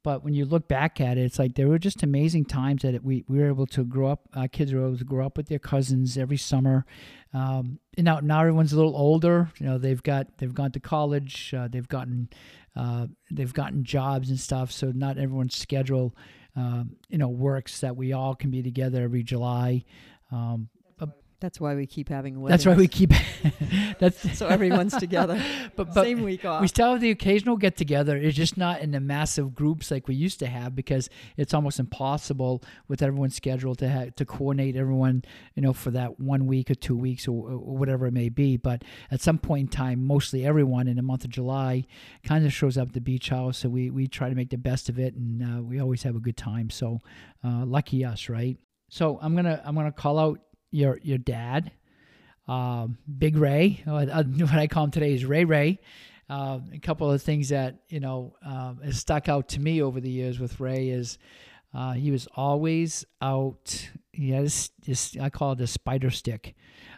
But 0.06 0.22
when 0.22 0.34
you 0.34 0.44
look 0.44 0.68
back 0.68 1.00
at 1.00 1.18
it, 1.18 1.22
it's 1.22 1.36
like 1.36 1.56
there 1.56 1.66
were 1.66 1.80
just 1.80 2.04
amazing 2.04 2.44
times 2.44 2.82
that 2.82 3.02
we, 3.02 3.24
we 3.26 3.40
were 3.40 3.48
able 3.48 3.66
to 3.66 3.82
grow 3.82 4.06
up. 4.06 4.28
Kids 4.52 4.72
were 4.72 4.86
able 4.86 4.96
to 4.96 5.04
grow 5.04 5.26
up 5.26 5.36
with 5.36 5.48
their 5.48 5.58
cousins 5.58 6.16
every 6.16 6.36
summer. 6.36 6.86
Um, 7.34 7.80
and 7.98 8.04
now 8.04 8.20
now 8.20 8.38
everyone's 8.38 8.72
a 8.72 8.76
little 8.76 8.96
older. 8.96 9.50
You 9.58 9.66
know, 9.66 9.78
they've 9.78 10.00
got 10.00 10.38
they've 10.38 10.54
gone 10.54 10.70
to 10.70 10.78
college. 10.78 11.52
Uh, 11.52 11.66
they've 11.66 11.88
gotten 11.88 12.28
uh, 12.76 13.08
they've 13.32 13.52
gotten 13.52 13.82
jobs 13.82 14.30
and 14.30 14.38
stuff. 14.38 14.70
So 14.70 14.92
not 14.94 15.18
everyone's 15.18 15.56
schedule, 15.56 16.14
um, 16.54 16.94
you 17.08 17.18
know, 17.18 17.26
works 17.26 17.80
that 17.80 17.96
we 17.96 18.12
all 18.12 18.36
can 18.36 18.52
be 18.52 18.62
together 18.62 19.02
every 19.02 19.24
July. 19.24 19.84
Um, 20.30 20.68
That's 21.46 21.60
why 21.60 21.76
we 21.76 21.86
keep 21.86 22.08
having 22.08 22.40
weddings. 22.40 22.64
that's 22.64 22.66
why 22.66 22.74
we 22.74 22.88
keep. 22.88 23.12
that's 24.00 24.36
so 24.36 24.48
everyone's 24.48 24.96
together. 24.96 25.40
but 25.76 25.94
but 25.94 26.02
Same 26.02 26.24
week 26.24 26.44
off. 26.44 26.60
we 26.60 26.66
still 26.66 26.90
have 26.90 27.00
the 27.00 27.12
occasional 27.12 27.56
get 27.56 27.76
together. 27.76 28.16
It's 28.16 28.36
just 28.36 28.56
not 28.56 28.80
in 28.80 28.90
the 28.90 28.98
massive 28.98 29.54
groups 29.54 29.92
like 29.92 30.08
we 30.08 30.16
used 30.16 30.40
to 30.40 30.48
have 30.48 30.74
because 30.74 31.08
it's 31.36 31.54
almost 31.54 31.78
impossible 31.78 32.64
with 32.88 33.00
everyone's 33.00 33.36
schedule 33.36 33.76
to 33.76 33.88
ha- 33.88 34.06
to 34.16 34.24
coordinate 34.24 34.74
everyone, 34.74 35.22
you 35.54 35.62
know, 35.62 35.72
for 35.72 35.92
that 35.92 36.18
one 36.18 36.46
week 36.48 36.68
or 36.68 36.74
two 36.74 36.96
weeks 36.96 37.28
or, 37.28 37.48
or 37.48 37.76
whatever 37.76 38.08
it 38.08 38.12
may 38.12 38.28
be. 38.28 38.56
But 38.56 38.82
at 39.12 39.20
some 39.20 39.38
point 39.38 39.60
in 39.66 39.68
time, 39.68 40.04
mostly 40.04 40.44
everyone 40.44 40.88
in 40.88 40.96
the 40.96 41.02
month 41.02 41.24
of 41.24 41.30
July 41.30 41.84
kind 42.24 42.44
of 42.44 42.52
shows 42.52 42.76
up 42.76 42.88
at 42.88 42.94
the 42.94 43.00
beach 43.00 43.28
house, 43.28 43.58
so 43.58 43.68
we 43.68 43.88
we 43.88 44.08
try 44.08 44.28
to 44.28 44.34
make 44.34 44.50
the 44.50 44.58
best 44.58 44.88
of 44.88 44.98
it, 44.98 45.14
and 45.14 45.42
uh, 45.44 45.62
we 45.62 45.78
always 45.78 46.02
have 46.02 46.16
a 46.16 46.20
good 46.20 46.36
time. 46.36 46.70
So 46.70 47.02
uh, 47.44 47.64
lucky 47.64 48.04
us, 48.04 48.28
right? 48.28 48.56
So 48.88 49.18
I'm 49.20 49.34
gonna 49.34 49.60
I'm 49.64 49.74
gonna 49.74 49.90
call 49.90 50.18
out 50.18 50.40
your 50.76 50.98
your 51.02 51.18
dad 51.18 51.72
um, 52.48 52.98
Big 53.18 53.36
Ray. 53.36 53.82
uh, 53.86 54.06
What 54.38 54.52
I 54.54 54.66
call 54.66 54.84
him 54.84 54.90
today 54.90 55.14
is 55.14 55.24
Ray 55.24 55.44
Ray. 55.44 55.80
Uh, 56.28 56.58
a 56.72 56.78
couple 56.78 57.10
of 57.10 57.22
things 57.22 57.48
that 57.50 57.76
you 57.88 58.00
know 58.00 58.34
um, 58.44 58.80
has 58.84 58.98
stuck 58.98 59.28
out 59.28 59.48
to 59.50 59.60
me 59.60 59.82
over 59.82 60.00
the 60.00 60.10
years 60.10 60.38
with 60.40 60.58
Ray 60.60 60.88
is 60.88 61.18
uh, 61.74 61.92
he 61.92 62.10
was 62.10 62.26
always 62.36 63.04
out. 63.20 63.88
He 64.12 64.30
had 64.30 64.42
his, 64.44 64.70
his 64.84 65.16
I 65.20 65.30
call 65.30 65.52
it 65.52 65.60
a 65.60 65.66
spider 65.66 66.10
stick, 66.10 66.54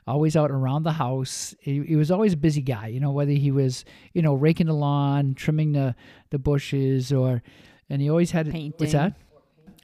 always 0.07 0.35
out 0.37 0.51
around 0.51 0.85
the 0.85 0.93
house. 0.93 1.55
He, 1.61 1.83
he 1.83 1.97
was 1.97 2.11
always 2.11 2.33
a 2.35 2.37
busy 2.39 2.63
guy. 2.63 2.87
You 2.89 3.01
know 3.01 3.13
whether 3.13 3.33
he 3.33 3.51
was 3.51 3.85
you 4.15 4.23
know 4.23 4.35
raking 4.35 4.67
the 4.67 4.75
lawn, 4.75 5.35
trimming 5.35 5.73
the 5.73 5.95
the 6.31 6.39
bushes, 6.39 7.13
or 7.13 7.43
and 7.91 8.01
he 8.01 8.09
always 8.09 8.31
had 8.31 8.47
what's 8.47 8.55
Painting. 8.55 8.91
that? 8.93 9.15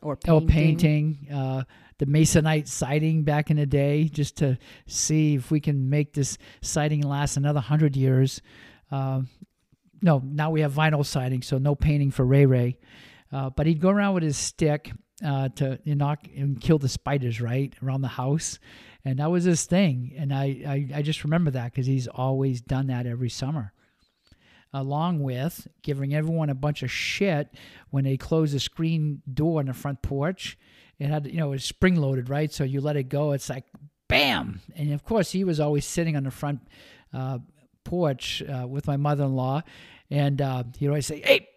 or 0.02 0.18
Oh, 0.28 0.40
painting. 0.40 0.48
painting. 0.48 1.28
Uh, 1.32 1.64
the 1.98 2.06
Masonite 2.06 2.68
siding 2.68 3.22
back 3.22 3.50
in 3.50 3.56
the 3.56 3.66
day, 3.66 4.04
just 4.04 4.36
to 4.38 4.58
see 4.86 5.34
if 5.34 5.50
we 5.50 5.60
can 5.60 5.88
make 5.88 6.12
this 6.12 6.38
siding 6.60 7.02
last 7.02 7.36
another 7.36 7.60
hundred 7.60 7.96
years. 7.96 8.40
Uh, 8.90 9.22
no, 10.02 10.22
now 10.24 10.50
we 10.50 10.60
have 10.60 10.72
vinyl 10.72 11.04
siding, 11.04 11.42
so 11.42 11.58
no 11.58 11.74
painting 11.74 12.10
for 12.10 12.24
Ray 12.24 12.46
Ray. 12.46 12.78
Uh, 13.32 13.50
but 13.50 13.66
he'd 13.66 13.80
go 13.80 13.90
around 13.90 14.14
with 14.14 14.22
his 14.22 14.36
stick 14.36 14.92
uh, 15.24 15.48
to 15.50 15.78
knock 15.86 16.26
and 16.36 16.60
kill 16.60 16.78
the 16.78 16.88
spiders 16.88 17.40
right 17.40 17.74
around 17.82 18.02
the 18.02 18.08
house, 18.08 18.58
and 19.04 19.18
that 19.18 19.30
was 19.30 19.44
his 19.44 19.64
thing. 19.64 20.14
And 20.16 20.32
I 20.32 20.44
I, 20.66 20.98
I 20.98 21.02
just 21.02 21.24
remember 21.24 21.50
that 21.52 21.72
because 21.72 21.86
he's 21.86 22.08
always 22.08 22.60
done 22.60 22.88
that 22.88 23.06
every 23.06 23.30
summer 23.30 23.72
along 24.74 25.20
with 25.20 25.68
giving 25.82 26.12
everyone 26.14 26.50
a 26.50 26.54
bunch 26.54 26.82
of 26.82 26.90
shit 26.90 27.48
when 27.90 28.04
they 28.04 28.16
close 28.16 28.52
the 28.52 28.60
screen 28.60 29.22
door 29.32 29.60
on 29.60 29.66
the 29.66 29.72
front 29.72 30.02
porch. 30.02 30.58
It 30.98 31.08
had, 31.08 31.26
you 31.26 31.38
know, 31.38 31.48
it 31.48 31.50
was 31.50 31.64
spring 31.64 31.96
loaded, 31.96 32.28
right? 32.28 32.52
So 32.52 32.64
you 32.64 32.80
let 32.80 32.96
it 32.96 33.08
go, 33.08 33.32
it's 33.32 33.48
like 33.48 33.64
bam. 34.08 34.60
And 34.76 34.92
of 34.92 35.04
course, 35.04 35.32
he 35.32 35.44
was 35.44 35.60
always 35.60 35.84
sitting 35.84 36.16
on 36.16 36.24
the 36.24 36.30
front 36.30 36.60
uh, 37.12 37.38
porch 37.84 38.42
uh, 38.42 38.66
with 38.66 38.86
my 38.86 38.96
mother 38.96 39.24
in 39.24 39.34
law. 39.34 39.62
And 40.10 40.40
uh, 40.40 40.64
he'd 40.78 40.88
always 40.88 41.06
say, 41.06 41.20
hey, 41.20 41.48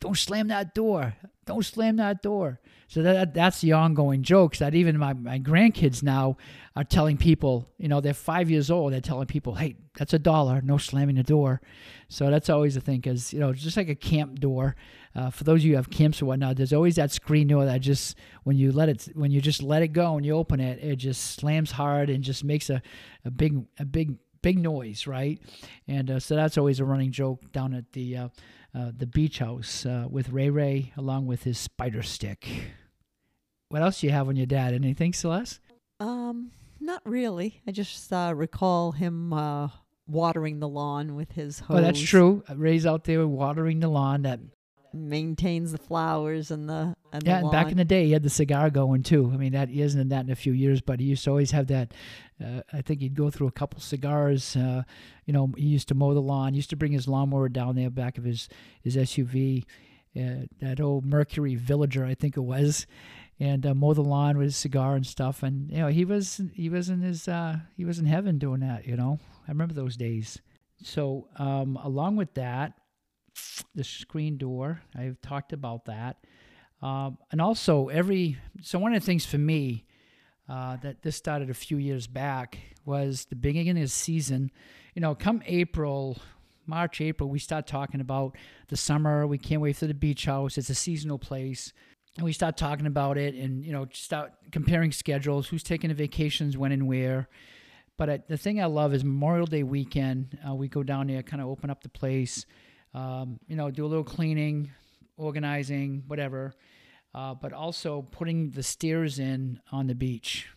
don't 0.00 0.16
slam 0.16 0.48
that 0.48 0.74
door. 0.74 1.14
Don't 1.46 1.64
slam 1.64 1.96
that 1.96 2.22
door. 2.22 2.60
So 2.90 3.02
that 3.02 3.34
that's 3.34 3.60
the 3.60 3.74
ongoing 3.74 4.24
jokes 4.24 4.58
that 4.58 4.74
even 4.74 4.98
my, 4.98 5.12
my 5.12 5.38
grandkids 5.38 6.02
now 6.02 6.36
are 6.74 6.82
telling 6.82 7.16
people, 7.16 7.70
you 7.78 7.86
know, 7.86 8.00
they're 8.00 8.12
five 8.12 8.50
years 8.50 8.68
old, 8.68 8.92
they're 8.92 9.00
telling 9.00 9.28
people, 9.28 9.54
hey, 9.54 9.76
that's 9.96 10.12
a 10.12 10.18
dollar, 10.18 10.60
no 10.60 10.76
slamming 10.76 11.14
the 11.14 11.22
door. 11.22 11.60
So 12.08 12.32
that's 12.32 12.50
always 12.50 12.74
the 12.74 12.80
thing, 12.80 12.96
because, 12.96 13.32
you 13.32 13.38
know, 13.38 13.52
just 13.52 13.76
like 13.76 13.88
a 13.88 13.94
camp 13.94 14.40
door. 14.40 14.74
Uh, 15.14 15.30
for 15.30 15.44
those 15.44 15.60
of 15.60 15.66
you 15.66 15.70
who 15.70 15.76
have 15.76 15.88
camps 15.88 16.20
or 16.20 16.26
whatnot, 16.26 16.56
there's 16.56 16.72
always 16.72 16.96
that 16.96 17.12
screen 17.12 17.46
door 17.46 17.64
that 17.64 17.80
just, 17.80 18.16
when 18.42 18.56
you 18.56 18.72
let 18.72 18.88
it, 18.88 19.08
when 19.14 19.30
you 19.30 19.40
just 19.40 19.62
let 19.62 19.82
it 19.82 19.92
go 19.92 20.16
and 20.16 20.26
you 20.26 20.32
open 20.32 20.58
it, 20.58 20.82
it 20.82 20.96
just 20.96 21.36
slams 21.36 21.70
hard 21.70 22.10
and 22.10 22.24
just 22.24 22.42
makes 22.42 22.70
a, 22.70 22.82
a 23.24 23.30
big, 23.30 23.64
a 23.78 23.84
big, 23.84 24.16
big 24.42 24.58
noise, 24.58 25.06
right? 25.06 25.38
And 25.86 26.10
uh, 26.10 26.18
so 26.18 26.34
that's 26.34 26.58
always 26.58 26.80
a 26.80 26.84
running 26.84 27.12
joke 27.12 27.52
down 27.52 27.72
at 27.72 27.92
the, 27.92 28.16
uh, 28.16 28.28
uh, 28.74 28.90
the 28.96 29.06
beach 29.06 29.38
house 29.38 29.86
uh, 29.86 30.06
with 30.10 30.30
Ray 30.30 30.50
Ray 30.50 30.92
along 30.96 31.26
with 31.26 31.44
his 31.44 31.56
spider 31.56 32.02
stick. 32.02 32.48
What 33.70 33.82
else 33.82 34.00
do 34.00 34.08
you 34.08 34.12
have 34.12 34.28
on 34.28 34.34
your 34.34 34.46
dad? 34.46 34.74
Anything, 34.74 35.12
Celeste? 35.12 35.60
Um, 36.00 36.50
not 36.80 37.02
really. 37.04 37.62
I 37.68 37.70
just 37.70 38.12
uh, 38.12 38.32
recall 38.34 38.90
him 38.90 39.32
uh, 39.32 39.68
watering 40.08 40.58
the 40.58 40.68
lawn 40.68 41.14
with 41.14 41.32
his 41.32 41.60
hose. 41.60 41.78
Oh, 41.78 41.80
that's 41.80 42.00
true. 42.00 42.42
Ray's 42.52 42.84
out 42.84 43.04
there 43.04 43.26
watering 43.28 43.78
the 43.78 43.86
lawn. 43.86 44.22
That 44.22 44.40
Maintains 44.92 45.70
the 45.70 45.78
flowers 45.78 46.50
and 46.50 46.68
the 46.68 46.96
and 47.12 47.22
yeah. 47.22 47.38
the 47.38 47.44
And 47.44 47.52
back 47.52 47.70
in 47.70 47.76
the 47.76 47.84
day, 47.84 48.06
he 48.06 48.12
had 48.12 48.24
the 48.24 48.30
cigar 48.30 48.70
going 48.70 49.04
too. 49.04 49.30
I 49.32 49.36
mean, 49.36 49.52
that 49.52 49.68
he 49.68 49.80
hasn't 49.82 50.00
done 50.00 50.08
that 50.08 50.26
in 50.26 50.32
a 50.32 50.36
few 50.36 50.52
years, 50.52 50.80
but 50.80 50.98
he 50.98 51.06
used 51.06 51.22
to 51.24 51.30
always 51.30 51.52
have 51.52 51.68
that. 51.68 51.94
Uh, 52.44 52.62
I 52.72 52.82
think 52.82 53.00
he'd 53.00 53.14
go 53.14 53.30
through 53.30 53.46
a 53.46 53.52
couple 53.52 53.78
cigars. 53.78 54.56
Uh, 54.56 54.82
you 55.26 55.32
know, 55.32 55.52
he 55.56 55.66
used 55.66 55.86
to 55.88 55.94
mow 55.94 56.12
the 56.12 56.20
lawn. 56.20 56.54
He 56.54 56.56
used 56.56 56.70
to 56.70 56.76
bring 56.76 56.90
his 56.90 57.06
lawnmower 57.06 57.48
down 57.48 57.76
there 57.76 57.88
back 57.88 58.18
of 58.18 58.24
his 58.24 58.48
his 58.82 58.96
SUV, 58.96 59.64
uh, 60.16 60.46
that 60.60 60.80
old 60.80 61.06
Mercury 61.06 61.54
Villager, 61.54 62.04
I 62.04 62.14
think 62.14 62.36
it 62.36 62.40
was, 62.40 62.86
and 63.40 63.64
uh, 63.64 63.74
mow 63.74 63.94
the 63.94 64.02
lawn 64.02 64.36
with 64.36 64.44
his 64.44 64.56
cigar 64.56 64.94
and 64.94 65.06
stuff. 65.06 65.42
And 65.42 65.70
you 65.70 65.78
know, 65.78 65.88
he 65.88 66.04
was 66.04 66.40
he 66.52 66.68
was 66.68 66.90
in 66.90 67.00
his 67.00 67.26
uh, 67.26 67.56
he 67.76 67.84
was 67.84 67.98
in 67.98 68.06
heaven 68.06 68.38
doing 68.38 68.60
that. 68.60 68.86
You 68.86 68.96
know, 68.96 69.18
I 69.48 69.50
remember 69.50 69.74
those 69.74 69.96
days. 69.96 70.38
So 70.82 71.28
um, 71.36 71.76
along 71.82 72.16
with 72.16 72.34
that, 72.34 72.74
the 73.74 73.84
screen 73.84 74.36
door. 74.36 74.82
I've 74.94 75.20
talked 75.20 75.52
about 75.52 75.86
that. 75.86 76.18
Um, 76.82 77.18
and 77.30 77.40
also 77.40 77.88
every 77.88 78.38
so 78.62 78.78
one 78.78 78.94
of 78.94 79.00
the 79.00 79.06
things 79.06 79.26
for 79.26 79.38
me 79.38 79.86
uh, 80.48 80.76
that 80.78 81.02
this 81.02 81.16
started 81.16 81.50
a 81.50 81.54
few 81.54 81.76
years 81.76 82.06
back 82.06 82.58
was 82.84 83.26
the 83.26 83.36
beginning 83.36 83.70
of 83.70 83.76
the 83.76 83.88
season. 83.88 84.50
You 84.94 85.02
know, 85.02 85.14
come 85.14 85.42
April, 85.46 86.18
March, 86.66 87.00
April, 87.00 87.28
we 87.28 87.38
start 87.38 87.66
talking 87.66 88.00
about 88.00 88.36
the 88.68 88.76
summer. 88.76 89.26
We 89.26 89.38
can't 89.38 89.60
wait 89.60 89.76
for 89.76 89.86
the 89.86 89.94
beach 89.94 90.24
house. 90.24 90.58
It's 90.58 90.70
a 90.70 90.74
seasonal 90.74 91.18
place. 91.18 91.72
And 92.16 92.24
we 92.24 92.32
start 92.32 92.56
talking 92.56 92.86
about 92.86 93.18
it 93.18 93.34
and, 93.34 93.64
you 93.64 93.72
know, 93.72 93.86
start 93.92 94.32
comparing 94.50 94.92
schedules, 94.92 95.48
who's 95.48 95.62
taking 95.62 95.88
the 95.88 95.94
vacations, 95.94 96.56
when 96.56 96.72
and 96.72 96.86
where. 96.86 97.28
But 97.96 98.10
I, 98.10 98.20
the 98.28 98.36
thing 98.36 98.60
I 98.60 98.66
love 98.66 98.94
is 98.94 99.04
Memorial 99.04 99.46
Day 99.46 99.62
weekend. 99.62 100.38
Uh, 100.46 100.54
we 100.54 100.68
go 100.68 100.82
down 100.82 101.06
there, 101.06 101.22
kind 101.22 101.40
of 101.40 101.48
open 101.48 101.70
up 101.70 101.82
the 101.82 101.88
place, 101.88 102.46
um, 102.94 103.38
you 103.46 103.56
know, 103.56 103.70
do 103.70 103.84
a 103.84 103.88
little 103.88 104.04
cleaning, 104.04 104.70
organizing, 105.16 106.04
whatever. 106.06 106.54
Uh, 107.14 107.34
but 107.34 107.52
also 107.52 108.02
putting 108.02 108.50
the 108.50 108.62
stairs 108.62 109.18
in 109.18 109.60
on 109.72 109.88
the 109.88 109.94
beach, 109.94 110.48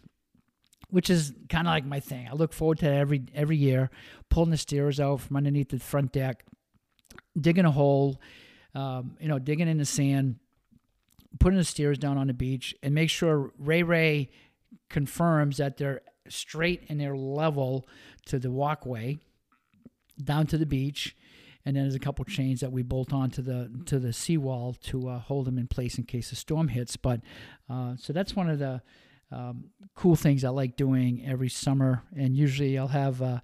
which 0.90 1.10
is 1.10 1.34
kind 1.50 1.68
of 1.68 1.72
like 1.72 1.86
my 1.86 2.00
thing. 2.00 2.28
I 2.30 2.34
look 2.34 2.54
forward 2.54 2.78
to 2.80 2.86
that 2.86 2.94
every 2.94 3.24
every 3.34 3.58
year, 3.58 3.90
pulling 4.30 4.52
the 4.52 4.58
stairs 4.58 5.00
out 5.00 5.22
from 5.22 5.38
underneath 5.38 5.70
the 5.70 5.80
front 5.80 6.12
deck, 6.12 6.46
digging 7.40 7.66
a 7.66 7.72
hole, 7.72 8.22
um, 8.76 9.18
you 9.20 9.28
know, 9.28 9.40
digging 9.40 9.68
in 9.68 9.80
the 9.80 9.86
sand, 9.86 10.36
putting 11.40 11.58
the 11.58 11.64
stairs 11.64 11.98
down 11.98 12.18
on 12.18 12.28
the 12.28 12.34
beach, 12.34 12.76
and 12.84 12.94
make 12.94 13.10
sure 13.10 13.52
Ray 13.58 13.84
Ray 13.84 14.30
confirms 14.90 15.58
that 15.58 15.78
they're 15.78 16.02
straight 16.30 16.84
and 16.90 17.00
they're 17.00 17.18
level 17.18 17.88
to 18.26 18.40
the 18.40 18.52
walkway 18.52 19.20
down 20.24 20.48
to 20.48 20.58
the 20.58 20.66
beach 20.66 21.16
and 21.66 21.76
then 21.76 21.84
there's 21.84 21.96
a 21.96 22.00
couple 22.00 22.26
chains 22.26 22.60
that 22.60 22.72
we 22.72 22.84
bolt 22.84 23.14
onto 23.14 23.42
the 23.42 23.72
to 23.86 24.00
the 24.00 24.12
seawall 24.12 24.74
to 24.84 25.10
uh, 25.10 25.20
hold 25.20 25.46
them 25.46 25.58
in 25.58 25.68
place 25.68 25.98
in 25.98 26.04
case 26.04 26.32
a 26.32 26.36
storm 26.36 26.68
hits. 26.68 26.98
But 26.98 27.22
uh, 27.70 27.96
so 27.98 28.14
that's 28.14 28.36
one 28.36 28.50
of 28.50 28.60
the 28.60 28.82
um, 29.32 29.66
cool 29.96 30.16
things 30.16 30.44
I 30.44 30.50
like 30.50 30.76
doing 30.76 31.26
every 31.26 31.50
summer, 31.50 32.04
and 32.16 32.36
usually 32.36 32.78
I'll 32.78 32.88
have. 32.88 33.22
Uh, 33.22 33.40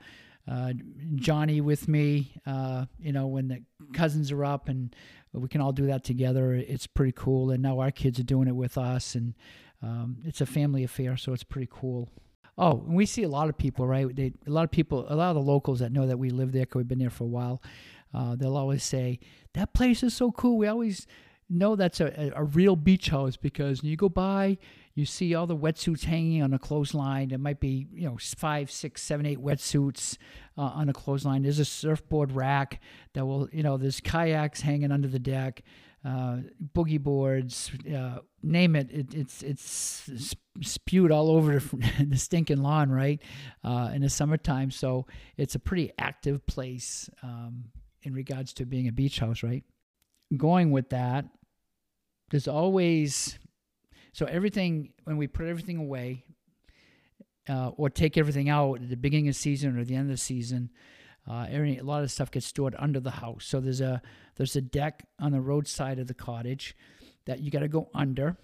uh, 0.50 0.74
Johnny 1.14 1.62
with 1.62 1.88
me, 1.88 2.34
uh, 2.48 2.86
you 2.98 3.12
know, 3.12 3.28
when 3.28 3.50
the 3.50 3.62
cousins 3.94 4.32
are 4.32 4.44
up 4.44 4.68
and 4.68 4.96
we 5.34 5.48
can 5.48 5.62
all 5.62 5.72
do 5.72 5.86
that 5.88 6.04
together. 6.04 6.54
It's 6.54 6.88
pretty 6.88 7.14
cool. 7.16 7.52
And 7.52 7.62
now 7.62 7.80
our 7.80 7.92
kids 7.92 8.20
are 8.20 8.24
doing 8.24 8.48
it 8.48 8.56
with 8.56 8.78
us, 8.78 9.16
and 9.16 9.36
um, 9.82 10.18
it's 10.26 10.42
a 10.42 10.46
family 10.46 10.84
affair, 10.84 11.18
so 11.18 11.34
it's 11.34 11.44
pretty 11.44 11.70
cool. 11.72 12.10
Oh, 12.58 12.84
and 12.86 12.96
we 12.96 13.06
see 13.06 13.24
a 13.24 13.30
lot 13.30 13.48
of 13.48 13.58
people, 13.58 13.88
right? 13.88 14.14
They, 14.14 14.34
a 14.46 14.50
lot 14.50 14.66
of 14.66 14.72
people, 14.72 15.06
a 15.08 15.16
lot 15.16 15.30
of 15.30 15.36
the 15.36 15.42
locals 15.42 15.80
that 15.80 15.94
know 15.94 16.08
that 16.08 16.20
we 16.20 16.30
live 16.30 16.52
there 16.52 16.64
because 16.64 16.80
we've 16.80 16.88
been 16.88 17.00
there 17.00 17.10
for 17.10 17.24
a 17.24 17.28
while. 17.28 17.62
Uh, 18.14 18.36
they'll 18.36 18.58
always 18.58 18.84
say 18.84 19.20
that 19.54 19.74
place 19.74 20.04
is 20.04 20.14
so 20.14 20.32
cool. 20.32 20.58
We 20.58 20.68
always 20.68 21.08
know 21.50 21.76
that's 21.76 22.00
a, 22.00 22.32
a, 22.36 22.43
real 22.43 22.76
beach 22.76 23.10
house 23.10 23.36
because 23.36 23.84
you 23.84 23.95
go 23.95 24.10
by, 24.10 24.58
you 24.93 25.06
see 25.06 25.34
all 25.34 25.47
the 25.47 25.56
wetsuits 25.56 26.04
hanging 26.04 26.43
on 26.43 26.54
a 26.54 26.60
clothesline. 26.60 27.30
There 27.30 27.39
might 27.39 27.60
be 27.60 27.88
you 27.93 28.08
know 28.08 28.18
five, 28.38 28.70
six, 28.70 29.02
seven, 29.02 29.26
eight 29.26 29.39
wetsuits 29.39 30.18
uh, 30.58 30.62
on 30.62 30.89
a 30.89 30.93
clothesline. 30.93 31.43
There's 31.43 31.60
a 31.60 31.66
surfboard 31.66 32.32
rack 32.32 32.82
that 33.14 33.26
will 33.26 33.50
you 33.52 33.64
know 33.64 33.78
there's 33.78 34.00
kayaks 34.00 34.62
hanging 34.62 34.91
under 34.91 35.08
the 35.08 35.20
deck. 35.20 35.64
Uh, 36.06 36.38
boogie 36.74 37.00
boards, 37.00 37.72
uh, 37.93 38.20
name 38.41 38.74
it, 38.74 38.89
it, 38.89 39.14
it's 39.14 39.43
it's 39.43 40.36
spewed 40.62 41.12
all 41.12 41.30
over 41.30 41.60
the, 41.60 42.06
the 42.08 42.18
stinking 42.18 42.64
lawn, 42.64 42.89
right? 42.89 43.22
Uh, 43.66 43.91
in 43.93 44.02
the 44.02 44.10
summertime, 44.10 44.72
so 44.72 45.06
it's 45.36 45.56
a 45.56 45.60
pretty 45.60 45.91
active 46.00 46.45
place 46.47 47.10
um, 47.22 47.66
in 48.04 48.14
regards 48.14 48.54
to 48.54 48.66
being 48.66 48.88
a 48.88 48.93
beach 48.93 49.20
house, 49.20 49.43
right? 49.43 49.64
Going 50.38 50.72
with 50.72 50.89
that, 50.91 51.26
there's 52.30 52.48
always 52.48 53.40
so 54.14 54.26
everything 54.26 54.94
when 55.04 55.18
we 55.18 55.28
put 55.28 55.48
everything 55.48 55.78
away 55.78 56.26
uh, 57.50 57.70
or 57.70 57.90
take 57.90 58.18
everything 58.18 58.50
out 58.50 58.82
at 58.82 58.90
the 58.90 58.98
beginning 58.98 59.28
of 59.28 59.36
the 59.36 59.40
season 59.40 59.78
or 59.78 59.84
the 59.84 59.96
end 59.96 60.10
of 60.10 60.16
the 60.16 60.22
season. 60.22 60.70
Uh, 61.30 61.46
a 61.50 61.82
lot 61.82 62.02
of 62.02 62.12
stuff 62.12 62.32
gets 62.32 62.46
stored 62.46 62.76
under 62.80 63.00
the 63.00 63.12
house. 63.12 63.46
So 63.46 63.60
there's 63.60 63.82
a 63.82 64.02
there's 64.36 64.56
a 64.56 64.62
deck 64.62 65.06
on 65.20 65.32
the 65.32 65.42
roadside 65.42 66.00
of 66.00 66.08
the 66.08 66.14
cottage 66.14 66.76
that 67.26 67.40
you 67.40 67.52
got 67.52 67.60
to 67.60 67.68
go 67.68 67.90
under, 67.94 68.38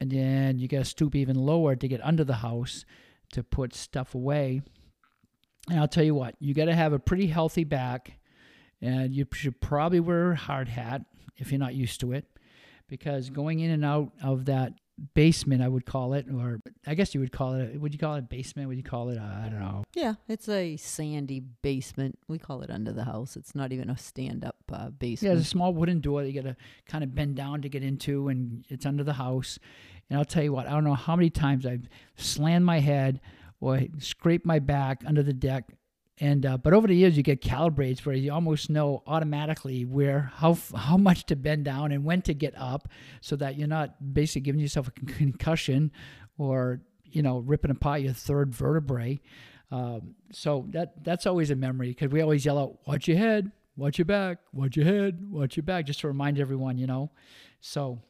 and 0.00 0.10
then 0.10 0.58
you 0.58 0.68
got 0.68 0.78
to 0.78 0.84
stoop 0.84 1.14
even 1.14 1.36
lower 1.36 1.74
to 1.74 1.88
get 1.88 2.04
under 2.04 2.24
the 2.24 2.34
house 2.34 2.84
to 3.32 3.42
put 3.42 3.74
stuff 3.74 4.14
away. 4.14 4.62
And 5.70 5.80
I'll 5.80 5.88
tell 5.88 6.04
you 6.04 6.14
what, 6.14 6.34
you 6.38 6.54
got 6.54 6.66
to 6.66 6.74
have 6.74 6.92
a 6.92 6.98
pretty 6.98 7.26
healthy 7.26 7.64
back, 7.64 8.18
and 8.80 9.14
you 9.14 9.26
should 9.32 9.60
probably 9.60 10.00
wear 10.00 10.32
a 10.32 10.36
hard 10.36 10.68
hat 10.68 11.02
if 11.36 11.50
you're 11.50 11.58
not 11.58 11.74
used 11.74 12.00
to 12.00 12.12
it, 12.12 12.26
because 12.88 13.30
going 13.30 13.60
in 13.60 13.70
and 13.70 13.84
out 13.84 14.12
of 14.22 14.46
that 14.46 14.72
basement, 15.14 15.62
I 15.62 15.68
would 15.68 15.86
call 15.86 16.14
it, 16.14 16.26
or 16.32 16.60
I 16.86 16.94
guess 16.94 17.14
you 17.14 17.20
would 17.20 17.32
call 17.32 17.54
it. 17.54 17.80
Would 17.80 17.92
you 17.92 17.98
call 17.98 18.14
it 18.16 18.18
a 18.18 18.22
basement? 18.22 18.68
Would 18.68 18.76
you 18.76 18.82
call 18.82 19.10
it? 19.10 19.18
Uh, 19.18 19.22
I 19.22 19.48
don't 19.48 19.60
know. 19.60 19.84
Yeah, 19.94 20.14
it's 20.28 20.48
a 20.48 20.76
sandy 20.76 21.40
basement. 21.40 22.18
We 22.26 22.38
call 22.38 22.62
it 22.62 22.70
under 22.70 22.92
the 22.92 23.04
house. 23.04 23.36
It's 23.36 23.54
not 23.54 23.72
even 23.72 23.90
a 23.90 23.96
stand-up 23.96 24.56
uh, 24.72 24.90
basement. 24.90 25.22
Yeah, 25.22 25.34
there's 25.34 25.46
a 25.46 25.50
small 25.50 25.72
wooden 25.72 26.00
door 26.00 26.22
that 26.22 26.30
you 26.30 26.42
got 26.42 26.48
to 26.48 26.56
kind 26.88 27.04
of 27.04 27.14
bend 27.14 27.36
down 27.36 27.62
to 27.62 27.68
get 27.68 27.82
into, 27.82 28.28
and 28.28 28.64
it's 28.68 28.86
under 28.86 29.04
the 29.04 29.14
house. 29.14 29.58
And 30.10 30.18
I'll 30.18 30.24
tell 30.24 30.42
you 30.42 30.52
what, 30.52 30.66
I 30.66 30.70
don't 30.70 30.84
know 30.84 30.94
how 30.94 31.14
many 31.14 31.30
times 31.30 31.66
I've 31.66 31.88
slammed 32.16 32.64
my 32.64 32.80
head 32.80 33.20
or 33.60 33.80
scraped 33.98 34.46
my 34.46 34.58
back 34.58 35.02
under 35.06 35.22
the 35.22 35.32
deck 35.32 35.70
and 36.20 36.44
uh, 36.44 36.56
but 36.56 36.72
over 36.72 36.88
the 36.88 36.96
years, 36.96 37.16
you 37.16 37.22
get 37.22 37.42
calibrates 37.42 38.04
where 38.04 38.14
you 38.14 38.32
almost 38.32 38.70
know 38.70 39.02
automatically 39.06 39.84
where 39.84 40.32
how 40.34 40.58
how 40.74 40.96
much 40.96 41.26
to 41.26 41.36
bend 41.36 41.64
down 41.64 41.92
and 41.92 42.04
when 42.04 42.22
to 42.22 42.34
get 42.34 42.54
up, 42.56 42.88
so 43.20 43.36
that 43.36 43.56
you're 43.56 43.68
not 43.68 44.14
basically 44.14 44.40
giving 44.42 44.60
yourself 44.60 44.88
a 44.88 44.90
concussion 44.90 45.92
or 46.36 46.80
you 47.04 47.22
know 47.22 47.38
ripping 47.38 47.70
apart 47.70 48.00
your 48.00 48.12
third 48.12 48.54
vertebrae. 48.54 49.20
Um, 49.70 50.14
so 50.32 50.66
that 50.70 51.04
that's 51.04 51.26
always 51.26 51.50
a 51.50 51.56
memory 51.56 51.88
because 51.90 52.10
we 52.10 52.20
always 52.20 52.44
yell 52.44 52.58
out, 52.58 52.78
"Watch 52.86 53.06
your 53.06 53.18
head, 53.18 53.52
watch 53.76 53.98
your 53.98 54.06
back, 54.06 54.38
watch 54.52 54.76
your 54.76 54.86
head, 54.86 55.30
watch 55.30 55.56
your 55.56 55.64
back," 55.64 55.86
just 55.86 56.00
to 56.00 56.08
remind 56.08 56.40
everyone, 56.40 56.78
you 56.78 56.86
know. 56.88 57.12
So, 57.60 58.00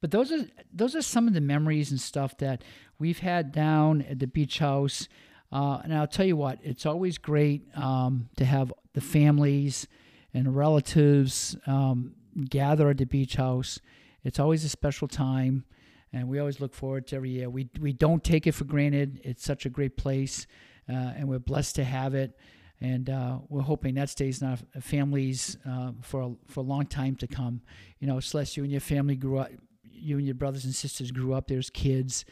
but 0.00 0.10
those 0.10 0.30
are 0.30 0.44
those 0.72 0.94
are 0.94 1.02
some 1.02 1.26
of 1.26 1.32
the 1.32 1.40
memories 1.40 1.90
and 1.90 2.00
stuff 2.00 2.36
that 2.38 2.62
we've 2.98 3.20
had 3.20 3.50
down 3.50 4.02
at 4.02 4.18
the 4.18 4.26
beach 4.26 4.58
house. 4.58 5.08
Uh, 5.52 5.80
and 5.84 5.94
I'll 5.94 6.06
tell 6.06 6.24
you 6.24 6.36
what, 6.36 6.58
it's 6.62 6.86
always 6.86 7.18
great 7.18 7.62
um, 7.76 8.30
to 8.36 8.44
have 8.44 8.72
the 8.94 9.02
families 9.02 9.86
and 10.32 10.56
relatives 10.56 11.56
um, 11.66 12.14
gather 12.48 12.88
at 12.88 12.96
the 12.96 13.04
beach 13.04 13.36
house. 13.36 13.78
It's 14.24 14.38
always 14.38 14.64
a 14.64 14.68
special 14.70 15.08
time, 15.08 15.64
and 16.12 16.28
we 16.28 16.38
always 16.38 16.60
look 16.60 16.72
forward 16.72 17.06
to 17.08 17.16
every 17.16 17.30
year. 17.30 17.50
We 17.50 17.68
we 17.80 17.92
don't 17.92 18.24
take 18.24 18.46
it 18.46 18.52
for 18.52 18.64
granted. 18.64 19.20
It's 19.24 19.44
such 19.44 19.66
a 19.66 19.68
great 19.68 19.96
place, 19.96 20.46
uh, 20.88 21.12
and 21.16 21.28
we're 21.28 21.38
blessed 21.38 21.74
to 21.76 21.84
have 21.84 22.14
it. 22.14 22.38
And 22.80 23.10
uh, 23.10 23.38
we're 23.48 23.62
hoping 23.62 23.94
that 23.94 24.08
stays 24.08 24.42
in 24.42 24.48
our 24.48 24.58
families 24.80 25.56
uh, 25.68 25.92
for 26.00 26.20
a, 26.22 26.32
for 26.48 26.60
a 26.60 26.64
long 26.64 26.86
time 26.86 27.14
to 27.16 27.28
come. 27.28 27.60
You 28.00 28.08
know, 28.08 28.18
Celeste, 28.18 28.56
you 28.56 28.64
and 28.64 28.72
your 28.72 28.80
family 28.80 29.14
grew 29.14 29.38
up. 29.38 29.50
You 29.84 30.16
and 30.16 30.26
your 30.26 30.34
brothers 30.34 30.64
and 30.64 30.74
sisters 30.74 31.12
grew 31.12 31.32
up. 31.32 31.46
There's 31.46 31.70
kids. 31.70 32.24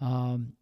Um, 0.00 0.54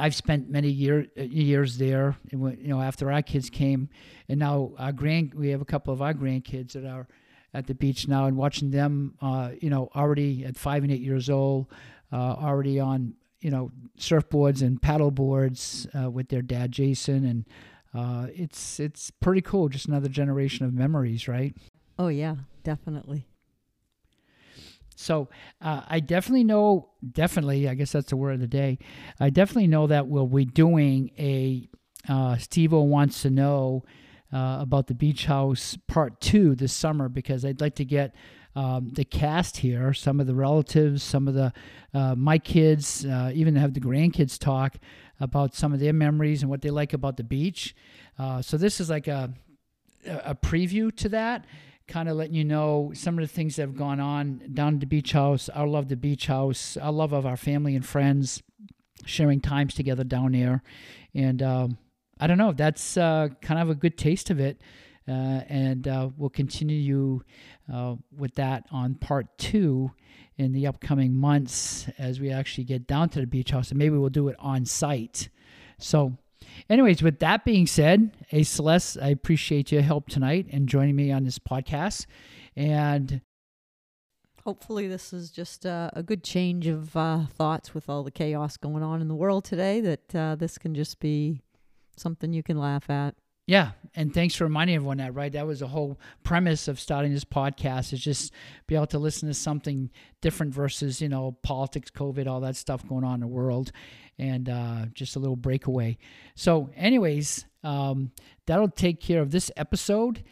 I've 0.00 0.14
spent 0.14 0.50
many 0.50 0.68
year, 0.68 1.06
uh, 1.18 1.22
years 1.22 1.78
there. 1.78 2.16
You 2.30 2.56
know, 2.62 2.80
after 2.80 3.12
our 3.12 3.22
kids 3.22 3.50
came, 3.50 3.88
and 4.28 4.40
now 4.40 4.72
our 4.78 4.92
grand, 4.92 5.34
we 5.34 5.50
have 5.50 5.60
a 5.60 5.64
couple 5.64 5.92
of 5.92 6.02
our 6.02 6.14
grandkids 6.14 6.72
that 6.72 6.86
are 6.86 7.06
at 7.52 7.66
the 7.66 7.74
beach 7.74 8.08
now, 8.08 8.26
and 8.26 8.36
watching 8.36 8.70
them, 8.70 9.14
uh, 9.20 9.50
you 9.60 9.70
know, 9.70 9.88
already 9.94 10.44
at 10.44 10.56
five 10.56 10.82
and 10.82 10.92
eight 10.92 11.00
years 11.00 11.28
old, 11.28 11.66
uh, 12.12 12.16
already 12.16 12.80
on 12.80 13.14
you 13.40 13.50
know 13.50 13.70
surfboards 13.98 14.62
and 14.62 14.80
paddle 14.80 15.10
boards 15.10 15.86
uh, 15.98 16.10
with 16.10 16.28
their 16.28 16.42
dad 16.42 16.72
Jason, 16.72 17.24
and 17.24 17.44
uh, 17.94 18.28
it's 18.34 18.80
it's 18.80 19.10
pretty 19.10 19.40
cool. 19.40 19.68
Just 19.68 19.86
another 19.86 20.08
generation 20.08 20.64
of 20.66 20.72
memories, 20.72 21.28
right? 21.28 21.56
Oh 21.98 22.08
yeah, 22.08 22.36
definitely. 22.62 23.26
So 25.00 25.28
uh, 25.60 25.82
I 25.88 26.00
definitely 26.00 26.44
know, 26.44 26.90
definitely, 27.12 27.68
I 27.68 27.74
guess 27.74 27.92
that's 27.92 28.10
the 28.10 28.16
word 28.16 28.34
of 28.34 28.40
the 28.40 28.46
day. 28.46 28.78
I 29.18 29.30
definitely 29.30 29.68
know 29.68 29.86
that 29.86 30.06
we'll 30.08 30.26
be 30.26 30.44
doing 30.44 31.10
a 31.18 31.68
uh, 32.08 32.36
Steve 32.38 32.72
wants 32.72 33.22
to 33.22 33.30
know 33.30 33.84
uh, 34.32 34.58
about 34.60 34.86
the 34.86 34.94
beach 34.94 35.26
house 35.26 35.76
part 35.86 36.20
two 36.20 36.54
this 36.54 36.72
summer 36.72 37.08
because 37.08 37.44
I'd 37.44 37.60
like 37.60 37.74
to 37.76 37.84
get 37.84 38.14
um, 38.54 38.90
the 38.94 39.04
cast 39.04 39.58
here, 39.58 39.92
some 39.92 40.20
of 40.20 40.26
the 40.26 40.34
relatives, 40.34 41.02
some 41.02 41.28
of 41.28 41.34
the 41.34 41.52
uh, 41.94 42.14
my 42.14 42.38
kids, 42.38 43.04
uh, 43.04 43.30
even 43.34 43.56
have 43.56 43.74
the 43.74 43.80
grandkids 43.80 44.38
talk 44.38 44.76
about 45.18 45.54
some 45.54 45.72
of 45.72 45.80
their 45.80 45.92
memories 45.92 46.42
and 46.42 46.50
what 46.50 46.62
they 46.62 46.70
like 46.70 46.92
about 46.92 47.16
the 47.16 47.24
beach. 47.24 47.74
Uh, 48.18 48.42
so 48.42 48.56
this 48.56 48.80
is 48.80 48.90
like 48.90 49.08
a 49.08 49.32
a 50.06 50.34
preview 50.34 50.94
to 50.96 51.10
that 51.10 51.44
kind 51.90 52.08
of 52.08 52.16
letting 52.16 52.34
you 52.34 52.44
know 52.44 52.92
some 52.94 53.18
of 53.18 53.22
the 53.22 53.28
things 53.28 53.56
that 53.56 53.62
have 53.62 53.76
gone 53.76 54.00
on 54.00 54.40
down 54.54 54.74
at 54.74 54.80
the 54.80 54.86
beach 54.86 55.12
house. 55.12 55.48
Our 55.50 55.66
love 55.66 55.88
the 55.88 55.96
beach 55.96 56.26
house. 56.26 56.76
Our 56.76 56.92
love 56.92 57.12
of 57.12 57.26
our 57.26 57.36
family 57.36 57.74
and 57.74 57.84
friends, 57.84 58.42
sharing 59.04 59.40
times 59.40 59.74
together 59.74 60.04
down 60.04 60.32
there, 60.32 60.62
and 61.14 61.42
um, 61.42 61.78
I 62.18 62.26
don't 62.26 62.38
know. 62.38 62.52
That's 62.52 62.96
uh, 62.96 63.28
kind 63.42 63.60
of 63.60 63.68
a 63.70 63.74
good 63.74 63.98
taste 63.98 64.30
of 64.30 64.38
it, 64.38 64.60
uh, 65.08 65.42
and 65.48 65.88
uh, 65.88 66.10
we'll 66.16 66.30
continue 66.30 67.22
uh, 67.72 67.96
with 68.16 68.34
that 68.36 68.66
on 68.70 68.94
part 68.94 69.36
two 69.36 69.90
in 70.38 70.52
the 70.52 70.66
upcoming 70.66 71.14
months 71.14 71.88
as 71.98 72.20
we 72.20 72.30
actually 72.30 72.64
get 72.64 72.86
down 72.86 73.08
to 73.10 73.20
the 73.20 73.26
beach 73.26 73.50
house, 73.50 73.70
and 73.70 73.78
maybe 73.78 73.96
we'll 73.96 74.10
do 74.10 74.28
it 74.28 74.36
on 74.38 74.64
site. 74.64 75.28
So 75.78 76.16
Anyways, 76.68 77.02
with 77.02 77.18
that 77.20 77.44
being 77.44 77.66
said, 77.66 78.12
hey 78.28 78.42
Celeste, 78.42 78.98
I 79.00 79.08
appreciate 79.08 79.72
your 79.72 79.82
help 79.82 80.08
tonight 80.08 80.46
and 80.52 80.68
joining 80.68 80.96
me 80.96 81.10
on 81.10 81.24
this 81.24 81.38
podcast. 81.38 82.06
And 82.56 83.22
hopefully, 84.44 84.88
this 84.88 85.12
is 85.12 85.30
just 85.30 85.66
uh, 85.66 85.90
a 85.92 86.02
good 86.02 86.22
change 86.24 86.66
of 86.66 86.96
uh, 86.96 87.26
thoughts 87.26 87.74
with 87.74 87.88
all 87.88 88.02
the 88.02 88.10
chaos 88.10 88.56
going 88.56 88.82
on 88.82 89.00
in 89.00 89.08
the 89.08 89.14
world 89.14 89.44
today. 89.44 89.80
That 89.80 90.14
uh, 90.14 90.34
this 90.36 90.58
can 90.58 90.74
just 90.74 91.00
be 91.00 91.42
something 91.96 92.32
you 92.32 92.42
can 92.42 92.58
laugh 92.58 92.88
at. 92.90 93.14
Yeah, 93.50 93.72
and 93.96 94.14
thanks 94.14 94.36
for 94.36 94.44
reminding 94.44 94.76
everyone 94.76 94.98
that. 94.98 95.12
Right, 95.12 95.32
that 95.32 95.44
was 95.44 95.58
the 95.58 95.66
whole 95.66 95.98
premise 96.22 96.68
of 96.68 96.78
starting 96.78 97.12
this 97.12 97.24
podcast 97.24 97.92
is 97.92 97.98
just 97.98 98.32
be 98.68 98.76
able 98.76 98.86
to 98.86 99.00
listen 99.00 99.26
to 99.26 99.34
something 99.34 99.90
different 100.20 100.54
versus 100.54 101.02
you 101.02 101.08
know 101.08 101.36
politics, 101.42 101.90
COVID, 101.90 102.28
all 102.28 102.38
that 102.42 102.54
stuff 102.54 102.88
going 102.88 103.02
on 103.02 103.14
in 103.14 103.20
the 103.22 103.26
world, 103.26 103.72
and 104.20 104.48
uh, 104.48 104.86
just 104.94 105.16
a 105.16 105.18
little 105.18 105.34
breakaway. 105.34 105.98
So, 106.36 106.70
anyways, 106.76 107.44
um, 107.64 108.12
that'll 108.46 108.68
take 108.68 109.00
care 109.00 109.20
of 109.20 109.32
this 109.32 109.50
episode. 109.56 110.22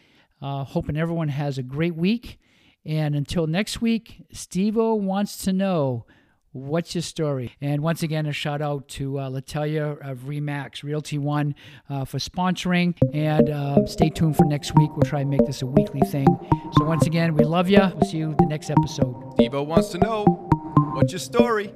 Uh, 0.41 0.63
hoping 0.63 0.95
everyone 0.95 1.27
has 1.27 1.57
a 1.57 1.63
great 1.63 1.97
week, 1.97 2.39
and 2.85 3.15
until 3.15 3.47
next 3.47 3.81
week, 3.81 4.27
Stevo 4.33 4.97
wants 4.97 5.43
to 5.43 5.51
know 5.51 6.05
What's 6.51 6.95
your 6.95 7.03
story? 7.03 7.53
And 7.61 7.83
once 7.83 8.01
again, 8.01 8.25
a 8.25 8.31
shout 8.31 8.59
out 8.59 8.87
to 8.89 9.19
uh, 9.19 9.29
Latalia 9.29 9.97
of 10.01 10.27
RE/MAX 10.27 10.83
Realty 10.83 11.19
One 11.19 11.53
uh, 11.89 12.05
for 12.05 12.17
sponsoring. 12.17 12.95
And 13.13 13.49
uh, 13.51 13.85
stay 13.85 14.09
tuned 14.09 14.35
for 14.35 14.45
next 14.45 14.75
week. 14.75 14.89
We'll 14.95 15.03
try 15.03 15.21
and 15.21 15.29
make 15.29 15.45
this 15.45 15.61
a 15.61 15.67
weekly 15.67 16.01
thing. 16.01 16.25
So 16.77 16.85
once 16.85 17.05
again, 17.05 17.35
we 17.35 17.43
love 17.43 17.69
you. 17.69 17.79
We'll 17.95 18.09
see 18.09 18.17
you 18.17 18.35
the 18.39 18.47
next 18.47 18.71
episode. 18.71 19.15
Stevo 19.37 19.63
wants 19.63 19.89
to 19.89 19.99
know 19.99 20.23
what's 20.93 21.11
your 21.11 21.19
story? 21.19 21.71